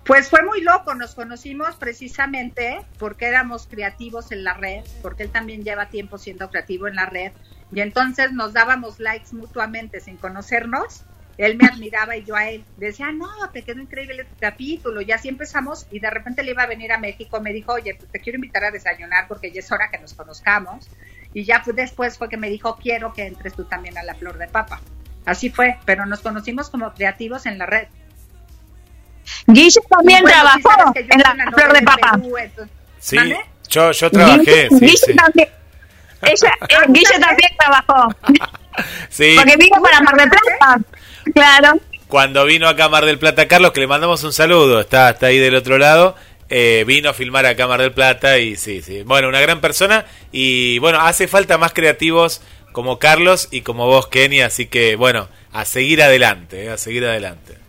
Pues 0.05 0.29
fue 0.29 0.43
muy 0.43 0.61
loco, 0.61 0.95
nos 0.95 1.15
conocimos 1.15 1.75
precisamente 1.77 2.81
porque 2.99 3.25
éramos 3.27 3.67
creativos 3.67 4.33
en 4.33 4.43
la 4.43 4.53
red, 4.53 4.83
porque 5.01 5.23
él 5.23 5.29
también 5.29 5.63
lleva 5.63 5.87
tiempo 5.87 6.17
siendo 6.17 6.49
creativo 6.49 6.87
en 6.89 6.95
la 6.95 7.05
red, 7.05 7.31
y 7.71 7.79
entonces 7.79 8.33
nos 8.33 8.51
dábamos 8.51 8.99
likes 8.99 9.33
mutuamente 9.33 10.01
sin 10.01 10.17
conocernos. 10.17 11.03
Él 11.37 11.57
me 11.57 11.65
admiraba 11.65 12.15
y 12.15 12.23
yo 12.23 12.35
a 12.35 12.47
él. 12.49 12.63
Decía, 12.77 13.11
no, 13.11 13.27
te 13.51 13.63
quedó 13.63 13.81
increíble 13.81 14.23
tu 14.25 14.35
capítulo. 14.39 15.01
Y 15.01 15.11
así 15.11 15.29
empezamos 15.29 15.87
y 15.89 15.99
de 15.99 16.11
repente 16.11 16.43
le 16.43 16.51
iba 16.51 16.61
a 16.61 16.67
venir 16.67 16.91
a 16.91 16.99
México. 16.99 17.41
Me 17.41 17.51
dijo, 17.51 17.73
oye, 17.73 17.95
pues 17.95 18.11
te 18.11 18.19
quiero 18.19 18.35
invitar 18.37 18.63
a 18.65 18.69
desayunar 18.69 19.27
porque 19.27 19.51
ya 19.51 19.61
es 19.61 19.71
hora 19.71 19.89
que 19.89 19.97
nos 19.97 20.13
conozcamos. 20.13 20.87
Y 21.33 21.43
ya 21.45 21.61
fue- 21.63 21.73
después 21.73 22.19
fue 22.19 22.29
que 22.29 22.37
me 22.37 22.51
dijo, 22.51 22.77
quiero 22.79 23.13
que 23.13 23.25
entres 23.25 23.55
tú 23.55 23.63
también 23.63 23.97
a 23.97 24.03
la 24.03 24.13
flor 24.13 24.37
de 24.37 24.47
papa. 24.47 24.79
Así 25.25 25.49
fue, 25.49 25.79
pero 25.85 26.05
nos 26.05 26.19
conocimos 26.19 26.69
como 26.69 26.93
creativos 26.93 27.47
en 27.47 27.57
la 27.57 27.65
red. 27.65 27.87
Guille 29.47 29.81
también 29.89 30.21
bueno, 30.21 30.37
trabajó 30.37 30.93
en 30.95 31.19
la 31.19 31.51
flor 31.51 31.73
de 31.73 31.81
papa. 31.81 32.19
Sí, 32.99 33.17
yo, 33.69 33.91
yo 33.91 34.11
trabajé, 34.11 34.39
Guille, 34.39 34.69
sí, 34.69 34.79
Guille 34.79 34.97
sí. 34.97 35.15
también. 35.15 35.49
Ella, 36.21 36.53
eh, 36.69 36.85
Guille 36.89 37.19
también 37.19 37.51
trabajó. 37.57 38.15
Sí, 39.09 39.35
Porque 39.35 39.57
vino 39.57 39.81
para 39.81 40.01
Mar 40.01 40.15
del 40.15 40.29
Plata. 40.29 40.79
Claro. 41.33 41.79
cuando 42.07 42.45
vino 42.45 42.67
acá 42.67 42.85
a 42.85 42.89
Mar 42.89 43.05
del 43.05 43.19
Plata 43.19 43.47
Carlos, 43.47 43.71
que 43.71 43.79
le 43.79 43.87
mandamos 43.87 44.23
un 44.23 44.33
saludo, 44.33 44.81
está, 44.81 45.11
está 45.11 45.27
ahí 45.27 45.37
del 45.37 45.55
otro 45.55 45.77
lado, 45.77 46.15
eh, 46.49 46.83
vino 46.85 47.09
a 47.09 47.13
filmar 47.13 47.45
acá 47.45 47.63
a 47.63 47.67
Mar 47.67 47.81
del 47.81 47.93
Plata 47.93 48.39
y 48.39 48.55
sí, 48.55 48.81
sí. 48.81 49.03
Bueno, 49.03 49.29
una 49.29 49.41
gran 49.41 49.61
persona 49.61 50.05
y 50.31 50.79
bueno, 50.79 50.99
hace 50.99 51.27
falta 51.27 51.57
más 51.57 51.73
creativos 51.73 52.41
como 52.71 52.99
Carlos 52.99 53.47
y 53.51 53.61
como 53.61 53.87
vos, 53.87 54.07
Kenny, 54.07 54.41
así 54.41 54.65
que 54.65 54.95
bueno, 54.95 55.29
a 55.53 55.65
seguir 55.65 56.01
adelante, 56.03 56.65
eh, 56.65 56.69
a 56.69 56.77
seguir 56.77 57.05
adelante. 57.05 57.62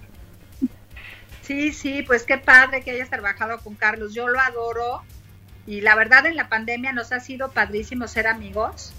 Sí, 1.44 1.72
sí, 1.72 2.02
pues 2.02 2.22
qué 2.22 2.38
padre 2.38 2.82
que 2.82 2.92
hayas 2.92 3.10
trabajado 3.10 3.58
con 3.58 3.74
Carlos. 3.74 4.14
Yo 4.14 4.28
lo 4.28 4.40
adoro 4.40 5.02
y 5.66 5.82
la 5.82 5.94
verdad 5.94 6.26
en 6.26 6.36
la 6.36 6.48
pandemia 6.48 6.92
nos 6.92 7.12
ha 7.12 7.20
sido 7.20 7.50
padrísimo 7.50 8.08
ser 8.08 8.26
amigos 8.26 8.92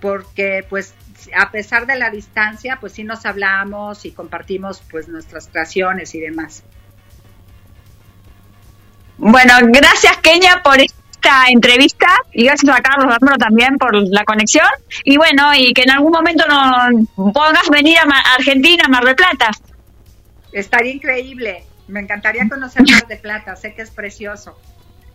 porque 0.00 0.64
pues 0.68 0.94
a 1.36 1.50
pesar 1.50 1.86
de 1.86 1.96
la 1.96 2.10
distancia 2.10 2.78
pues 2.80 2.94
sí 2.94 3.04
nos 3.04 3.26
hablamos 3.26 4.06
y 4.06 4.12
compartimos 4.12 4.82
pues 4.90 5.08
nuestras 5.08 5.48
creaciones 5.48 6.14
y 6.14 6.20
demás. 6.20 6.62
Bueno, 9.18 9.52
gracias 9.64 10.16
Kenia 10.18 10.62
por 10.62 10.80
esta 10.80 11.48
entrevista 11.48 12.06
y 12.32 12.44
gracias 12.44 12.74
a 12.74 12.80
Carlos 12.80 13.14
también 13.38 13.76
por 13.76 13.94
la 13.94 14.24
conexión. 14.24 14.66
Y 15.04 15.18
bueno, 15.18 15.54
y 15.54 15.74
que 15.74 15.82
en 15.82 15.90
algún 15.90 16.12
momento 16.12 16.46
nos 16.48 17.34
pongas 17.34 17.68
venir 17.70 17.98
a 17.98 18.34
Argentina, 18.36 18.84
a 18.86 18.88
Mar 18.88 19.04
del 19.04 19.16
Plata. 19.16 19.50
Estaría 20.52 20.92
increíble. 20.92 21.64
Me 21.90 22.00
encantaría 22.00 22.48
conocer 22.48 22.82
Mar 22.90 23.06
de 23.06 23.16
Plata, 23.16 23.56
sé 23.56 23.74
que 23.74 23.82
es 23.82 23.90
precioso. 23.90 24.58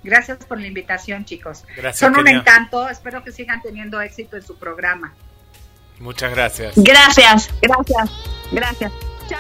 Gracias 0.04 0.38
por 0.46 0.60
la 0.60 0.68
invitación, 0.68 1.26
chicos. 1.26 1.64
Gracias, 1.76 1.98
Son 1.98 2.16
un 2.16 2.24
Kenia. 2.26 2.40
encanto, 2.40 2.88
espero 2.90 3.24
que 3.24 3.32
sigan 3.32 3.62
teniendo 3.62 4.00
éxito 4.02 4.36
en 4.38 4.44
su 4.44 4.56
programa. 4.58 5.14
Muchas 6.00 6.32
gracias. 6.32 6.74
Gracias, 6.76 7.50
gracias, 7.62 8.10
gracias. 8.52 8.92
Chao. 9.28 9.40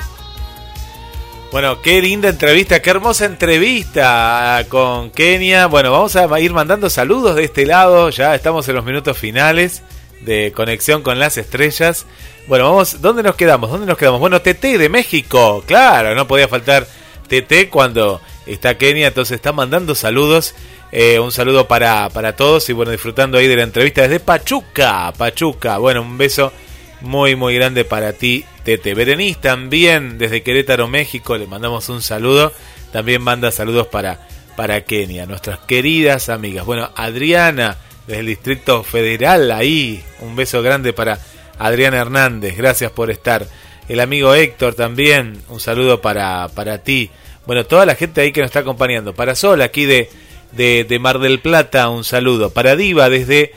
Bueno, 1.51 1.81
qué 1.81 2.01
linda 2.01 2.29
entrevista, 2.29 2.81
qué 2.81 2.89
hermosa 2.89 3.25
entrevista 3.25 4.65
con 4.69 5.11
Kenia. 5.11 5.67
Bueno, 5.67 5.91
vamos 5.91 6.15
a 6.15 6.39
ir 6.39 6.53
mandando 6.53 6.89
saludos 6.89 7.35
de 7.35 7.43
este 7.43 7.65
lado, 7.65 8.09
ya 8.09 8.33
estamos 8.33 8.67
en 8.67 8.75
los 8.75 8.85
minutos 8.85 9.17
finales 9.17 9.83
de 10.21 10.51
conexión 10.55 11.03
con 11.03 11.19
las 11.19 11.37
estrellas. 11.37 12.05
Bueno, 12.47 12.65
vamos, 12.65 13.01
¿dónde 13.01 13.21
nos 13.21 13.35
quedamos? 13.35 13.69
¿Dónde 13.69 13.85
nos 13.85 13.97
quedamos? 13.97 14.19
Bueno, 14.19 14.41
TT 14.41 14.77
de 14.77 14.89
México, 14.89 15.63
claro, 15.67 16.15
no 16.15 16.27
podía 16.27 16.47
faltar 16.47 16.87
TT 17.27 17.69
cuando 17.69 18.21
está 18.45 18.77
Kenia, 18.77 19.07
entonces 19.07 19.35
está 19.35 19.51
mandando 19.51 19.95
saludos. 19.95 20.55
Eh, 20.91 21.19
un 21.19 21.31
saludo 21.31 21.67
para, 21.67 22.09
para 22.09 22.35
todos 22.35 22.69
y 22.69 22.73
bueno, 22.73 22.91
disfrutando 22.91 23.37
ahí 23.37 23.47
de 23.47 23.55
la 23.57 23.63
entrevista 23.63 24.03
desde 24.03 24.19
Pachuca, 24.19 25.11
Pachuca. 25.17 25.77
Bueno, 25.77 26.01
un 26.01 26.17
beso 26.17 26.53
muy, 27.01 27.35
muy 27.35 27.55
grande 27.55 27.83
para 27.85 28.13
ti, 28.13 28.45
Tete. 28.63 28.93
Berenice 28.93 29.39
también 29.41 30.17
desde 30.17 30.43
Querétaro, 30.43 30.87
México, 30.87 31.37
le 31.37 31.47
mandamos 31.47 31.89
un 31.89 32.01
saludo. 32.01 32.53
También 32.93 33.21
manda 33.21 33.51
saludos 33.51 33.87
para, 33.87 34.27
para 34.55 34.81
Kenia, 34.81 35.25
nuestras 35.25 35.59
queridas 35.59 36.29
amigas. 36.29 36.65
Bueno, 36.65 36.89
Adriana 36.95 37.77
desde 38.07 38.19
el 38.19 38.27
Distrito 38.27 38.83
Federal, 38.83 39.51
ahí, 39.51 40.03
un 40.19 40.35
beso 40.35 40.61
grande 40.61 40.93
para 40.93 41.19
Adriana 41.57 41.97
Hernández, 41.97 42.55
gracias 42.55 42.91
por 42.91 43.09
estar. 43.09 43.47
El 43.87 43.99
amigo 43.99 44.33
Héctor 44.33 44.73
también, 44.73 45.41
un 45.49 45.59
saludo 45.59 46.01
para, 46.01 46.47
para 46.49 46.79
ti. 46.79 47.11
Bueno, 47.45 47.65
toda 47.65 47.85
la 47.85 47.95
gente 47.95 48.21
ahí 48.21 48.31
que 48.31 48.41
nos 48.41 48.47
está 48.47 48.59
acompañando. 48.59 49.13
Para 49.13 49.35
Sol, 49.35 49.61
aquí 49.61 49.85
de, 49.85 50.09
de, 50.51 50.99
Mar 50.99 51.19
del 51.19 51.39
Plata, 51.39 51.89
un 51.89 52.03
saludo. 52.03 52.49
Para 52.49 52.75
Diva, 52.75 53.09
desde 53.09 53.53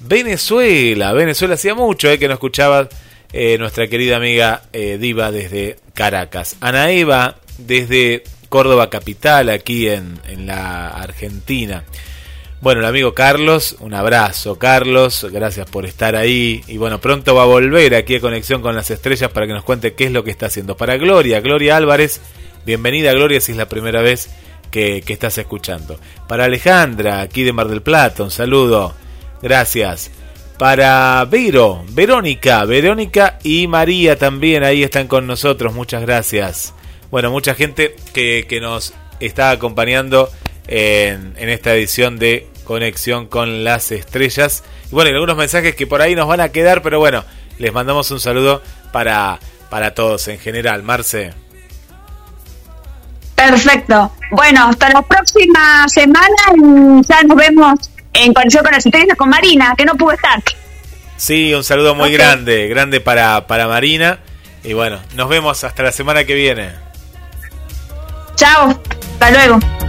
Venezuela. 0.00 1.12
Venezuela 1.12 1.54
hacía 1.54 1.74
mucho 1.74 2.10
eh, 2.10 2.18
que 2.18 2.28
no 2.28 2.34
escuchaba 2.34 2.88
eh, 3.32 3.58
nuestra 3.58 3.88
querida 3.88 4.16
amiga 4.16 4.62
eh, 4.72 4.96
Diva 4.98 5.30
desde 5.30 5.76
Caracas. 5.92 6.56
Ana 6.60 6.90
Eva, 6.90 7.36
desde 7.58 8.22
Córdoba 8.48 8.88
Capital, 8.88 9.50
aquí 9.50 9.88
en, 9.88 10.18
en 10.26 10.46
la 10.46 10.88
Argentina. 10.88 11.84
Bueno, 12.62 12.80
el 12.80 12.86
amigo 12.86 13.12
Carlos, 13.12 13.76
un 13.80 13.92
abrazo 13.92 14.58
Carlos, 14.58 15.26
gracias 15.30 15.68
por 15.68 15.84
estar 15.84 16.16
ahí 16.16 16.64
y 16.66 16.78
bueno, 16.78 16.98
pronto 17.02 17.34
va 17.34 17.42
a 17.42 17.46
volver 17.46 17.94
aquí 17.94 18.16
a 18.16 18.20
Conexión 18.20 18.62
con 18.62 18.74
las 18.74 18.90
Estrellas 18.90 19.30
para 19.30 19.46
que 19.46 19.52
nos 19.52 19.62
cuente 19.62 19.92
qué 19.92 20.04
es 20.06 20.10
lo 20.10 20.24
que 20.24 20.30
está 20.30 20.46
haciendo. 20.46 20.74
Para 20.74 20.96
Gloria, 20.96 21.40
Gloria 21.40 21.76
Álvarez, 21.76 22.22
bienvenida 22.64 23.12
Gloria 23.12 23.42
si 23.42 23.52
es 23.52 23.58
la 23.58 23.68
primera 23.68 24.00
vez 24.00 24.30
que, 24.70 25.04
estás 25.06 25.36
escuchando. 25.36 26.00
Para 26.28 26.44
Alejandra, 26.44 27.20
aquí 27.20 27.44
de 27.44 27.52
Mar 27.52 27.68
del 27.68 27.82
Plata, 27.82 28.22
un 28.22 28.30
saludo, 28.30 28.94
gracias. 29.42 30.10
Para 30.58 31.22
Vero, 31.26 31.84
Verónica, 31.90 32.64
Verónica 32.64 33.38
y 33.42 33.66
María 33.66 34.16
también 34.16 34.64
ahí 34.64 34.82
están 34.82 35.08
con 35.08 35.26
nosotros, 35.26 35.74
muchas 35.74 36.00
gracias. 36.00 36.72
Bueno, 37.10 37.30
mucha 37.30 37.54
gente 37.54 37.94
que, 38.14 38.46
que 38.48 38.60
nos 38.62 38.94
está 39.20 39.50
acompañando 39.50 40.30
en, 40.68 41.34
esta 41.36 41.74
edición 41.74 42.18
de 42.18 42.48
Conexión 42.64 43.26
con 43.26 43.64
las 43.64 43.92
Estrellas. 43.92 44.64
Y 44.90 44.94
bueno, 44.94 45.10
algunos 45.10 45.36
mensajes 45.36 45.74
que 45.74 45.86
por 45.86 46.02
ahí 46.02 46.14
nos 46.14 46.28
van 46.28 46.40
a 46.40 46.50
quedar, 46.50 46.82
pero 46.82 46.98
bueno, 46.98 47.24
les 47.58 47.72
mandamos 47.72 48.10
un 48.10 48.20
saludo 48.20 48.62
para, 48.92 49.38
para 49.70 49.94
todos 49.94 50.28
en 50.28 50.38
general. 50.38 50.82
Marce. 50.82 51.32
Perfecto. 53.34 54.12
Bueno, 54.30 54.68
hasta 54.68 54.88
la 54.90 55.02
próxima 55.02 55.86
semana 55.88 57.02
ya 57.08 57.22
nos 57.22 57.36
vemos 57.36 57.90
en 58.12 58.32
conexión 58.32 58.64
con 58.64 58.72
las 58.72 58.84
estrellas 58.84 59.16
con 59.16 59.28
Marina, 59.28 59.74
que 59.76 59.84
no 59.84 59.94
pudo 59.94 60.12
estar. 60.12 60.42
Sí, 61.16 61.54
un 61.54 61.64
saludo 61.64 61.94
muy 61.94 62.12
grande, 62.12 62.68
grande 62.68 63.00
para, 63.00 63.46
para 63.46 63.68
Marina. 63.68 64.18
Y 64.64 64.72
bueno, 64.72 64.98
nos 65.14 65.28
vemos 65.28 65.62
hasta 65.64 65.82
la 65.82 65.92
semana 65.92 66.24
que 66.24 66.34
viene. 66.34 66.70
Chao, 68.34 68.78
hasta 69.12 69.30
luego. 69.30 69.85